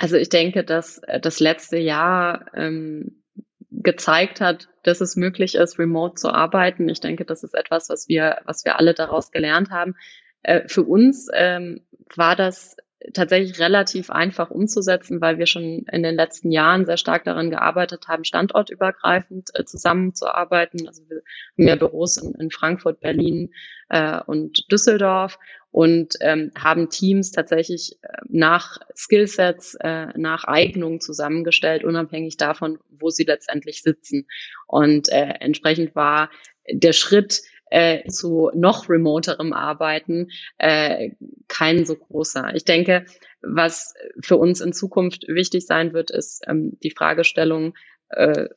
Also 0.00 0.16
ich 0.16 0.30
denke, 0.30 0.64
dass 0.64 0.96
äh, 1.00 1.20
das 1.20 1.40
letzte 1.40 1.76
Jahr 1.76 2.46
ähm, 2.54 3.22
gezeigt 3.70 4.40
hat, 4.40 4.68
dass 4.82 5.02
es 5.02 5.14
möglich 5.14 5.54
ist, 5.54 5.78
remote 5.78 6.14
zu 6.14 6.30
arbeiten. 6.30 6.88
Ich 6.88 7.00
denke, 7.00 7.26
das 7.26 7.42
ist 7.42 7.54
etwas, 7.54 7.90
was 7.90 8.08
wir, 8.08 8.38
was 8.46 8.64
wir 8.64 8.78
alle 8.78 8.94
daraus 8.94 9.30
gelernt 9.30 9.68
haben. 9.68 9.94
Äh, 10.42 10.66
für 10.68 10.84
uns 10.84 11.28
ähm, 11.34 11.82
war 12.16 12.34
das 12.34 12.76
tatsächlich 13.12 13.58
relativ 13.60 14.10
einfach 14.10 14.50
umzusetzen, 14.50 15.20
weil 15.20 15.36
wir 15.36 15.46
schon 15.46 15.84
in 15.92 16.02
den 16.02 16.14
letzten 16.14 16.50
Jahren 16.50 16.86
sehr 16.86 16.96
stark 16.96 17.24
daran 17.24 17.50
gearbeitet 17.50 18.08
haben, 18.08 18.24
standortübergreifend 18.24 19.50
äh, 19.52 19.66
zusammenzuarbeiten. 19.66 20.88
Also 20.88 21.02
wir 21.10 21.18
haben 21.58 21.68
ja 21.68 21.76
Büros 21.76 22.16
in, 22.16 22.34
in 22.40 22.50
Frankfurt, 22.50 23.00
Berlin 23.00 23.52
äh, 23.90 24.18
und 24.22 24.72
Düsseldorf 24.72 25.38
und 25.70 26.14
ähm, 26.20 26.50
haben 26.58 26.90
Teams 26.90 27.30
tatsächlich 27.30 27.98
äh, 28.02 28.08
nach 28.28 28.78
Skillsets, 28.96 29.76
äh, 29.80 30.08
nach 30.16 30.44
Eignung 30.44 31.00
zusammengestellt, 31.00 31.84
unabhängig 31.84 32.36
davon, 32.36 32.78
wo 32.90 33.10
sie 33.10 33.24
letztendlich 33.24 33.82
sitzen. 33.82 34.26
Und 34.66 35.08
äh, 35.10 35.34
entsprechend 35.40 35.94
war 35.94 36.30
der 36.70 36.92
Schritt, 36.92 37.42
äh, 37.70 38.08
zu 38.08 38.50
noch 38.52 38.88
remoterem 38.88 39.52
Arbeiten 39.52 40.30
äh, 40.58 41.10
kein 41.48 41.86
so 41.86 41.94
großer. 41.94 42.54
Ich 42.54 42.64
denke, 42.64 43.06
was 43.42 43.94
für 44.20 44.36
uns 44.36 44.60
in 44.60 44.72
Zukunft 44.72 45.26
wichtig 45.28 45.66
sein 45.66 45.92
wird, 45.92 46.10
ist 46.10 46.42
ähm, 46.48 46.76
die 46.82 46.90
Fragestellung, 46.90 47.74
äh, 48.10 48.48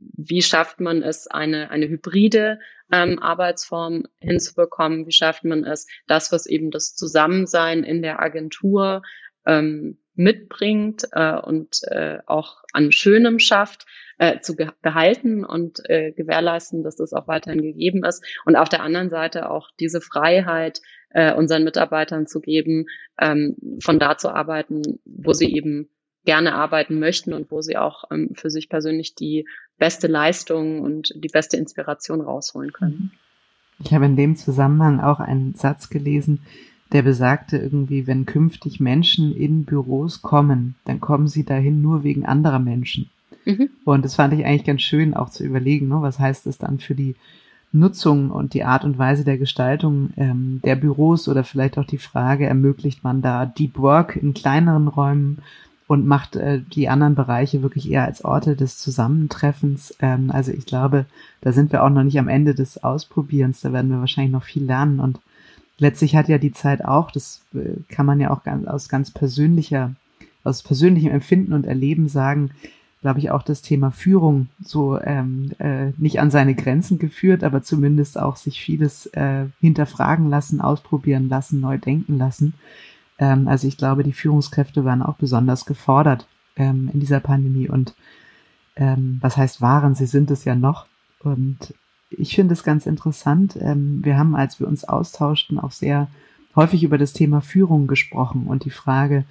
wie 0.00 0.42
schafft 0.42 0.80
man 0.80 1.02
es, 1.02 1.26
eine, 1.26 1.70
eine 1.70 1.88
hybride 1.88 2.60
ähm, 2.92 3.18
Arbeitsform 3.18 4.04
hinzubekommen? 4.20 5.06
Wie 5.06 5.12
schafft 5.12 5.44
man 5.44 5.64
es, 5.64 5.86
das, 6.06 6.32
was 6.32 6.46
eben 6.46 6.70
das 6.70 6.94
Zusammensein 6.94 7.84
in 7.84 8.02
der 8.02 8.20
Agentur 8.20 9.02
ähm, 9.46 9.98
mitbringt 10.14 11.04
äh, 11.12 11.38
und 11.38 11.80
äh, 11.84 12.18
auch 12.26 12.62
an 12.72 12.90
Schönem 12.92 13.38
schafft, 13.38 13.86
äh, 14.18 14.40
zu 14.40 14.56
behalten 14.56 15.44
und 15.44 15.78
äh, 15.88 16.12
gewährleisten, 16.12 16.82
dass 16.82 16.96
das 16.96 17.12
auch 17.12 17.28
weiterhin 17.28 17.62
gegeben 17.62 18.04
ist. 18.04 18.24
Und 18.44 18.56
auf 18.56 18.68
der 18.68 18.82
anderen 18.82 19.10
Seite 19.10 19.48
auch 19.48 19.70
diese 19.78 20.00
Freiheit 20.00 20.80
äh, 21.10 21.32
unseren 21.32 21.64
Mitarbeitern 21.64 22.26
zu 22.26 22.40
geben, 22.40 22.86
ähm, 23.20 23.56
von 23.80 23.98
da 23.98 24.18
zu 24.18 24.30
arbeiten, 24.30 24.82
wo 25.04 25.32
sie 25.32 25.54
eben 25.54 25.88
gerne 26.24 26.54
arbeiten 26.54 26.98
möchten 26.98 27.32
und 27.32 27.50
wo 27.50 27.62
sie 27.62 27.76
auch 27.76 28.04
ähm, 28.10 28.30
für 28.34 28.50
sich 28.50 28.68
persönlich 28.68 29.14
die 29.14 29.46
beste 29.78 30.06
Leistung 30.06 30.80
und 30.80 31.12
die 31.16 31.28
beste 31.28 31.56
Inspiration 31.56 32.20
rausholen 32.20 32.72
können. 32.72 33.12
Ich 33.82 33.94
habe 33.94 34.06
in 34.06 34.16
dem 34.16 34.36
Zusammenhang 34.36 35.00
auch 35.00 35.20
einen 35.20 35.54
Satz 35.54 35.88
gelesen, 35.88 36.40
der 36.92 37.02
besagte 37.02 37.58
irgendwie, 37.58 38.06
wenn 38.06 38.26
künftig 38.26 38.80
Menschen 38.80 39.34
in 39.36 39.64
Büros 39.64 40.22
kommen, 40.22 40.74
dann 40.84 41.00
kommen 41.00 41.28
sie 41.28 41.44
dahin 41.44 41.82
nur 41.82 42.02
wegen 42.02 42.24
anderer 42.24 42.58
Menschen. 42.58 43.10
Mhm. 43.44 43.70
Und 43.84 44.04
das 44.04 44.14
fand 44.14 44.34
ich 44.34 44.44
eigentlich 44.44 44.64
ganz 44.64 44.82
schön 44.82 45.14
auch 45.14 45.30
zu 45.30 45.44
überlegen, 45.44 45.88
ne? 45.88 46.00
was 46.00 46.18
heißt 46.18 46.46
das 46.46 46.58
dann 46.58 46.78
für 46.78 46.94
die 46.94 47.14
Nutzung 47.72 48.30
und 48.30 48.54
die 48.54 48.64
Art 48.64 48.84
und 48.84 48.98
Weise 48.98 49.24
der 49.24 49.36
Gestaltung 49.36 50.10
ähm, 50.16 50.60
der 50.64 50.76
Büros 50.76 51.28
oder 51.28 51.44
vielleicht 51.44 51.76
auch 51.76 51.84
die 51.84 51.98
Frage, 51.98 52.46
ermöglicht 52.46 53.04
man 53.04 53.20
da 53.20 53.44
Deep 53.44 53.78
Work 53.78 54.16
in 54.16 54.32
kleineren 54.32 54.88
Räumen 54.88 55.38
und 55.88 56.06
macht 56.06 56.36
äh, 56.36 56.60
die 56.60 56.88
anderen 56.88 57.16
Bereiche 57.16 57.62
wirklich 57.62 57.90
eher 57.90 58.04
als 58.04 58.24
Orte 58.24 58.54
des 58.54 58.78
Zusammentreffens. 58.78 59.96
Ähm, 60.00 60.30
also 60.30 60.52
ich 60.52 60.66
glaube, 60.66 61.06
da 61.40 61.50
sind 61.50 61.72
wir 61.72 61.82
auch 61.82 61.90
noch 61.90 62.04
nicht 62.04 62.20
am 62.20 62.28
Ende 62.28 62.54
des 62.54 62.84
Ausprobierens, 62.84 63.62
da 63.62 63.72
werden 63.72 63.90
wir 63.90 63.98
wahrscheinlich 63.98 64.32
noch 64.32 64.44
viel 64.44 64.64
lernen 64.64 65.00
und 65.00 65.18
letztlich 65.78 66.14
hat 66.14 66.28
ja 66.28 66.38
die 66.38 66.52
Zeit 66.52 66.84
auch, 66.84 67.10
das 67.10 67.42
äh, 67.54 67.80
kann 67.88 68.06
man 68.06 68.20
ja 68.20 68.30
auch 68.30 68.44
ganz, 68.44 68.66
aus 68.68 68.88
ganz 68.88 69.10
persönlicher, 69.10 69.94
aus 70.44 70.62
persönlichem 70.62 71.10
Empfinden 71.10 71.54
und 71.54 71.66
Erleben 71.66 72.08
sagen, 72.08 72.50
glaube 73.00 73.20
ich, 73.20 73.30
auch 73.30 73.42
das 73.42 73.62
Thema 73.62 73.90
Führung 73.90 74.48
so 74.62 75.00
ähm, 75.00 75.52
äh, 75.58 75.92
nicht 75.96 76.20
an 76.20 76.30
seine 76.30 76.54
Grenzen 76.54 76.98
geführt, 76.98 77.44
aber 77.44 77.62
zumindest 77.62 78.18
auch 78.18 78.36
sich 78.36 78.60
vieles 78.60 79.06
äh, 79.06 79.46
hinterfragen 79.60 80.28
lassen, 80.28 80.60
ausprobieren 80.60 81.28
lassen, 81.28 81.60
neu 81.60 81.78
denken 81.78 82.18
lassen. 82.18 82.54
Ähm, 83.18 83.48
also 83.48 83.66
ich 83.66 83.76
glaube, 83.76 84.02
die 84.02 84.12
Führungskräfte 84.12 84.84
waren 84.84 85.02
auch 85.02 85.16
besonders 85.16 85.66
gefordert 85.66 86.26
ähm, 86.56 86.90
in 86.92 87.00
dieser 87.00 87.20
Pandemie 87.20 87.68
und 87.68 87.94
ähm, 88.76 89.18
was 89.20 89.36
heißt 89.36 89.60
waren, 89.60 89.94
sie 89.94 90.06
sind 90.06 90.30
es 90.30 90.44
ja 90.44 90.54
noch. 90.54 90.86
Und 91.20 91.74
ich 92.10 92.34
finde 92.34 92.54
es 92.54 92.62
ganz 92.62 92.86
interessant. 92.86 93.58
Ähm, 93.60 94.00
wir 94.04 94.16
haben, 94.16 94.36
als 94.36 94.60
wir 94.60 94.68
uns 94.68 94.84
austauschten, 94.84 95.58
auch 95.58 95.72
sehr 95.72 96.08
häufig 96.54 96.84
über 96.84 96.98
das 96.98 97.12
Thema 97.12 97.40
Führung 97.40 97.86
gesprochen 97.86 98.46
und 98.46 98.64
die 98.64 98.70
Frage, 98.70 99.24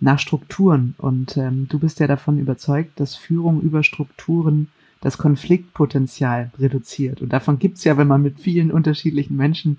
nach 0.00 0.18
Strukturen. 0.18 0.94
Und 0.98 1.36
ähm, 1.36 1.68
du 1.68 1.78
bist 1.78 2.00
ja 2.00 2.06
davon 2.06 2.38
überzeugt, 2.38 3.00
dass 3.00 3.16
Führung 3.16 3.60
über 3.60 3.82
Strukturen 3.82 4.68
das 5.00 5.18
Konfliktpotenzial 5.18 6.50
reduziert. 6.58 7.22
Und 7.22 7.32
davon 7.32 7.58
gibt's 7.58 7.84
ja, 7.84 7.96
wenn 7.96 8.08
man 8.08 8.22
mit 8.22 8.40
vielen 8.40 8.70
unterschiedlichen 8.70 9.36
Menschen 9.36 9.78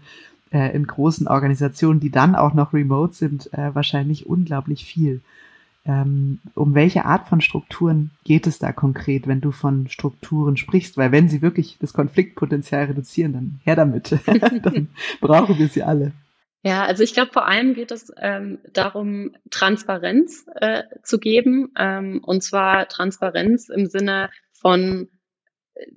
äh, 0.52 0.76
in 0.76 0.88
großen 0.88 1.28
Organisationen, 1.28 2.00
die 2.00 2.12
dann 2.12 2.36
auch 2.36 2.54
noch 2.54 2.74
remote 2.74 3.14
sind, 3.14 3.52
äh, 3.54 3.74
wahrscheinlich 3.74 4.26
unglaublich 4.26 4.86
viel. 4.86 5.22
Ähm, 5.86 6.40
um 6.54 6.76
welche 6.76 7.06
Art 7.06 7.30
von 7.30 7.40
Strukturen 7.40 8.12
geht 8.26 8.46
es 8.46 8.60
da 8.60 8.74
konkret, 8.74 9.26
wenn 9.26 9.40
du 9.40 9.52
von 9.52 9.88
Strukturen 9.88 10.58
sprichst? 10.58 10.98
Weil 10.98 11.14
wenn 11.14 11.30
sie 11.30 11.42
wirklich 11.42 11.78
das 11.80 11.94
Konfliktpotenzial 11.94 12.86
reduzieren, 12.86 13.34
dann 13.34 13.60
her 13.64 13.78
damit. 13.78 14.12
dann 14.64 14.90
brauchen 15.22 15.58
wir 15.58 15.70
sie 15.70 15.84
alle. 15.84 16.12
Ja, 16.64 16.84
also 16.84 17.04
ich 17.04 17.14
glaube, 17.14 17.32
vor 17.32 17.48
allem 17.48 17.74
geht 17.74 17.92
es 17.92 18.12
ähm, 18.18 18.60
darum, 18.74 19.32
Transparenz 19.50 20.46
äh, 20.56 20.84
zu 21.04 21.20
geben. 21.20 21.72
Ähm, 21.78 22.22
und 22.22 22.44
zwar 22.44 22.90
Transparenz 22.90 23.70
im 23.70 23.86
Sinne 23.86 24.30
von 24.52 25.08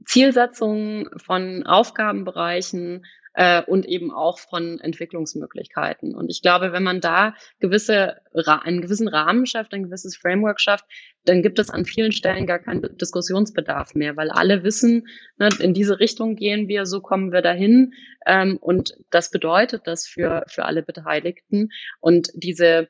Zielsetzungen, 0.05 1.09
von 1.17 1.65
Aufgabenbereichen, 1.67 3.07
äh, 3.35 3.63
und 3.63 3.87
eben 3.87 4.11
auch 4.11 4.39
von 4.39 4.81
Entwicklungsmöglichkeiten. 4.81 6.15
Und 6.15 6.31
ich 6.31 6.43
glaube, 6.43 6.73
wenn 6.73 6.83
man 6.83 7.01
da 7.01 7.35
gewisse, 7.61 8.17
einen 8.35 8.83
gewissen 8.83 9.09
Rahmen 9.09 9.47
schafft, 9.47 9.73
ein 9.73 9.85
gewisses 9.85 10.17
Framework 10.17 10.61
schafft, 10.61 10.85
dann 11.25 11.43
gibt 11.43 11.59
es 11.59 11.71
an 11.71 11.85
vielen 11.85 12.13
Stellen 12.13 12.47
gar 12.47 12.59
keinen 12.59 12.97
Diskussionsbedarf 12.97 13.95
mehr, 13.95 14.17
weil 14.17 14.31
alle 14.31 14.65
wissen, 14.65 15.07
ne, 15.39 15.49
in 15.61 15.75
diese 15.75 16.01
Richtung 16.01 16.37
gehen 16.37 16.69
wir, 16.69 16.87
so 16.87 17.01
kommen 17.01 17.33
wir 17.33 17.43
dahin. 17.43 17.93
Ähm, 18.27 18.57
und 18.61 18.97
das 19.11 19.31
bedeutet 19.31 19.87
das 19.87 20.07
für, 20.07 20.45
für 20.49 20.65
alle 20.65 20.83
Beteiligten. 20.83 21.71
Und 22.01 22.31
diese 22.35 22.89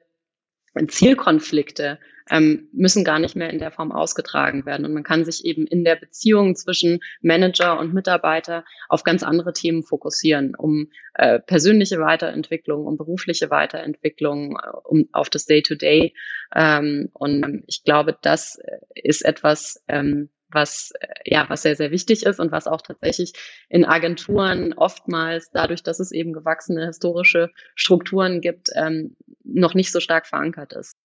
Zielkonflikte, 0.89 1.99
ähm, 2.31 2.69
müssen 2.73 3.05
gar 3.05 3.19
nicht 3.19 3.37
mehr 3.37 3.51
in 3.51 3.59
der 3.59 3.73
Form 3.73 3.93
ausgetragen 3.93 4.65
werden. 4.65 4.87
Und 4.87 4.95
man 4.95 5.03
kann 5.03 5.25
sich 5.25 5.45
eben 5.45 5.67
in 5.67 5.85
der 5.85 5.97
Beziehung 5.97 6.55
zwischen 6.55 7.01
Manager 7.21 7.79
und 7.79 7.93
Mitarbeiter 7.93 8.65
auf 8.89 9.03
ganz 9.03 9.23
andere 9.23 9.53
Themen 9.53 9.83
fokussieren, 9.83 10.55
um 10.55 10.91
äh, 11.15 11.41
persönliche 11.41 11.99
Weiterentwicklung, 11.99 12.87
um 12.87 12.97
berufliche 12.97 13.51
Weiterentwicklung, 13.51 14.57
äh, 14.57 14.77
um 14.85 15.09
auf 15.13 15.29
das 15.29 15.47
Day-to-Day. 15.47 16.15
-Day. 16.55 16.79
Ähm, 16.79 17.11
und 17.13 17.65
ich 17.67 17.85
glaube, 17.85 18.17
das 18.23 18.59
ist 18.95 19.25
etwas, 19.25 19.83
ähm, 19.89 20.31
was 20.53 20.93
äh, 21.01 21.07
ja 21.25 21.45
was 21.49 21.63
sehr 21.63 21.77
sehr 21.77 21.91
wichtig 21.91 22.25
ist 22.27 22.41
und 22.41 22.51
was 22.53 22.67
auch 22.67 22.81
tatsächlich 22.81 23.33
in 23.69 23.85
Agenturen 23.85 24.73
oftmals 24.73 25.51
dadurch, 25.53 25.83
dass 25.83 26.01
es 26.01 26.11
eben 26.13 26.33
gewachsene 26.33 26.87
historische 26.87 27.51
Strukturen 27.75 28.41
gibt, 28.41 28.69
ähm, 28.75 29.17
noch 29.45 29.75
nicht 29.75 29.93
so 29.93 30.01
stark 30.01 30.27
verankert 30.27 30.73
ist. 30.73 30.97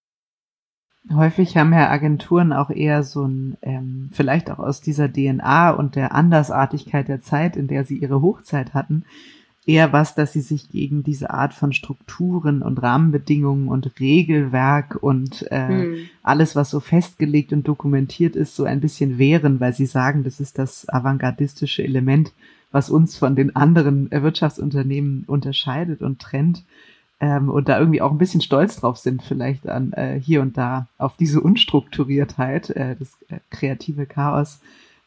Häufig 1.14 1.56
haben 1.56 1.72
ja 1.72 1.90
Agenturen 1.90 2.52
auch 2.52 2.72
eher 2.72 3.04
so 3.04 3.26
ein, 3.26 3.58
ähm, 3.62 4.10
vielleicht 4.12 4.50
auch 4.50 4.60
aus 4.60 4.82
dieser 4.82 5.12
DNA 5.12 5.72
und 5.72 5.96
der 5.96 6.16
Andersartigkeit 6.16 7.08
der 7.08 7.22
Zeit, 7.22 7.56
in 7.56 7.68
der 7.68 7.86
sie 7.86 7.98
ihre 7.98 8.22
Hochzeit 8.22 8.74
hatten, 8.74 9.06
eher 9.66 9.94
was, 9.94 10.16
dass 10.16 10.34
sie 10.34 10.42
sich 10.42 10.70
gegen 10.70 11.04
diese 11.04 11.32
Art 11.32 11.54
von 11.54 11.74
Strukturen 11.74 12.62
und 12.62 12.82
Rahmenbedingungen 12.82 13.68
und 13.68 14.00
Regelwerk 14.00 14.98
und 15.02 15.50
äh, 15.52 15.68
hm. 15.68 15.96
alles, 16.24 16.56
was 16.56 16.70
so 16.70 16.80
festgelegt 16.80 17.52
und 17.52 17.68
dokumentiert 17.68 18.36
ist, 18.36 18.56
so 18.56 18.64
ein 18.64 18.82
bisschen 18.82 19.18
wehren, 19.18 19.60
weil 19.60 19.74
sie 19.74 19.88
sagen, 19.88 20.24
das 20.24 20.40
ist 20.40 20.60
das 20.60 20.88
avantgardistische 20.90 21.84
Element, 21.84 22.32
was 22.72 22.90
uns 22.90 23.18
von 23.18 23.36
den 23.36 23.56
anderen 23.56 24.10
Wirtschaftsunternehmen 24.12 25.24
unterscheidet 25.28 26.02
und 26.02 26.20
trennt. 26.20 26.64
Ähm, 27.20 27.50
und 27.50 27.70
da 27.70 27.80
irgendwie 27.80 28.02
auch 28.02 28.12
ein 28.12 28.18
bisschen 28.18 28.42
stolz 28.42 28.78
drauf 28.78 28.98
sind, 28.98 29.24
vielleicht 29.24 29.68
an 29.68 29.94
äh, 29.94 30.20
hier 30.20 30.42
und 30.42 30.58
da 30.58 30.88
auf 30.98 31.16
diese 31.16 31.40
Unstrukturiertheit, 31.40 32.70
äh, 32.72 32.96
das 32.98 33.18
äh, 33.30 33.40
kreative 33.50 34.06
Chaos 34.06 34.60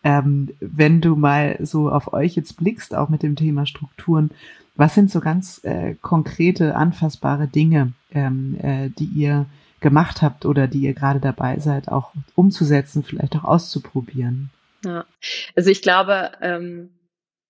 ähm, 0.05 0.51
wenn 0.61 1.01
du 1.01 1.17
mal 1.17 1.57
so 1.61 1.91
auf 1.91 2.13
euch 2.13 2.37
jetzt 2.37 2.57
blickst, 2.57 2.95
auch 2.95 3.09
mit 3.09 3.23
dem 3.23 3.37
Thema 3.37 3.67
Strukturen, 3.67 4.31
was 4.77 4.95
sind 4.95 5.11
so 5.11 5.21
ganz 5.21 5.61
äh, 5.65 5.97
konkrete, 6.01 6.77
anfassbare 6.77 7.49
Dinge, 7.49 7.93
ähm, 8.13 8.57
äh, 8.63 8.91
die 8.91 9.07
ihr 9.07 9.47
gemacht 9.81 10.23
habt 10.23 10.47
oder 10.47 10.69
die 10.69 10.81
ihr 10.81 10.95
gerade 10.95 11.21
dabei 11.21 11.59
seid, 11.59 11.89
auch 11.89 12.13
umzusetzen, 12.35 13.03
vielleicht 13.03 13.37
auch 13.37 13.45
auszuprobieren? 13.45 14.51
Ja, 14.85 15.05
also 15.57 15.71
ich 15.71 15.83
glaube, 15.83 16.31
ähm, 16.41 16.91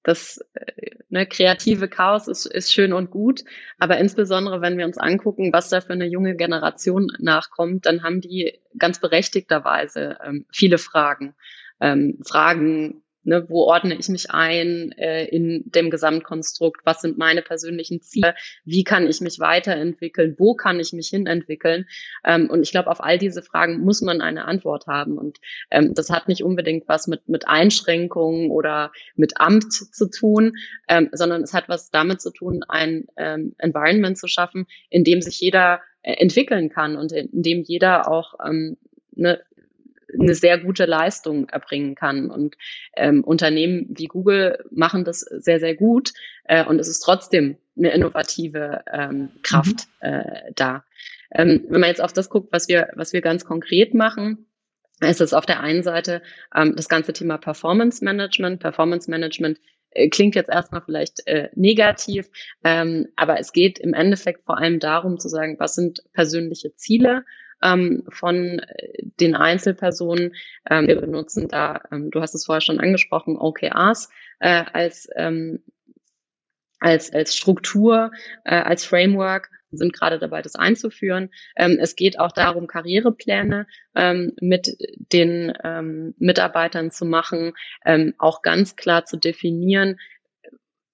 das 0.03 0.39
äh, 0.55 0.97
ne, 1.09 1.27
kreative 1.27 1.89
Chaos 1.89 2.29
ist, 2.29 2.47
ist 2.47 2.73
schön 2.73 2.93
und 2.93 3.11
gut, 3.11 3.45
aber 3.79 3.99
insbesondere 3.99 4.61
wenn 4.61 4.79
wir 4.79 4.87
uns 4.87 4.99
angucken, 4.99 5.53
was 5.53 5.69
da 5.69 5.81
für 5.81 5.93
eine 5.93 6.07
junge 6.07 6.37
Generation 6.37 7.09
nachkommt, 7.19 7.87
dann 7.87 8.03
haben 8.03 8.21
die 8.21 8.61
ganz 8.79 9.01
berechtigterweise 9.01 10.19
ähm, 10.25 10.47
viele 10.53 10.79
Fragen. 10.79 11.35
Ähm, 11.81 12.19
Fragen, 12.27 13.03
ne, 13.29 13.49
wo 13.49 13.65
ordne 13.65 13.95
ich 13.95 14.09
mich 14.09 14.31
ein 14.31 14.93
äh, 14.93 15.27
in 15.27 15.63
dem 15.67 15.91
Gesamtkonstrukt, 15.91 16.81
was 16.85 17.03
sind 17.03 17.19
meine 17.19 17.43
persönlichen 17.43 18.01
Ziele, 18.01 18.35
wie 18.65 18.85
kann 18.85 19.07
ich 19.07 19.21
mich 19.21 19.39
weiterentwickeln, 19.39 20.35
wo 20.39 20.55
kann 20.55 20.81
ich 20.81 20.93
mich 20.93 21.09
hinentwickeln. 21.09 21.87
Ähm, 22.25 22.49
und 22.51 22.63
ich 22.63 22.71
glaube, 22.71 22.91
auf 22.91 23.03
all 23.03 23.19
diese 23.19 23.43
Fragen 23.43 23.81
muss 23.81 24.01
man 24.01 24.21
eine 24.21 24.47
Antwort 24.47 24.87
haben. 24.87 25.19
Und 25.19 25.39
ähm, 25.71 25.95
das 25.95 26.11
hat 26.11 26.27
nicht 26.27 26.43
unbedingt 26.43 26.89
was 26.89 27.07
mit, 27.07 27.29
mit 27.29 27.47
Einschränkungen 27.47 28.51
oder 28.51 28.93
mit 29.15 29.41
Amt 29.41 29.73
zu 29.73 30.11
tun, 30.11 30.57
ähm, 30.89 31.11
sondern 31.13 31.43
es 31.43 31.53
hat 31.53 31.69
was 31.69 31.91
damit 31.91 32.21
zu 32.21 32.33
tun, 32.33 32.65
ein 32.67 33.07
ähm, 33.17 33.55
Environment 33.59 34.17
zu 34.17 34.27
schaffen, 34.27 34.67
in 34.89 35.05
dem 35.05 35.21
sich 35.21 35.39
jeder 35.39 35.81
äh, 36.03 36.15
entwickeln 36.15 36.71
kann 36.71 36.97
und 36.97 37.13
in, 37.13 37.29
dem 37.33 37.63
jeder 37.63 38.11
auch 38.11 38.35
ähm, 38.45 38.79
ne, 39.15 39.43
eine 40.19 40.35
sehr 40.35 40.59
gute 40.59 40.87
Leistung 40.87 41.49
erbringen 41.49 41.95
kann. 41.95 42.31
Und 42.31 42.57
ähm, 42.97 43.25
Unternehmen 43.25 43.87
wie 43.91 44.07
Google 44.07 44.65
machen 44.71 45.05
das 45.05 45.21
sehr, 45.21 45.61
sehr 45.61 45.75
gut. 45.75 46.13
Äh, 46.45 46.65
und 46.65 46.79
es 46.79 46.89
ist 46.89 47.01
trotzdem 47.01 47.57
eine 47.77 47.91
innovative 47.91 48.85
ähm, 48.93 49.31
Kraft 49.43 49.89
mhm. 50.03 50.09
äh, 50.09 50.53
da. 50.55 50.85
Ähm, 51.31 51.65
wenn 51.69 51.81
man 51.81 51.91
jetzt 51.91 52.03
auf 52.03 52.13
das 52.13 52.31
guckt, 52.31 52.53
was 52.53 52.69
wir, 52.69 52.89
was 52.95 53.13
wir 53.13 53.21
ganz 53.21 53.45
konkret 53.45 53.95
machen, 53.95 54.47
ist 55.01 55.21
es 55.21 55.33
auf 55.33 55.47
der 55.47 55.61
einen 55.61 55.83
Seite 55.83 56.23
ähm, 56.55 56.75
das 56.75 56.89
ganze 56.89 57.13
Thema 57.13 57.39
Performance 57.39 58.05
Management. 58.05 58.61
Performance 58.61 59.11
Management 59.11 59.59
äh, 59.91 60.09
klingt 60.09 60.35
jetzt 60.35 60.51
erstmal 60.51 60.83
vielleicht 60.83 61.27
äh, 61.27 61.51
negativ, 61.55 62.29
ähm, 62.65 63.09
aber 63.17 63.39
es 63.39 63.53
geht 63.53 63.79
im 63.79 63.95
Endeffekt 63.95 64.45
vor 64.45 64.59
allem 64.59 64.81
darum 64.81 65.19
zu 65.19 65.29
sagen, 65.29 65.57
was 65.59 65.75
sind 65.75 66.03
persönliche 66.13 66.75
Ziele, 66.75 67.25
ähm, 67.63 68.05
von 68.11 68.59
äh, 68.59 69.03
den 69.21 69.35
Einzelpersonen. 69.35 70.35
Ähm, 70.69 70.87
wir 70.87 71.01
benutzen 71.01 71.49
da, 71.49 71.83
ähm, 71.91 72.11
du 72.11 72.21
hast 72.21 72.35
es 72.35 72.47
vorher 72.47 72.61
schon 72.61 72.81
angesprochen, 72.81 73.37
OKRs 73.37 74.09
äh, 74.41 74.65
als, 74.73 75.09
ähm, 75.17 75.63
als, 76.81 77.13
als 77.13 77.37
Struktur, 77.37 78.13
äh, 78.45 78.55
als 78.55 78.85
Framework 78.85 79.51
sind 79.71 79.93
gerade 79.93 80.19
dabei, 80.19 80.43
das 80.43 80.55
einzuführen. 80.55 81.31
Ähm, 81.57 81.79
es 81.81 81.97
geht 81.97 82.19
auch 82.19 82.33
darum, 82.33 82.67
Karrierepläne 82.67 83.67
ähm, 83.95 84.33
mit 84.41 84.77
den 85.13 85.53
ähm, 85.63 86.15
Mitarbeitern 86.19 86.91
zu 86.91 87.05
machen, 87.05 87.53
ähm, 87.85 88.15
auch 88.19 88.43
ganz 88.43 88.77
klar 88.77 89.05
zu 89.05 89.17
definieren, 89.17 89.99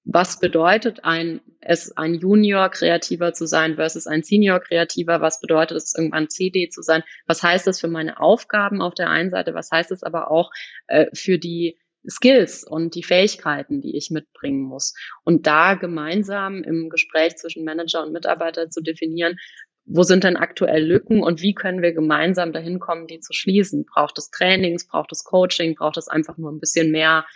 was 0.05 0.39
bedeutet 0.39 1.01
ein, 1.03 1.41
es 1.61 1.97
ein 1.97 2.15
Junior 2.15 2.69
Kreativer 2.69 3.33
zu 3.33 3.47
sein 3.47 3.77
versus 3.77 4.07
ein 4.07 4.23
Senior 4.23 4.61
Kreativer? 4.61 5.21
Was 5.23 5.41
bedeutet 5.41 5.79
es, 5.79 5.95
irgendwann 5.97 6.29
CD 6.29 6.69
zu 6.69 6.83
sein? 6.83 7.03
Was 7.27 7.43
heißt 7.43 7.67
das 7.67 7.81
für 7.81 7.89
meine 7.89 8.21
Aufgaben 8.21 8.83
auf 8.83 8.95
der 8.95 9.09
einen 9.09 9.31
Seite? 9.31 9.55
Was 9.55 9.71
heißt 9.71 9.91
es 9.93 10.03
aber 10.03 10.31
auch 10.31 10.51
äh, 10.89 11.07
für 11.15 11.39
die 11.39 11.79
Skills 12.07 12.65
und 12.65 12.95
die 12.95 13.03
Fähigkeiten, 13.03 13.81
die 13.81 13.97
ich 13.97 14.11
mitbringen 14.11 14.61
muss? 14.61 14.95
Und 15.25 15.47
da 15.47 15.73
gemeinsam 15.73 16.63
im 16.63 16.91
Gespräch 16.91 17.37
zwischen 17.37 17.65
Manager 17.65 18.05
und 18.05 18.13
Mitarbeiter 18.13 18.69
zu 18.69 18.83
definieren, 18.83 19.39
wo 19.87 20.03
sind 20.03 20.25
denn 20.25 20.37
aktuell 20.37 20.85
Lücken 20.85 21.23
und 21.23 21.41
wie 21.41 21.55
können 21.55 21.81
wir 21.81 21.93
gemeinsam 21.93 22.53
dahin 22.53 22.79
kommen, 22.79 23.07
die 23.07 23.21
zu 23.21 23.33
schließen? 23.33 23.87
Braucht 23.87 24.19
es 24.19 24.31
Trainings, 24.31 24.87
braucht 24.87 25.13
es 25.13 25.25
Coaching, 25.25 25.77
braucht 25.77 25.97
es 25.97 26.09
einfach 26.09 26.37
nur 26.37 26.53
ein 26.53 26.61
bisschen 26.61 26.91
mehr, 26.91 27.27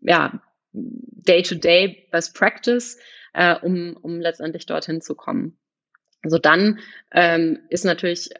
ja, 0.00 0.40
Day-to-Day 0.72 2.08
Best 2.10 2.34
Practice, 2.34 2.98
äh, 3.32 3.56
um, 3.56 3.96
um 4.00 4.20
letztendlich 4.20 4.66
dorthin 4.66 5.00
zu 5.00 5.14
kommen. 5.14 5.56
Also 6.22 6.38
dann 6.38 6.80
ähm, 7.12 7.60
ist 7.70 7.84
natürlich 7.84 8.30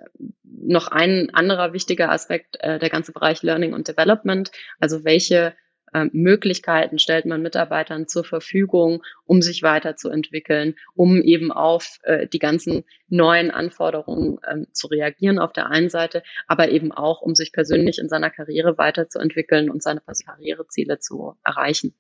noch 0.45 0.89
ein 0.89 1.31
anderer 1.33 1.73
wichtiger 1.73 2.11
Aspekt 2.11 2.57
äh, 2.61 2.79
der 2.79 2.91
ganze 2.91 3.13
Bereich 3.13 3.43
Learning 3.43 3.73
und 3.73 3.89
Development. 3.89 4.51
Also 4.79 5.05
welche 5.05 5.55
äh, 5.93 6.07
Möglichkeiten 6.13 6.99
stellt 6.99 7.25
man 7.25 7.43
Mitarbeitern 7.43 8.07
zur 8.07 8.25
Verfügung, 8.25 9.03
um 9.25 9.41
sich 9.41 9.63
weiterzuentwickeln, 9.63 10.75
um 10.95 11.23
eben 11.23 11.51
auf 11.51 11.99
äh, 12.03 12.27
die 12.27 12.39
ganzen 12.39 12.85
neuen 13.09 13.51
Anforderungen 13.51 14.39
ähm, 14.49 14.67
zu 14.73 14.87
reagieren 14.89 15.39
auf 15.39 15.53
der 15.53 15.69
einen 15.71 15.89
Seite, 15.89 16.23
aber 16.47 16.69
eben 16.71 16.93
auch, 16.93 17.23
um 17.23 17.35
sich 17.35 17.53
persönlich 17.53 17.99
in 17.99 18.09
seiner 18.09 18.31
Karriere 18.31 18.79
weiterzuentwickeln 18.79 19.71
und 19.71 19.83
seine 19.83 20.03
Karriereziele 20.03 20.99
zu 20.99 21.35
erreichen. 21.45 21.95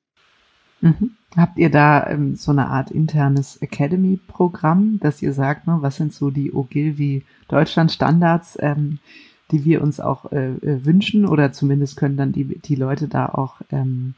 Mhm. 0.81 1.12
Habt 1.37 1.59
ihr 1.59 1.70
da 1.70 2.09
ähm, 2.09 2.35
so 2.35 2.51
eine 2.51 2.68
Art 2.68 2.91
internes 2.91 3.57
Academy-Programm, 3.59 4.99
dass 5.01 5.22
ihr 5.22 5.33
sagt, 5.33 5.66
ne, 5.66 5.78
was 5.81 5.97
sind 5.97 6.12
so 6.12 6.31
die 6.31 6.53
Ogilvy 6.53 7.24
Deutschland-Standards, 7.49 8.59
ähm, 8.61 8.99
die 9.51 9.64
wir 9.64 9.83
uns 9.83 10.01
auch 10.01 10.33
äh, 10.33 10.51
äh, 10.51 10.85
wünschen 10.85 11.26
oder 11.26 11.53
zumindest 11.53 11.97
können 11.97 12.16
dann 12.16 12.33
die, 12.33 12.45
die 12.45 12.74
Leute 12.74 13.09
da 13.09 13.26
auch 13.26 13.61
ähm, 13.70 14.14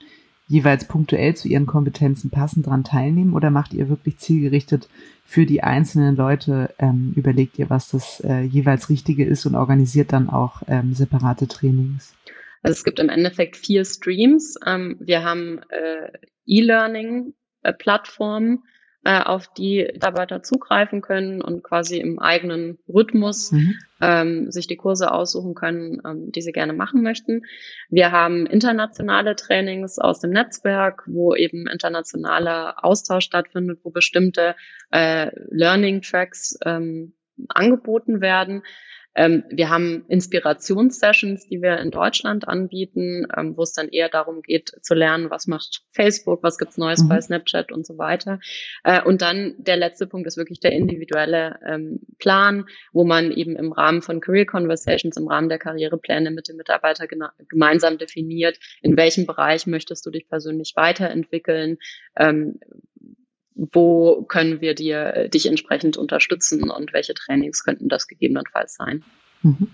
jeweils 0.48 0.86
punktuell 0.86 1.34
zu 1.34 1.48
ihren 1.48 1.66
Kompetenzen 1.66 2.30
passend 2.30 2.66
dran 2.66 2.84
teilnehmen 2.84 3.32
oder 3.32 3.50
macht 3.50 3.72
ihr 3.72 3.88
wirklich 3.88 4.18
zielgerichtet 4.18 4.88
für 5.24 5.46
die 5.46 5.62
einzelnen 5.62 6.16
Leute, 6.16 6.74
ähm, 6.78 7.12
überlegt 7.16 7.58
ihr, 7.58 7.70
was 7.70 7.88
das 7.88 8.20
äh, 8.20 8.42
jeweils 8.42 8.88
Richtige 8.90 9.24
ist 9.24 9.46
und 9.46 9.54
organisiert 9.54 10.12
dann 10.12 10.28
auch 10.28 10.62
ähm, 10.66 10.94
separate 10.94 11.48
Trainings? 11.48 12.14
Also 12.62 12.74
es 12.74 12.84
gibt 12.84 13.00
im 13.00 13.08
Endeffekt 13.08 13.56
vier 13.56 13.84
Streams. 13.84 14.54
Ähm, 14.64 14.96
wir 15.00 15.24
haben 15.24 15.58
äh, 15.68 16.12
E-Learning-Plattformen, 16.46 18.62
äh, 19.04 19.20
auf 19.20 19.52
die 19.52 19.88
Mitarbeiter 19.92 20.44
zugreifen 20.44 21.00
können 21.00 21.42
und 21.42 21.64
quasi 21.64 21.98
im 21.98 22.20
eigenen 22.20 22.78
Rhythmus 22.88 23.50
mhm. 23.50 23.74
ähm, 24.00 24.52
sich 24.52 24.68
die 24.68 24.76
Kurse 24.76 25.10
aussuchen 25.10 25.54
können, 25.54 26.00
ähm, 26.06 26.30
die 26.30 26.40
sie 26.40 26.52
gerne 26.52 26.72
machen 26.72 27.02
möchten. 27.02 27.42
Wir 27.88 28.12
haben 28.12 28.46
internationale 28.46 29.34
Trainings 29.34 29.98
aus 29.98 30.20
dem 30.20 30.30
Netzwerk, 30.30 31.02
wo 31.06 31.34
eben 31.34 31.66
internationaler 31.66 32.84
Austausch 32.84 33.24
stattfindet, 33.24 33.80
wo 33.82 33.90
bestimmte 33.90 34.54
äh, 34.92 35.32
Learning 35.50 36.02
Tracks 36.02 36.56
ähm, 36.64 37.14
angeboten 37.48 38.20
werden. 38.20 38.62
Ähm, 39.14 39.44
wir 39.50 39.68
haben 39.68 40.04
Inspirationssessions, 40.08 41.46
die 41.48 41.60
wir 41.60 41.78
in 41.78 41.90
Deutschland 41.90 42.48
anbieten, 42.48 43.26
ähm, 43.36 43.56
wo 43.56 43.62
es 43.62 43.72
dann 43.72 43.88
eher 43.88 44.08
darum 44.08 44.42
geht 44.42 44.72
zu 44.80 44.94
lernen, 44.94 45.30
was 45.30 45.46
macht 45.46 45.82
Facebook, 45.90 46.42
was 46.42 46.58
gibt's 46.58 46.78
Neues 46.78 47.02
mhm. 47.02 47.08
bei 47.08 47.20
Snapchat 47.20 47.72
und 47.72 47.86
so 47.86 47.98
weiter. 47.98 48.40
Äh, 48.84 49.02
und 49.02 49.22
dann 49.22 49.54
der 49.58 49.76
letzte 49.76 50.06
Punkt 50.06 50.26
ist 50.26 50.36
wirklich 50.36 50.60
der 50.60 50.72
individuelle 50.72 51.58
ähm, 51.66 52.00
Plan, 52.18 52.66
wo 52.92 53.04
man 53.04 53.30
eben 53.30 53.56
im 53.56 53.72
Rahmen 53.72 54.02
von 54.02 54.20
Career 54.20 54.46
Conversations, 54.46 55.16
im 55.16 55.28
Rahmen 55.28 55.48
der 55.48 55.58
Karrierepläne 55.58 56.30
mit 56.30 56.48
dem 56.48 56.56
Mitarbeiter 56.56 57.06
gemeinsam 57.48 57.98
definiert, 57.98 58.58
in 58.80 58.96
welchem 58.96 59.26
Bereich 59.26 59.66
möchtest 59.66 60.06
du 60.06 60.10
dich 60.10 60.28
persönlich 60.28 60.72
weiterentwickeln, 60.76 61.78
ähm, 62.16 62.58
wo 63.55 64.22
können 64.22 64.61
wir 64.61 64.74
dir, 64.74 65.14
äh, 65.14 65.28
dich 65.28 65.46
entsprechend 65.46 65.96
unterstützen 65.96 66.70
und 66.70 66.92
welche 66.92 67.14
Trainings 67.14 67.64
könnten 67.64 67.88
das 67.88 68.07
gegebenenfalls 68.07 68.74
sein? 68.74 69.03
Mhm. 69.42 69.68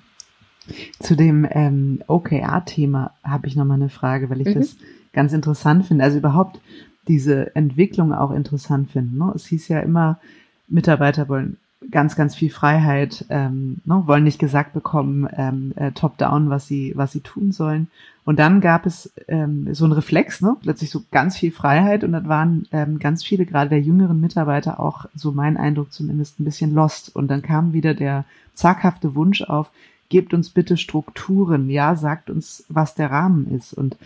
Zu 1.00 1.16
dem 1.16 1.46
ähm, 1.50 2.02
OKR-Thema 2.06 3.14
habe 3.24 3.46
ich 3.46 3.56
nochmal 3.56 3.76
eine 3.76 3.88
Frage, 3.88 4.28
weil 4.28 4.40
ich 4.40 4.48
mhm. 4.48 4.60
das 4.60 4.76
ganz 5.12 5.32
interessant 5.32 5.86
finde. 5.86 6.04
Also 6.04 6.18
überhaupt 6.18 6.60
diese 7.06 7.54
Entwicklung 7.56 8.12
auch 8.12 8.32
interessant 8.32 8.90
finde. 8.90 9.16
Ne? 9.16 9.32
Es 9.34 9.46
hieß 9.46 9.68
ja 9.68 9.80
immer, 9.80 10.20
Mitarbeiter 10.68 11.28
wollen 11.28 11.56
ganz, 11.90 12.16
ganz 12.16 12.34
viel 12.34 12.50
Freiheit, 12.50 13.24
ähm, 13.28 13.80
ne, 13.84 14.02
wollen 14.06 14.24
nicht 14.24 14.38
gesagt 14.38 14.72
bekommen, 14.72 15.28
ähm, 15.36 15.72
äh, 15.76 15.92
top-down, 15.92 16.50
was 16.50 16.66
sie, 16.66 16.92
was 16.96 17.12
sie 17.12 17.20
tun 17.20 17.52
sollen. 17.52 17.88
Und 18.24 18.38
dann 18.38 18.60
gab 18.60 18.84
es 18.84 19.12
ähm, 19.28 19.72
so 19.72 19.84
einen 19.84 19.94
Reflex, 19.94 20.42
ne, 20.42 20.56
plötzlich 20.60 20.90
so 20.90 21.02
ganz 21.10 21.36
viel 21.36 21.52
Freiheit 21.52 22.04
und 22.04 22.12
dann 22.12 22.28
waren 22.28 22.66
ähm, 22.72 22.98
ganz 22.98 23.24
viele, 23.24 23.46
gerade 23.46 23.70
der 23.70 23.80
jüngeren 23.80 24.20
Mitarbeiter, 24.20 24.80
auch 24.80 25.06
so 25.14 25.32
mein 25.32 25.56
Eindruck 25.56 25.92
zumindest, 25.92 26.40
ein 26.40 26.44
bisschen 26.44 26.74
lost. 26.74 27.14
Und 27.14 27.28
dann 27.28 27.42
kam 27.42 27.72
wieder 27.72 27.94
der 27.94 28.24
zaghafte 28.54 29.14
Wunsch 29.14 29.42
auf, 29.42 29.70
gebt 30.08 30.34
uns 30.34 30.50
bitte 30.50 30.76
Strukturen, 30.76 31.70
ja, 31.70 31.94
sagt 31.94 32.28
uns, 32.28 32.64
was 32.68 32.94
der 32.94 33.10
Rahmen 33.10 33.54
ist. 33.54 33.72
Und 33.72 33.96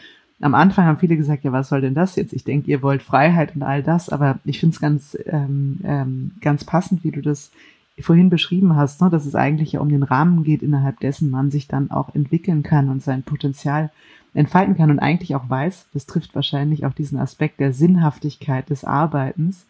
am 0.43 0.55
Anfang 0.55 0.87
haben 0.87 0.99
viele 0.99 1.17
gesagt, 1.17 1.45
ja, 1.45 1.53
was 1.53 1.69
soll 1.69 1.81
denn 1.81 1.95
das 1.95 2.17
jetzt? 2.17 2.33
Ich 2.33 2.45
denke, 2.45 2.71
ihr 2.71 2.83
wollt 2.83 3.03
Freiheit 3.03 3.55
und 3.55 3.63
all 3.63 3.83
das, 3.83 4.09
aber 4.09 4.39
ich 4.45 4.59
finde 4.59 4.75
es 4.75 4.81
ganz, 4.81 5.17
ähm, 5.27 5.81
ähm, 5.85 6.33
ganz 6.41 6.65
passend, 6.65 7.05
wie 7.05 7.13
du 7.13 7.23
das 7.23 7.53
vorhin 8.01 8.29
beschrieben 8.29 8.75
hast, 8.75 9.01
ne, 9.01 9.09
dass 9.09 9.25
es 9.25 9.37
eigentlich 9.37 9.73
ja 9.73 9.81
um 9.81 9.89
den 9.89 10.03
Rahmen 10.03 10.43
geht, 10.43 10.63
innerhalb 10.63 10.99
dessen 11.01 11.31
man 11.31 11.51
sich 11.51 11.69
dann 11.69 11.91
auch 11.91 12.15
entwickeln 12.15 12.65
kann 12.65 12.89
und 12.89 13.03
sein 13.03 13.23
Potenzial 13.23 13.91
entfalten 14.35 14.77
kann 14.77 14.91
und 14.91 14.99
eigentlich 14.99 15.37
auch 15.37 15.49
weiß, 15.49 15.87
das 15.93 16.07
trifft 16.07 16.35
wahrscheinlich 16.35 16.87
auch 16.87 16.95
diesen 16.95 17.19
Aspekt 17.19 17.61
der 17.61 17.73
Sinnhaftigkeit 17.73 18.69
des 18.69 18.85
Arbeitens. 18.85 19.67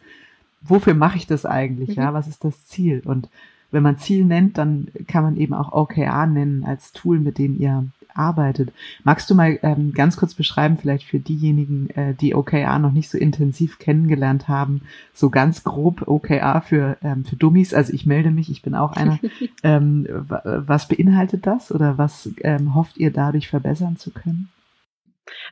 Wofür 0.61 0.95
mache 0.95 1.17
ich 1.17 1.27
das 1.27 1.45
eigentlich? 1.45 1.89
Mhm. 1.89 2.03
Ja, 2.03 2.13
was 2.13 2.27
ist 2.27 2.43
das 2.43 2.65
Ziel? 2.65 3.01
Und 3.05 3.29
wenn 3.73 3.83
man 3.83 3.97
Ziel 3.97 4.23
nennt, 4.23 4.57
dann 4.57 4.87
kann 5.07 5.23
man 5.23 5.35
eben 5.35 5.53
auch 5.53 5.73
OKR 5.73 6.27
nennen 6.27 6.63
als 6.63 6.93
Tool, 6.93 7.19
mit 7.19 7.37
dem 7.37 7.59
ihr 7.59 7.85
arbeitet. 8.13 8.71
Magst 9.03 9.29
du 9.29 9.35
mal 9.35 9.59
ähm, 9.63 9.91
ganz 9.93 10.17
kurz 10.17 10.33
beschreiben, 10.33 10.77
vielleicht 10.77 11.05
für 11.05 11.19
diejenigen, 11.19 11.89
äh, 11.91 12.13
die 12.13 12.35
OKR 12.35 12.79
noch 12.79 12.91
nicht 12.91 13.09
so 13.09 13.17
intensiv 13.17 13.79
kennengelernt 13.79 14.47
haben, 14.47 14.81
so 15.13 15.29
ganz 15.29 15.63
grob 15.63 16.07
OKR 16.07 16.61
für, 16.61 16.97
ähm, 17.03 17.25
für 17.25 17.35
Dummies, 17.35 17.73
also 17.73 17.91
ich 17.93 18.05
melde 18.05 18.31
mich, 18.31 18.51
ich 18.51 18.61
bin 18.61 18.75
auch 18.75 18.91
einer. 18.91 19.19
ähm, 19.63 20.07
was 20.27 20.87
beinhaltet 20.87 21.47
das 21.47 21.71
oder 21.71 21.97
was 21.97 22.29
ähm, 22.41 22.75
hofft 22.75 22.97
ihr 22.97 23.11
dadurch 23.11 23.47
verbessern 23.47 23.97
zu 23.97 24.11
können? 24.11 24.49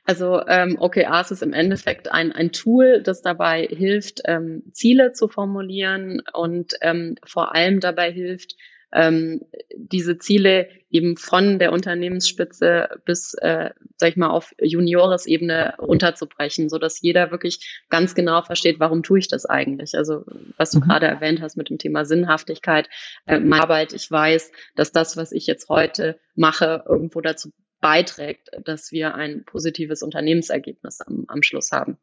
Also 0.06 0.42
ähm, 0.48 0.78
OKRs 0.80 1.32
ist 1.32 1.44
im 1.44 1.54
Endeffekt 1.54 2.12
ein, 2.12 2.32
ein 2.32 2.52
Tool, 2.52 3.02
das 3.02 3.22
dabei 3.22 3.66
hilft, 3.66 4.22
ähm, 4.26 4.64
Ziele 4.74 5.14
zu 5.14 5.28
formulieren 5.28 6.22
und 6.34 6.74
ähm, 6.82 7.16
vor 7.26 7.56
allem 7.56 7.80
dabei 7.80 8.12
hilft, 8.12 8.56
ähm, 8.94 9.42
diese 9.76 10.18
Ziele 10.18 10.68
eben 10.90 11.16
von 11.16 11.60
der 11.60 11.72
Unternehmensspitze 11.72 12.90
bis, 13.06 13.34
äh, 13.36 13.70
sag 13.96 14.10
ich 14.10 14.18
mal, 14.18 14.30
auf 14.30 14.54
Junioresebene 14.60 15.76
runterzubrechen, 15.80 16.68
so 16.68 16.78
dass 16.78 17.02
jeder 17.02 17.32
wirklich 17.32 17.84
ganz 17.90 18.14
genau 18.16 18.42
versteht, 18.42 18.80
warum 18.80 19.04
tue 19.04 19.20
ich 19.20 19.30
das 19.30 19.46
eigentlich? 19.46 19.96
Also 19.96 20.26
was 20.58 20.72
du 20.72 20.80
mhm. 20.80 20.84
gerade 20.84 21.08
erwähnt 21.08 21.42
hast 21.42 21.56
mit 21.56 21.70
dem 21.70 21.78
Thema 21.78 22.04
Sinnhaftigkeit, 22.04 22.90
äh, 23.26 23.40
meine 23.40 23.64
Arbeit, 23.64 23.94
ich 23.94 24.12
weiß, 24.12 24.52
dass 24.76 24.92
das, 24.92 25.16
was 25.16 25.32
ich 25.32 25.48
jetzt 25.48 25.70
heute 25.70 26.20
mache, 26.36 26.84
irgendwo 26.86 27.22
dazu 27.22 27.52
beiträgt, 27.82 28.52
dass 28.64 28.92
wir 28.92 29.16
ein 29.16 29.44
positives 29.44 30.04
Unternehmensergebnis 30.04 31.02
am, 31.02 31.26
am 31.28 31.44
Schluss 31.44 31.72
haben. 31.72 31.98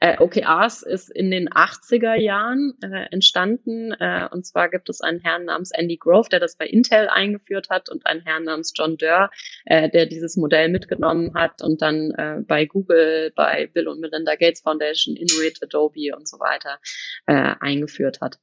Äh, 0.00 0.18
OKRs 0.20 0.82
ist 0.82 1.10
in 1.10 1.30
den 1.30 1.48
80er 1.48 2.14
Jahren 2.14 2.74
äh, 2.82 3.06
entstanden 3.10 3.92
äh, 3.92 4.28
und 4.30 4.46
zwar 4.46 4.70
gibt 4.70 4.88
es 4.88 5.00
einen 5.00 5.20
Herrn 5.20 5.44
namens 5.44 5.72
Andy 5.72 5.96
Grove, 5.96 6.28
der 6.30 6.40
das 6.40 6.56
bei 6.56 6.66
Intel 6.66 7.08
eingeführt 7.08 7.68
hat 7.68 7.90
und 7.90 8.06
einen 8.06 8.22
Herrn 8.22 8.44
namens 8.44 8.72
John 8.76 8.96
Durr, 8.96 9.30
äh, 9.64 9.90
der 9.90 10.06
dieses 10.06 10.36
Modell 10.36 10.68
mitgenommen 10.68 11.34
hat 11.34 11.62
und 11.62 11.82
dann 11.82 12.12
äh, 12.12 12.40
bei 12.46 12.64
Google, 12.66 13.32
bei 13.34 13.66
Bill 13.66 13.88
und 13.88 14.00
Melinda 14.00 14.36
Gates 14.36 14.60
Foundation, 14.60 15.16
Inuit, 15.16 15.62
Adobe 15.62 16.14
und 16.16 16.28
so 16.28 16.38
weiter 16.38 16.78
äh, 17.26 17.54
eingeführt 17.60 18.20
hat. 18.20 18.38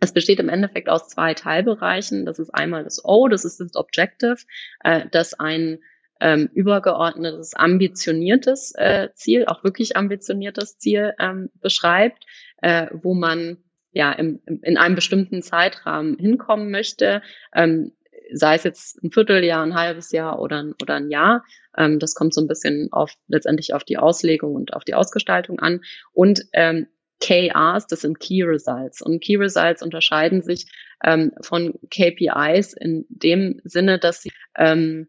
Es 0.00 0.12
besteht 0.12 0.38
im 0.38 0.48
Endeffekt 0.48 0.88
aus 0.88 1.08
zwei 1.08 1.34
Teilbereichen. 1.34 2.24
Das 2.24 2.38
ist 2.38 2.50
einmal 2.50 2.84
das 2.84 3.04
O, 3.04 3.28
das 3.28 3.44
ist 3.44 3.60
das 3.60 3.74
Objective, 3.74 4.36
äh, 4.84 5.06
das 5.10 5.34
ein 5.34 5.80
ähm, 6.20 6.48
übergeordnetes, 6.52 7.54
ambitioniertes 7.54 8.72
äh, 8.76 9.08
Ziel, 9.14 9.46
auch 9.46 9.64
wirklich 9.64 9.96
ambitioniertes 9.96 10.78
Ziel 10.78 11.14
ähm, 11.18 11.50
beschreibt, 11.60 12.24
äh, 12.62 12.86
wo 12.92 13.14
man 13.14 13.58
ja 13.92 14.12
im, 14.12 14.40
in 14.62 14.76
einem 14.76 14.94
bestimmten 14.94 15.42
Zeitrahmen 15.42 16.18
hinkommen 16.18 16.70
möchte, 16.70 17.22
ähm, 17.54 17.92
sei 18.32 18.54
es 18.56 18.64
jetzt 18.64 19.02
ein 19.02 19.10
Vierteljahr, 19.10 19.62
ein 19.62 19.74
halbes 19.74 20.12
Jahr 20.12 20.38
oder 20.38 20.62
ein, 20.62 20.74
oder 20.82 20.96
ein 20.96 21.10
Jahr. 21.10 21.44
Ähm, 21.76 21.98
das 21.98 22.14
kommt 22.14 22.34
so 22.34 22.40
ein 22.40 22.48
bisschen 22.48 22.88
auf 22.92 23.12
letztendlich 23.26 23.74
auf 23.74 23.84
die 23.84 23.98
Auslegung 23.98 24.54
und 24.54 24.74
auf 24.74 24.84
die 24.84 24.94
Ausgestaltung 24.94 25.58
an. 25.58 25.80
Und 26.12 26.42
ähm, 26.52 26.88
KRs, 27.20 27.86
das 27.86 28.02
sind 28.02 28.20
Key 28.20 28.42
Results. 28.42 29.02
Und 29.02 29.22
Key 29.22 29.36
Results 29.36 29.82
unterscheiden 29.82 30.42
sich 30.42 30.66
ähm, 31.02 31.32
von 31.40 31.74
KPIs 31.90 32.74
in 32.74 33.06
dem 33.08 33.60
Sinne, 33.64 33.98
dass 33.98 34.22
sie 34.22 34.30
ähm, 34.56 35.08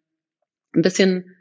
ein 0.73 0.81
bisschen 0.81 1.35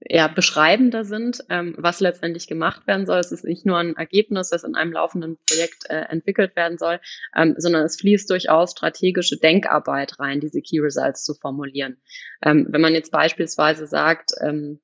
ja, 0.00 0.28
beschreibender 0.28 1.04
sind, 1.04 1.42
ähm, 1.50 1.74
was 1.76 2.00
letztendlich 2.00 2.46
gemacht 2.46 2.86
werden 2.86 3.06
soll. 3.06 3.18
Es 3.18 3.32
ist 3.32 3.44
nicht 3.44 3.66
nur 3.66 3.78
ein 3.78 3.96
Ergebnis, 3.96 4.50
das 4.50 4.62
in 4.62 4.76
einem 4.76 4.92
laufenden 4.92 5.38
Projekt 5.48 5.86
äh, 5.88 6.02
entwickelt 6.08 6.54
werden 6.54 6.78
soll, 6.78 7.00
ähm, 7.36 7.54
sondern 7.58 7.84
es 7.84 7.96
fließt 7.96 8.30
durchaus 8.30 8.72
strategische 8.72 9.38
Denkarbeit 9.38 10.20
rein, 10.20 10.40
diese 10.40 10.60
Key 10.60 10.78
Results 10.78 11.24
zu 11.24 11.34
formulieren. 11.34 12.00
Ähm, 12.42 12.68
wenn 12.70 12.80
man 12.80 12.94
jetzt 12.94 13.10
beispielsweise 13.10 13.86
sagt, 13.86 14.30
ähm, 14.40 14.80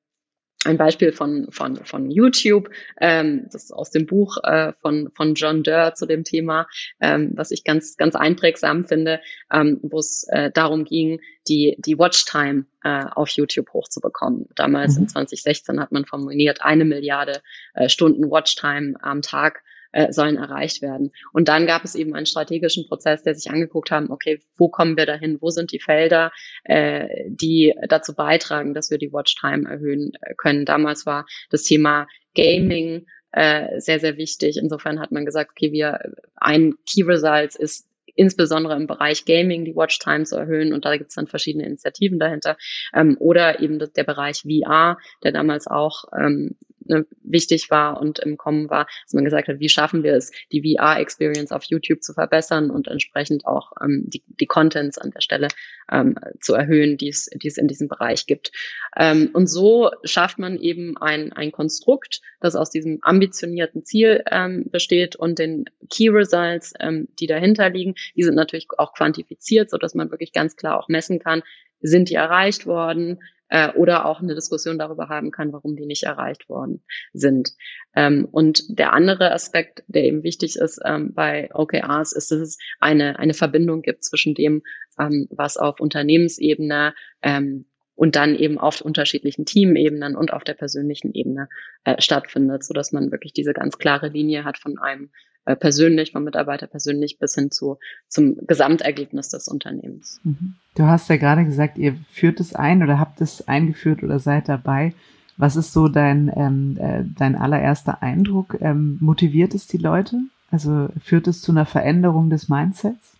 ein 0.66 0.76
Beispiel 0.76 1.12
von, 1.12 1.48
von, 1.50 1.84
von 1.84 2.10
YouTube, 2.10 2.70
ähm, 3.00 3.46
das 3.52 3.64
ist 3.64 3.72
aus 3.72 3.90
dem 3.90 4.06
Buch 4.06 4.38
äh, 4.42 4.72
von, 4.80 5.10
von 5.14 5.34
John 5.34 5.62
Durr 5.62 5.94
zu 5.94 6.06
dem 6.06 6.24
Thema, 6.24 6.66
ähm, 7.00 7.32
was 7.34 7.50
ich 7.50 7.64
ganz, 7.64 7.96
ganz 7.96 8.14
einprägsam 8.14 8.86
finde, 8.86 9.20
ähm, 9.52 9.80
wo 9.82 9.98
es 9.98 10.26
äh, 10.28 10.50
darum 10.50 10.84
ging, 10.84 11.20
die, 11.48 11.76
die 11.78 11.98
Watchtime 11.98 12.66
äh, 12.82 13.04
auf 13.14 13.28
YouTube 13.30 13.72
hochzubekommen. 13.72 14.48
Damals 14.54 14.96
mhm. 14.96 15.02
in 15.02 15.08
2016 15.08 15.80
hat 15.80 15.92
man 15.92 16.04
formuliert, 16.04 16.62
eine 16.62 16.84
Milliarde 16.84 17.42
äh, 17.74 17.88
Stunden 17.88 18.30
Watchtime 18.30 18.94
am 19.02 19.22
Tag 19.22 19.62
äh, 19.94 20.12
sollen 20.12 20.36
erreicht 20.36 20.82
werden. 20.82 21.12
Und 21.32 21.48
dann 21.48 21.66
gab 21.66 21.84
es 21.84 21.94
eben 21.94 22.14
einen 22.14 22.26
strategischen 22.26 22.88
Prozess, 22.88 23.22
der 23.22 23.34
sich 23.34 23.50
angeguckt 23.50 23.92
haben, 23.92 24.10
okay, 24.10 24.40
wo 24.56 24.68
kommen 24.68 24.96
wir 24.96 25.06
dahin? 25.06 25.40
Wo 25.40 25.50
sind 25.50 25.70
die 25.70 25.78
Felder, 25.78 26.32
äh, 26.64 27.08
die 27.28 27.72
dazu 27.88 28.14
beitragen, 28.14 28.74
dass 28.74 28.90
wir 28.90 28.98
die 28.98 29.12
Watchtime 29.12 29.70
erhöhen 29.70 30.12
äh, 30.20 30.34
können? 30.34 30.64
Damals 30.64 31.06
war 31.06 31.26
das 31.50 31.62
Thema 31.62 32.08
Gaming 32.34 33.06
äh, 33.30 33.80
sehr, 33.80 34.00
sehr 34.00 34.16
wichtig. 34.16 34.56
Insofern 34.56 34.98
hat 34.98 35.12
man 35.12 35.24
gesagt, 35.24 35.52
okay, 35.52 35.70
wir 35.70 36.00
ein 36.34 36.74
Key 36.86 37.02
Results 37.02 37.54
ist 37.54 37.86
insbesondere 38.16 38.76
im 38.76 38.86
Bereich 38.86 39.24
Gaming 39.24 39.64
die 39.64 39.74
Watchtime 39.74 40.24
zu 40.24 40.36
erhöhen. 40.36 40.72
Und 40.72 40.84
da 40.84 40.96
gibt 40.96 41.10
es 41.10 41.16
dann 41.16 41.26
verschiedene 41.26 41.66
Initiativen 41.66 42.18
dahinter. 42.18 42.56
Ähm, 42.92 43.16
oder 43.20 43.60
eben 43.60 43.78
der 43.78 44.04
Bereich 44.04 44.42
VR, 44.42 44.98
der 45.22 45.32
damals 45.32 45.66
auch 45.66 46.04
ähm, 46.18 46.56
ne, 46.86 47.06
wichtig 47.22 47.70
war 47.70 48.00
und 48.00 48.18
im 48.18 48.36
Kommen 48.36 48.70
war, 48.70 48.86
dass 49.04 49.12
man 49.12 49.24
gesagt 49.24 49.48
hat, 49.48 49.60
wie 49.60 49.68
schaffen 49.68 50.02
wir 50.02 50.14
es, 50.14 50.32
die 50.52 50.62
VR-Experience 50.62 51.52
auf 51.52 51.64
YouTube 51.64 52.02
zu 52.02 52.12
verbessern 52.12 52.70
und 52.70 52.88
entsprechend 52.88 53.46
auch 53.46 53.72
ähm, 53.82 54.04
die, 54.06 54.22
die 54.40 54.46
Contents 54.46 54.98
an 54.98 55.10
der 55.10 55.20
Stelle 55.20 55.48
ähm, 55.90 56.16
zu 56.40 56.54
erhöhen, 56.54 56.96
die 56.96 57.08
es, 57.08 57.28
die 57.34 57.48
es 57.48 57.58
in 57.58 57.68
diesem 57.68 57.88
Bereich 57.88 58.26
gibt. 58.26 58.52
Ähm, 58.96 59.30
und 59.32 59.46
so 59.46 59.90
schafft 60.04 60.38
man 60.38 60.58
eben 60.58 60.96
ein, 60.96 61.32
ein 61.32 61.52
Konstrukt, 61.52 62.20
das 62.40 62.56
aus 62.56 62.70
diesem 62.70 62.98
ambitionierten 63.02 63.84
Ziel 63.84 64.22
ähm, 64.30 64.66
besteht 64.70 65.16
und 65.16 65.38
den 65.38 65.64
Key 65.90 66.08
Results, 66.08 66.74
ähm, 66.80 67.08
die 67.18 67.26
dahinter 67.26 67.70
liegen, 67.70 67.94
die 68.16 68.22
sind 68.22 68.34
natürlich 68.34 68.68
auch 68.76 68.94
quantifiziert, 68.94 69.70
so 69.70 69.78
dass 69.78 69.94
man 69.94 70.10
wirklich 70.10 70.32
ganz 70.32 70.56
klar 70.56 70.78
auch 70.78 70.88
messen 70.88 71.18
kann, 71.18 71.42
sind 71.80 72.08
die 72.08 72.14
erreicht 72.14 72.66
worden, 72.66 73.20
äh, 73.54 73.70
oder 73.74 74.04
auch 74.04 74.20
eine 74.20 74.34
Diskussion 74.34 74.80
darüber 74.80 75.08
haben 75.08 75.30
kann, 75.30 75.52
warum 75.52 75.76
die 75.76 75.86
nicht 75.86 76.02
erreicht 76.02 76.48
worden 76.48 76.82
sind. 77.12 77.52
Ähm, 77.94 78.26
und 78.32 78.64
der 78.80 78.92
andere 78.92 79.30
Aspekt, 79.30 79.84
der 79.86 80.02
eben 80.02 80.24
wichtig 80.24 80.56
ist 80.56 80.80
ähm, 80.84 81.14
bei 81.14 81.50
OKRs, 81.54 82.12
ist, 82.14 82.32
dass 82.32 82.40
es 82.40 82.58
eine, 82.80 83.16
eine 83.20 83.32
Verbindung 83.32 83.82
gibt 83.82 84.02
zwischen 84.02 84.34
dem, 84.34 84.62
ähm, 84.98 85.28
was 85.30 85.56
auf 85.56 85.78
Unternehmensebene 85.78 86.94
ähm, 87.22 87.66
und 87.94 88.16
dann 88.16 88.34
eben 88.34 88.58
auf 88.58 88.80
unterschiedlichen 88.80 89.44
Teamebenen 89.44 90.16
und 90.16 90.32
auf 90.32 90.42
der 90.42 90.54
persönlichen 90.54 91.14
Ebene 91.14 91.48
äh, 91.84 92.02
stattfindet, 92.02 92.64
so 92.64 92.74
dass 92.74 92.90
man 92.90 93.12
wirklich 93.12 93.34
diese 93.34 93.52
ganz 93.52 93.78
klare 93.78 94.08
Linie 94.08 94.42
hat 94.42 94.58
von 94.58 94.78
einem 94.80 95.10
äh, 95.44 95.56
persönlich, 95.56 96.12
vom 96.12 96.24
Mitarbeiter 96.24 96.66
persönlich 96.66 97.18
bis 97.18 97.34
hin 97.34 97.50
zu 97.50 97.78
zum 98.08 98.36
Gesamtergebnis 98.46 99.28
des 99.28 99.48
Unternehmens. 99.48 100.20
Mhm. 100.24 100.54
Du 100.74 100.84
hast 100.84 101.08
ja 101.08 101.16
gerade 101.16 101.44
gesagt, 101.44 101.78
ihr 101.78 101.96
führt 102.12 102.40
es 102.40 102.54
ein 102.54 102.82
oder 102.82 102.98
habt 102.98 103.20
es 103.20 103.46
eingeführt 103.46 104.02
oder 104.02 104.18
seid 104.18 104.48
dabei. 104.48 104.94
Was 105.36 105.56
ist 105.56 105.72
so 105.72 105.88
dein 105.88 106.32
ähm, 106.34 106.76
äh, 106.80 107.04
dein 107.18 107.36
allererster 107.36 108.02
Eindruck? 108.02 108.56
Ähm, 108.60 108.98
motiviert 109.00 109.54
es 109.54 109.66
die 109.66 109.78
Leute? 109.78 110.20
Also 110.50 110.88
führt 111.02 111.26
es 111.26 111.42
zu 111.42 111.52
einer 111.52 111.66
Veränderung 111.66 112.30
des 112.30 112.48
Mindsets? 112.48 113.13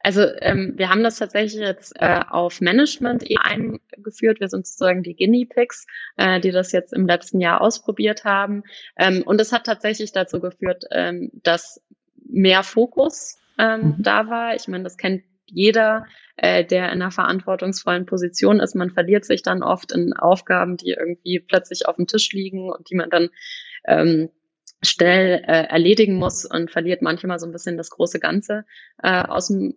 Also 0.00 0.22
ähm, 0.40 0.74
wir 0.76 0.90
haben 0.90 1.02
das 1.02 1.18
tatsächlich 1.18 1.60
jetzt 1.60 1.94
äh, 1.96 2.20
auf 2.28 2.60
Management 2.60 3.24
eingeführt. 3.42 4.40
Wir 4.40 4.48
sind 4.48 4.66
sozusagen 4.66 5.02
die 5.02 5.16
Guinea 5.16 5.46
Pigs, 5.48 5.86
äh, 6.16 6.40
die 6.40 6.50
das 6.50 6.72
jetzt 6.72 6.92
im 6.92 7.06
letzten 7.06 7.40
Jahr 7.40 7.60
ausprobiert 7.60 8.24
haben. 8.24 8.62
Ähm, 8.96 9.22
und 9.24 9.40
es 9.40 9.52
hat 9.52 9.64
tatsächlich 9.64 10.12
dazu 10.12 10.40
geführt, 10.40 10.84
ähm, 10.90 11.30
dass 11.42 11.82
mehr 12.28 12.62
Fokus 12.62 13.38
ähm, 13.58 13.80
mhm. 13.80 13.94
da 13.98 14.28
war. 14.28 14.54
Ich 14.54 14.68
meine, 14.68 14.84
das 14.84 14.96
kennt 14.96 15.22
jeder, 15.46 16.06
äh, 16.36 16.64
der 16.64 16.86
in 16.86 17.02
einer 17.02 17.10
verantwortungsvollen 17.10 18.06
Position 18.06 18.60
ist. 18.60 18.74
Man 18.74 18.90
verliert 18.90 19.24
sich 19.24 19.42
dann 19.42 19.62
oft 19.62 19.92
in 19.92 20.12
Aufgaben, 20.12 20.76
die 20.76 20.90
irgendwie 20.90 21.40
plötzlich 21.40 21.86
auf 21.86 21.96
dem 21.96 22.06
Tisch 22.06 22.32
liegen 22.32 22.70
und 22.70 22.90
die 22.90 22.96
man 22.96 23.10
dann 23.10 23.30
ähm, 23.86 24.30
schnell 24.82 25.42
äh, 25.46 25.64
erledigen 25.68 26.16
muss 26.16 26.44
und 26.44 26.70
verliert 26.70 27.02
manchmal 27.02 27.38
so 27.38 27.46
ein 27.46 27.52
bisschen 27.52 27.76
das 27.76 27.90
große 27.90 28.20
Ganze 28.20 28.64
äh, 29.02 29.22
aus 29.22 29.48
dem 29.48 29.76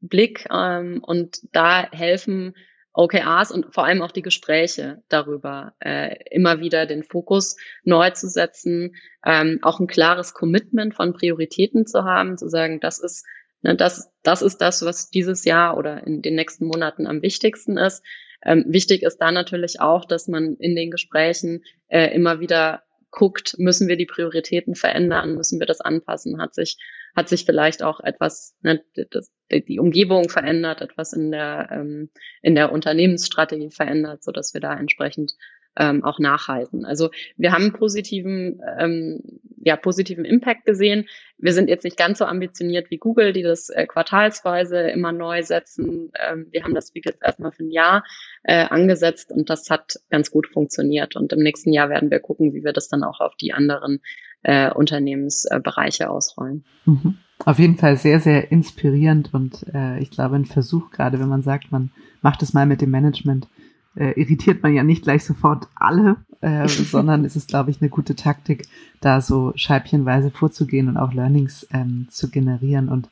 Blick. 0.00 0.46
Ähm, 0.50 1.02
und 1.04 1.40
da 1.52 1.90
helfen 1.90 2.54
OKRs 2.92 3.52
und 3.52 3.72
vor 3.72 3.84
allem 3.84 4.02
auch 4.02 4.10
die 4.10 4.22
Gespräche 4.22 5.02
darüber, 5.08 5.74
äh, 5.78 6.16
immer 6.30 6.60
wieder 6.60 6.86
den 6.86 7.04
Fokus 7.04 7.56
neu 7.84 8.10
zu 8.10 8.28
setzen, 8.28 8.96
ähm, 9.24 9.60
auch 9.62 9.78
ein 9.78 9.86
klares 9.86 10.34
Commitment 10.34 10.94
von 10.94 11.12
Prioritäten 11.12 11.86
zu 11.86 12.04
haben, 12.04 12.36
zu 12.36 12.48
sagen, 12.48 12.80
das 12.80 12.98
ist 12.98 13.24
ne, 13.62 13.76
das, 13.76 14.10
das 14.22 14.42
ist 14.42 14.58
das, 14.58 14.84
was 14.84 15.10
dieses 15.10 15.44
Jahr 15.44 15.76
oder 15.76 16.04
in 16.06 16.22
den 16.22 16.34
nächsten 16.34 16.66
Monaten 16.66 17.06
am 17.06 17.22
wichtigsten 17.22 17.78
ist. 17.78 18.04
Ähm, 18.42 18.64
wichtig 18.66 19.02
ist 19.02 19.18
da 19.18 19.30
natürlich 19.32 19.80
auch, 19.80 20.04
dass 20.04 20.26
man 20.26 20.56
in 20.56 20.74
den 20.74 20.90
Gesprächen 20.90 21.62
äh, 21.88 22.12
immer 22.14 22.40
wieder 22.40 22.82
guckt, 23.10 23.56
müssen 23.58 23.88
wir 23.88 23.96
die 23.96 24.06
Prioritäten 24.06 24.74
verändern, 24.74 25.34
müssen 25.34 25.58
wir 25.58 25.66
das 25.66 25.80
anpassen, 25.80 26.40
hat 26.40 26.54
sich, 26.54 26.78
hat 27.16 27.28
sich 27.28 27.44
vielleicht 27.44 27.82
auch 27.82 28.00
etwas, 28.00 28.56
ne, 28.62 28.82
das, 29.10 29.32
die 29.50 29.80
Umgebung 29.80 30.28
verändert, 30.28 30.80
etwas 30.80 31.12
in 31.12 31.30
der, 31.30 31.68
ähm, 31.72 32.10
in 32.42 32.54
der 32.54 32.72
Unternehmensstrategie 32.72 33.70
verändert, 33.70 34.22
so 34.22 34.32
dass 34.32 34.54
wir 34.54 34.60
da 34.60 34.74
entsprechend 34.74 35.34
ähm, 35.76 36.04
auch 36.04 36.18
nachhalten. 36.18 36.84
Also 36.84 37.10
wir 37.36 37.52
haben 37.52 37.72
positiven, 37.72 38.60
ähm, 38.78 39.22
ja, 39.62 39.76
positiven 39.76 40.24
Impact 40.24 40.64
gesehen. 40.64 41.06
Wir 41.38 41.52
sind 41.52 41.68
jetzt 41.68 41.84
nicht 41.84 41.96
ganz 41.96 42.18
so 42.18 42.24
ambitioniert 42.24 42.90
wie 42.90 42.98
Google, 42.98 43.32
die 43.32 43.42
das 43.42 43.68
äh, 43.68 43.86
quartalsweise 43.86 44.80
immer 44.90 45.12
neu 45.12 45.42
setzen. 45.42 46.10
Ähm, 46.18 46.46
wir 46.50 46.64
haben 46.64 46.74
das 46.74 46.94
wie 46.94 47.02
jetzt 47.04 47.22
erstmal 47.22 47.52
für 47.52 47.64
ein 47.64 47.70
Jahr 47.70 48.04
äh, 48.42 48.64
angesetzt 48.64 49.30
und 49.30 49.48
das 49.48 49.70
hat 49.70 50.00
ganz 50.10 50.30
gut 50.30 50.48
funktioniert. 50.48 51.16
Und 51.16 51.32
im 51.32 51.40
nächsten 51.40 51.72
Jahr 51.72 51.88
werden 51.88 52.10
wir 52.10 52.20
gucken, 52.20 52.52
wie 52.52 52.64
wir 52.64 52.72
das 52.72 52.88
dann 52.88 53.04
auch 53.04 53.20
auf 53.20 53.36
die 53.36 53.52
anderen 53.52 54.00
äh, 54.42 54.72
Unternehmensbereiche 54.72 56.10
ausrollen. 56.10 56.64
Mhm. 56.84 57.18
Auf 57.44 57.58
jeden 57.58 57.76
Fall 57.76 57.96
sehr, 57.96 58.20
sehr 58.20 58.52
inspirierend 58.52 59.32
und 59.32 59.64
äh, 59.72 59.98
ich 60.00 60.10
glaube 60.10 60.36
ein 60.36 60.44
Versuch, 60.44 60.90
gerade 60.90 61.18
wenn 61.20 61.28
man 61.28 61.42
sagt, 61.42 61.72
man 61.72 61.90
macht 62.20 62.42
es 62.42 62.52
mal 62.52 62.66
mit 62.66 62.82
dem 62.82 62.90
Management, 62.90 63.48
äh, 63.96 64.12
irritiert 64.20 64.62
man 64.62 64.74
ja 64.74 64.82
nicht 64.82 65.02
gleich 65.02 65.24
sofort 65.24 65.68
alle, 65.74 66.16
äh, 66.40 66.68
sondern 66.68 67.24
es 67.24 67.36
ist, 67.36 67.48
glaube 67.48 67.70
ich, 67.70 67.80
eine 67.80 67.90
gute 67.90 68.14
Taktik, 68.14 68.66
da 69.00 69.20
so 69.20 69.52
scheibchenweise 69.54 70.30
vorzugehen 70.30 70.88
und 70.88 70.96
auch 70.96 71.12
Learnings 71.12 71.66
ähm, 71.72 72.06
zu 72.10 72.30
generieren. 72.30 72.88
Und 72.88 73.08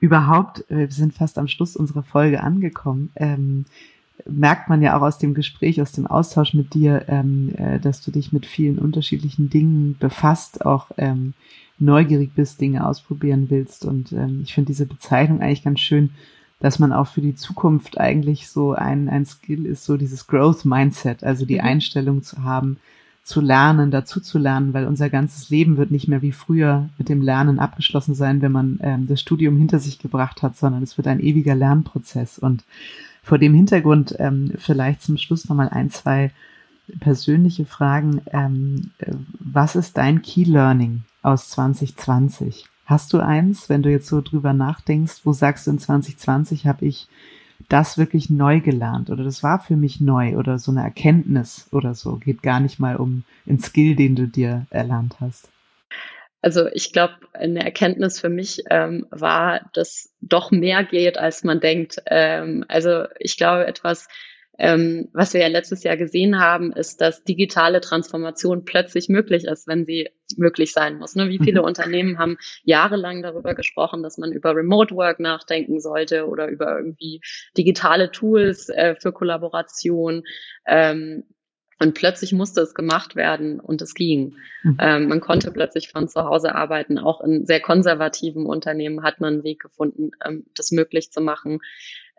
überhaupt, 0.00 0.70
äh, 0.70 0.78
wir 0.78 0.90
sind 0.90 1.14
fast 1.14 1.38
am 1.38 1.48
Schluss 1.48 1.76
unserer 1.76 2.02
Folge 2.02 2.42
angekommen. 2.42 3.10
Ähm, 3.16 3.64
merkt 4.26 4.68
man 4.68 4.82
ja 4.82 4.96
auch 4.96 5.02
aus 5.02 5.18
dem 5.18 5.34
Gespräch, 5.34 5.80
aus 5.80 5.92
dem 5.92 6.06
Austausch 6.06 6.54
mit 6.54 6.74
dir, 6.74 7.06
ähm, 7.08 7.54
äh, 7.56 7.80
dass 7.80 8.02
du 8.02 8.10
dich 8.10 8.32
mit 8.32 8.46
vielen 8.46 8.78
unterschiedlichen 8.78 9.50
Dingen 9.50 9.96
befasst, 9.98 10.64
auch 10.64 10.90
ähm, 10.96 11.34
neugierig 11.78 12.34
bist, 12.34 12.60
Dinge 12.60 12.86
ausprobieren 12.86 13.46
willst. 13.48 13.84
Und 13.84 14.12
ähm, 14.12 14.42
ich 14.44 14.54
finde 14.54 14.68
diese 14.68 14.86
Bezeichnung 14.86 15.40
eigentlich 15.40 15.64
ganz 15.64 15.80
schön, 15.80 16.10
dass 16.62 16.78
man 16.78 16.92
auch 16.92 17.08
für 17.08 17.20
die 17.20 17.34
Zukunft 17.34 17.98
eigentlich 17.98 18.48
so 18.48 18.72
ein, 18.72 19.08
ein 19.08 19.26
Skill 19.26 19.66
ist, 19.66 19.84
so 19.84 19.96
dieses 19.96 20.28
Growth 20.28 20.64
Mindset, 20.64 21.24
also 21.24 21.44
die 21.44 21.56
mhm. 21.56 21.64
Einstellung 21.64 22.22
zu 22.22 22.44
haben, 22.44 22.76
zu 23.24 23.40
lernen, 23.40 23.90
dazu 23.90 24.20
zu 24.20 24.38
lernen, 24.38 24.72
weil 24.72 24.86
unser 24.86 25.10
ganzes 25.10 25.50
Leben 25.50 25.76
wird 25.76 25.90
nicht 25.90 26.06
mehr 26.06 26.22
wie 26.22 26.30
früher 26.30 26.88
mit 26.98 27.08
dem 27.08 27.20
Lernen 27.20 27.58
abgeschlossen 27.58 28.14
sein, 28.14 28.42
wenn 28.42 28.52
man 28.52 28.78
ähm, 28.80 29.08
das 29.08 29.20
Studium 29.20 29.56
hinter 29.56 29.80
sich 29.80 29.98
gebracht 29.98 30.42
hat, 30.42 30.56
sondern 30.56 30.84
es 30.84 30.96
wird 30.96 31.08
ein 31.08 31.18
ewiger 31.18 31.56
Lernprozess. 31.56 32.38
Und 32.38 32.62
vor 33.24 33.38
dem 33.38 33.54
Hintergrund 33.54 34.14
ähm, 34.20 34.52
vielleicht 34.56 35.02
zum 35.02 35.18
Schluss 35.18 35.48
nochmal 35.48 35.68
ein, 35.68 35.90
zwei 35.90 36.30
persönliche 37.00 37.64
Fragen. 37.64 38.22
Ähm, 38.32 38.92
äh, 38.98 39.12
was 39.40 39.74
ist 39.74 39.98
dein 39.98 40.22
Key 40.22 40.44
Learning 40.44 41.02
aus 41.22 41.50
2020? 41.50 42.68
Hast 42.92 43.14
du 43.14 43.20
eins, 43.20 43.70
wenn 43.70 43.82
du 43.82 43.88
jetzt 43.88 44.06
so 44.06 44.20
drüber 44.20 44.52
nachdenkst, 44.52 45.22
wo 45.24 45.32
sagst 45.32 45.66
du 45.66 45.70
in 45.70 45.78
2020 45.78 46.66
habe 46.66 46.84
ich 46.84 47.08
das 47.70 47.96
wirklich 47.96 48.28
neu 48.28 48.60
gelernt 48.60 49.08
oder 49.08 49.24
das 49.24 49.42
war 49.42 49.60
für 49.60 49.76
mich 49.76 50.02
neu 50.02 50.36
oder 50.36 50.58
so 50.58 50.72
eine 50.72 50.82
Erkenntnis 50.82 51.68
oder 51.72 51.94
so? 51.94 52.16
Geht 52.16 52.42
gar 52.42 52.60
nicht 52.60 52.78
mal 52.78 52.96
um 52.96 53.24
einen 53.48 53.60
Skill, 53.60 53.96
den 53.96 54.14
du 54.14 54.28
dir 54.28 54.66
erlernt 54.68 55.16
hast. 55.20 55.48
Also 56.42 56.66
ich 56.66 56.92
glaube, 56.92 57.14
eine 57.32 57.64
Erkenntnis 57.64 58.20
für 58.20 58.28
mich 58.28 58.64
ähm, 58.68 59.06
war, 59.08 59.70
dass 59.72 60.10
doch 60.20 60.50
mehr 60.50 60.84
geht, 60.84 61.16
als 61.16 61.44
man 61.44 61.60
denkt. 61.60 62.02
Ähm, 62.04 62.62
also 62.68 63.06
ich 63.18 63.38
glaube, 63.38 63.66
etwas, 63.66 64.06
ähm, 64.58 65.08
was 65.12 65.32
wir 65.32 65.40
ja 65.40 65.48
letztes 65.48 65.82
Jahr 65.82 65.96
gesehen 65.96 66.38
haben, 66.38 66.72
ist, 66.72 67.00
dass 67.00 67.24
digitale 67.24 67.80
Transformation 67.80 68.64
plötzlich 68.64 69.08
möglich 69.08 69.44
ist, 69.44 69.66
wenn 69.66 69.86
sie 69.86 70.10
möglich 70.36 70.72
sein 70.72 70.98
muss. 70.98 71.14
Ne? 71.14 71.30
Wie 71.30 71.38
viele 71.38 71.60
mhm. 71.60 71.66
Unternehmen 71.66 72.18
haben 72.18 72.36
jahrelang 72.62 73.22
darüber 73.22 73.54
gesprochen, 73.54 74.02
dass 74.02 74.18
man 74.18 74.32
über 74.32 74.54
Remote 74.54 74.94
Work 74.94 75.20
nachdenken 75.20 75.80
sollte 75.80 76.26
oder 76.26 76.48
über 76.48 76.76
irgendwie 76.76 77.20
digitale 77.56 78.10
Tools 78.10 78.68
äh, 78.68 78.94
für 78.94 79.12
Kollaboration. 79.12 80.22
Ähm, 80.66 81.24
und 81.82 81.94
plötzlich 81.94 82.32
musste 82.32 82.60
es 82.60 82.74
gemacht 82.74 83.16
werden 83.16 83.58
und 83.58 83.82
es 83.82 83.94
ging. 83.94 84.36
Mhm. 84.62 84.76
Ähm, 84.78 85.08
man 85.08 85.20
konnte 85.20 85.50
plötzlich 85.50 85.88
von 85.88 86.08
zu 86.08 86.22
Hause 86.22 86.54
arbeiten. 86.54 86.96
Auch 86.96 87.20
in 87.20 87.44
sehr 87.44 87.58
konservativen 87.58 88.46
Unternehmen 88.46 89.02
hat 89.02 89.20
man 89.20 89.34
einen 89.34 89.44
Weg 89.44 89.60
gefunden, 89.60 90.12
ähm, 90.24 90.46
das 90.54 90.70
möglich 90.70 91.10
zu 91.10 91.20
machen. 91.20 91.58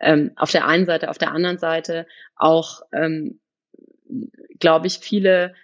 Ähm, 0.00 0.32
auf 0.36 0.50
der 0.50 0.66
einen 0.66 0.86
Seite, 0.86 1.10
auf 1.10 1.18
der 1.18 1.32
anderen 1.32 1.58
Seite 1.58 2.06
auch, 2.36 2.82
ähm, 2.92 3.40
glaube 4.58 4.86
ich, 4.86 4.98
viele 4.98 5.54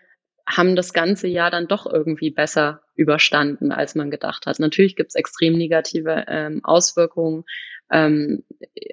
haben 0.46 0.74
das 0.74 0.92
ganze 0.92 1.28
Jahr 1.28 1.50
dann 1.50 1.68
doch 1.68 1.86
irgendwie 1.86 2.30
besser 2.30 2.82
überstanden, 2.94 3.72
als 3.72 3.94
man 3.94 4.10
gedacht 4.10 4.46
hat. 4.46 4.58
Natürlich 4.58 4.96
gibt 4.96 5.10
es 5.10 5.14
extrem 5.14 5.56
negative 5.56 6.24
ähm, 6.28 6.64
Auswirkungen 6.64 7.44
ähm, 7.90 8.44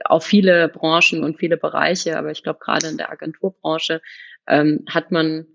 auf 0.06 0.24
viele 0.26 0.70
Branchen 0.70 1.24
und 1.24 1.38
viele 1.38 1.58
Bereiche, 1.58 2.18
aber 2.18 2.32
ich 2.32 2.44
glaube, 2.44 2.60
gerade 2.60 2.88
in 2.88 2.98
der 2.98 3.12
Agenturbranche 3.12 4.02
ähm, 4.48 4.86
hat 4.88 5.12
man 5.12 5.48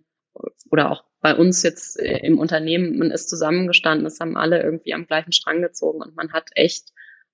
oder 0.71 0.91
auch 0.91 1.05
bei 1.21 1.35
uns 1.35 1.63
jetzt 1.63 2.01
äh, 2.01 2.19
im 2.19 2.39
Unternehmen, 2.39 2.99
man 2.99 3.11
ist 3.11 3.29
zusammengestanden, 3.29 4.07
es 4.07 4.21
haben 4.21 4.37
alle 4.37 4.63
irgendwie 4.63 4.95
am 4.95 5.07
gleichen 5.07 5.33
Strang 5.33 5.63
gezogen 5.63 6.03
und 6.03 6.17
man 6.17 6.33
hat 6.33 6.51
echt 6.55 6.93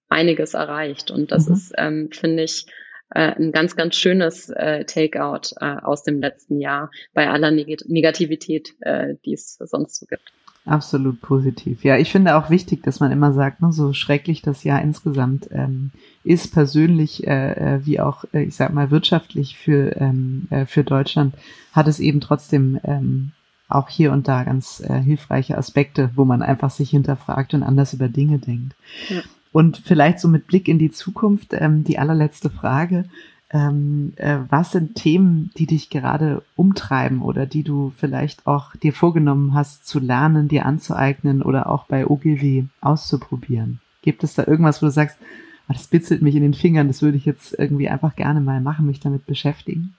einiges 0.09 0.55
erreicht. 0.55 1.11
Und 1.11 1.33
das 1.33 1.49
mhm. 1.49 1.55
ist, 1.55 1.75
ähm, 1.77 2.09
finde 2.13 2.45
ich, 2.45 2.67
äh, 3.11 3.35
ein 3.35 3.53
ganz, 3.53 3.77
ganz 3.77 3.97
schönes 3.97 4.51
äh, 4.51 4.85
Takeout 4.85 5.55
äh, 5.61 5.77
aus 5.83 6.03
dem 6.03 6.21
letzten 6.21 6.61
Jahr 6.61 6.91
bei 7.15 7.29
aller 7.29 7.51
Neg 7.51 7.89
Negativität, 7.89 8.75
äh, 8.81 9.15
die 9.25 9.33
es 9.33 9.55
sonst 9.55 9.97
so 9.97 10.07
gibt. 10.07 10.33
Absolut 10.69 11.23
positiv. 11.23 11.83
Ja, 11.83 11.97
ich 11.97 12.13
finde 12.13 12.37
auch 12.37 12.51
wichtig, 12.51 12.83
dass 12.83 13.01
man 13.01 13.11
immer 13.11 13.33
sagt, 13.33 13.63
ne, 13.63 13.73
so 13.73 13.95
schrecklich 13.95 14.43
das 14.43 14.65
Jahr 14.65 14.83
insgesamt 14.83 15.49
ähm, 15.51 15.93
ist, 16.25 16.53
persönlich 16.53 17.27
äh, 17.27 17.53
äh, 17.77 17.87
wie 17.87 18.01
auch, 18.01 18.25
äh, 18.35 18.43
ich 18.43 18.57
sag 18.57 18.75
mal, 18.75 18.91
wirtschaftlich 18.91 19.57
für, 19.57 19.97
ähm, 19.97 20.47
äh, 20.51 20.67
für 20.67 20.85
Deutschland, 20.85 21.35
hat 21.73 21.89
es 21.89 22.01
eben 22.01 22.21
trotzdem 22.21 22.79
ähm, 22.85 23.33
auch 23.71 23.89
hier 23.89 24.13
und 24.13 24.29
da 24.29 24.45
ganz 24.45 24.81
äh, 24.81 25.01
hilfreiche 25.01 25.57
Aspekte, 25.57 26.11
wo 26.17 26.27
man 26.27 26.43
einfach 26.43 26.71
sich 26.71 26.91
hinterfragt 26.91 27.55
und 27.55 27.63
anders 27.63 27.95
über 27.95 28.09
Dinge 28.09 28.39
denkt. 28.39 28.75
Ja. 29.09 29.23
Und 29.59 29.79
vielleicht 29.79 30.21
so 30.21 30.29
mit 30.29 30.47
Blick 30.47 30.69
in 30.69 30.79
die 30.79 30.93
Zukunft, 30.93 31.49
ähm, 31.51 31.83
die 31.83 31.99
allerletzte 31.99 32.49
Frage. 32.49 33.07
Ähm, 33.51 34.13
äh, 34.15 34.39
was 34.49 34.71
sind 34.71 34.95
Themen, 34.95 35.51
die 35.57 35.67
dich 35.67 35.91
gerade 35.91 36.45
umtreiben 36.55 37.23
oder 37.23 37.45
die 37.45 37.65
du 37.65 37.93
vielleicht 37.97 38.47
auch 38.47 38.77
dir 38.77 38.93
vorgenommen 38.93 39.55
hast 39.55 39.85
zu 39.85 39.99
lernen, 39.99 40.47
dir 40.47 40.65
anzueignen 40.65 41.43
oder 41.43 41.69
auch 41.69 41.87
bei 41.87 42.07
OGW 42.07 42.67
auszuprobieren? 42.81 43.81
Gibt 44.03 44.23
es 44.23 44.37
da 44.37 44.47
irgendwas, 44.47 44.81
wo 44.81 44.87
du 44.87 44.93
sagst, 44.93 45.19
das 45.67 45.89
bitzelt 45.89 46.23
mich 46.23 46.37
in 46.37 46.43
den 46.43 46.55
Fingern, 46.55 46.87
das 46.87 47.03
würde 47.03 47.17
ich 47.17 47.25
jetzt 47.25 47.59
irgendwie 47.59 47.89
einfach 47.89 48.15
gerne 48.15 48.41
mal 48.41 48.61
machen, 48.61 48.87
mich 48.87 49.01
damit 49.01 49.27
beschäftigen? 49.27 49.97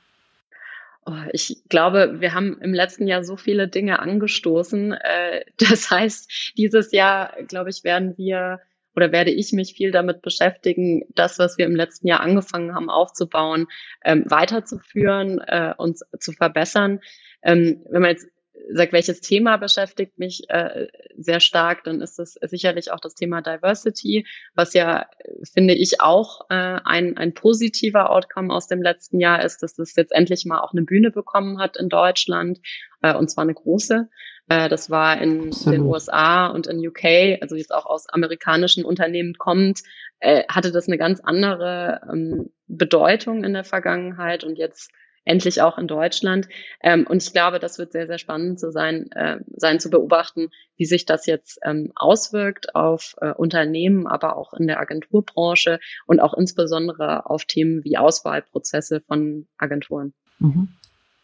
Oh, 1.05 1.12
ich 1.34 1.64
glaube, 1.68 2.22
wir 2.22 2.34
haben 2.34 2.57
im 2.62 2.74
letzten 2.74 3.07
Jahr 3.07 3.26
so 3.26 3.36
viele 3.36 3.68
Dinge 3.68 3.99
angestoßen. 3.99 4.93
Äh, 4.93 5.41
das 5.57 5.91
heißt, 5.91 6.53
dieses 6.55 6.93
Jahr, 6.93 7.34
glaube 7.49 7.72
ich, 7.72 7.84
werden 7.84 8.18
wir 8.18 8.62
oder 9.00 9.14
werde 9.14 9.32
ich 9.32 9.54
mich 9.54 9.74
viel 9.74 9.91
damit 9.91 10.22
beschäftigen, 10.22 11.06
das, 11.16 11.39
was 11.39 11.58
wir 11.58 11.66
im 11.66 11.76
letzten 11.76 12.08
Jahr 12.08 12.20
angefangen 12.20 12.76
haben 12.76 12.89
aufzubauen, 12.89 13.68
ähm, 14.04 14.26
weiterzuführen 14.28 15.39
äh, 15.39 15.74
und 15.78 16.00
zu 16.20 16.34
verbessern. 16.34 17.00
Ähm, 17.41 17.86
wenn 17.89 18.02
man 18.02 18.12
jetzt 18.12 18.28
sagt, 18.74 18.91
welches 18.91 19.22
Thema 19.22 19.56
beschäftigt 19.56 20.20
mich 20.20 20.50
äh, 20.50 20.88
sehr 21.18 21.39
stark, 21.39 21.86
dann 21.86 22.02
ist 22.02 22.20
es 22.20 22.34
sicherlich 22.41 22.91
auch 22.91 23.00
das 23.00 23.16
Thema 23.16 23.41
Diversity, 23.41 24.28
was 24.54 24.74
ja, 24.74 25.08
finde 25.54 25.76
ich, 25.76 26.02
auch 26.02 26.41
äh, 26.50 26.80
ein, 26.84 27.16
ein 27.16 27.34
positiver 27.34 28.10
Outcome 28.10 28.54
aus 28.54 28.68
dem 28.68 28.82
letzten 28.82 29.22
Jahr 29.22 29.45
ist, 29.45 29.64
dass 29.64 29.76
das 29.76 29.95
jetzt 29.95 30.12
endlich 30.12 30.43
mal 30.45 30.60
auch 30.60 30.74
eine 30.74 30.84
Bühne 30.84 31.10
bekommen 31.10 31.58
hat 31.58 31.78
in 31.78 31.88
Deutschland, 31.88 32.60
äh, 33.02 33.16
und 33.16 33.30
zwar 33.30 33.43
eine 33.43 33.54
große. 33.54 34.10
Äh, 34.50 34.68
das 34.68 34.89
war 34.89 35.22
in 35.22 35.47
Absolut. 35.47 35.74
den 35.74 35.86
USA 35.86 36.47
und 36.47 36.68
in 36.68 36.86
UK, 36.86 37.41
also 37.41 37.56
jetzt 37.56 37.74
auch 37.74 37.86
aus 37.86 38.10
amerikanischen 38.10 38.84
Unternehmen 38.84 39.36
kommt, 39.38 39.82
äh, 40.20 40.43
hatte 40.50 40.72
das 40.72 40.88
eine 40.88 40.97
ganz 40.97 41.22
andere 41.22 42.02
ähm, 42.12 42.50
Bedeutung 42.68 43.43
in 43.43 43.54
der 43.54 43.64
Vergangenheit 43.64 44.43
und 44.43 44.58
jetzt 44.58 44.91
endlich 45.26 45.62
auch 45.62 45.78
in 45.78 45.88
Deutschland. 45.88 46.47
Ähm, 46.82 47.06
und 47.08 47.22
ich 47.22 47.32
glaube, 47.32 47.60
das 47.60 47.78
wird 47.78 47.91
sehr, 47.91 48.08
sehr 48.08 48.18
spannend 48.18 48.60
zu 48.60 48.72
sein, 48.72 49.12
äh, 49.12 49.38
sein 49.56 49.80
zu 49.80 49.91
beobachten, 49.91 50.50
wie 50.76 50.86
sich 50.86 51.06
das 51.06 51.28
jetzt 51.28 51.60
ähm, 51.64 51.91
auswirkt 51.95 52.74
auf 52.74 53.16
äh, 53.22 53.34
Unternehmen, 53.34 54.08
aber 54.08 54.38
auch 54.38 54.54
in 54.54 54.66
der 54.66 54.80
Agenturbranche 54.80 55.80
und 56.08 56.20
auch 56.20 56.34
insbesondere 56.34 57.30
auf 57.30 57.45
Themen 57.45 57.84
wie 57.84 57.97
Auswahlprozesse 57.97 59.02
von 59.02 59.47
Agenturen. 59.58 60.14
Mhm. 60.39 60.70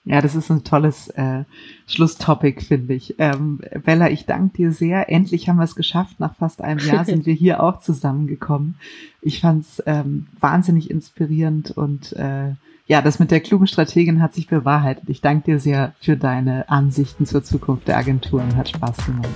Ja, 0.05 0.21
das 0.21 0.35
ist 0.35 0.51
ein 0.51 0.63
tolles 0.63 1.07
äh, 1.09 1.43
Schlusstopic, 1.87 2.61
finde 2.61 2.93
ich. 2.93 3.15
Ähm, 3.17 3.59
Bella, 3.83 4.09
ich 4.11 4.27
danke 4.27 4.57
dir 4.57 4.71
sehr. 4.71 5.09
Endlich 5.09 5.49
haben 5.49 5.57
wir 5.57 5.63
es 5.63 5.75
geschafft. 5.75 6.19
Nach 6.19 6.35
fast 6.35 6.61
einem 6.61 6.79
Jahr 6.79 7.05
sind 7.05 7.25
wir 7.25 7.33
hier 7.33 7.63
auch 7.63 7.79
zusammengekommen. 7.79 8.75
Ich 9.21 9.41
fand 9.41 9.65
es 9.65 9.83
ähm, 9.87 10.27
wahnsinnig 10.39 10.91
inspirierend 10.91 11.71
und 11.71 12.13
äh, 12.13 12.53
ja, 12.87 13.01
das 13.01 13.17
mit 13.17 13.31
der 13.31 13.39
klugen 13.39 13.65
Strategin 13.65 14.21
hat 14.21 14.35
sich 14.35 14.47
bewahrheitet. 14.47 15.09
Ich 15.09 15.21
danke 15.21 15.51
dir 15.51 15.59
sehr 15.59 15.95
für 15.99 16.17
deine 16.17 16.69
Ansichten 16.69 17.25
zur 17.25 17.43
Zukunft 17.43 17.87
der 17.87 17.97
Agenturen. 17.97 18.55
Hat 18.55 18.69
Spaß 18.69 18.97
gemacht. 19.07 19.29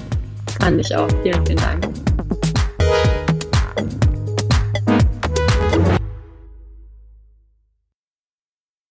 Fand 0.60 0.80
ich 0.80 0.96
auch. 0.96 1.10
Vielen, 1.24 1.44
vielen 1.46 1.58
Dank. 1.58 1.90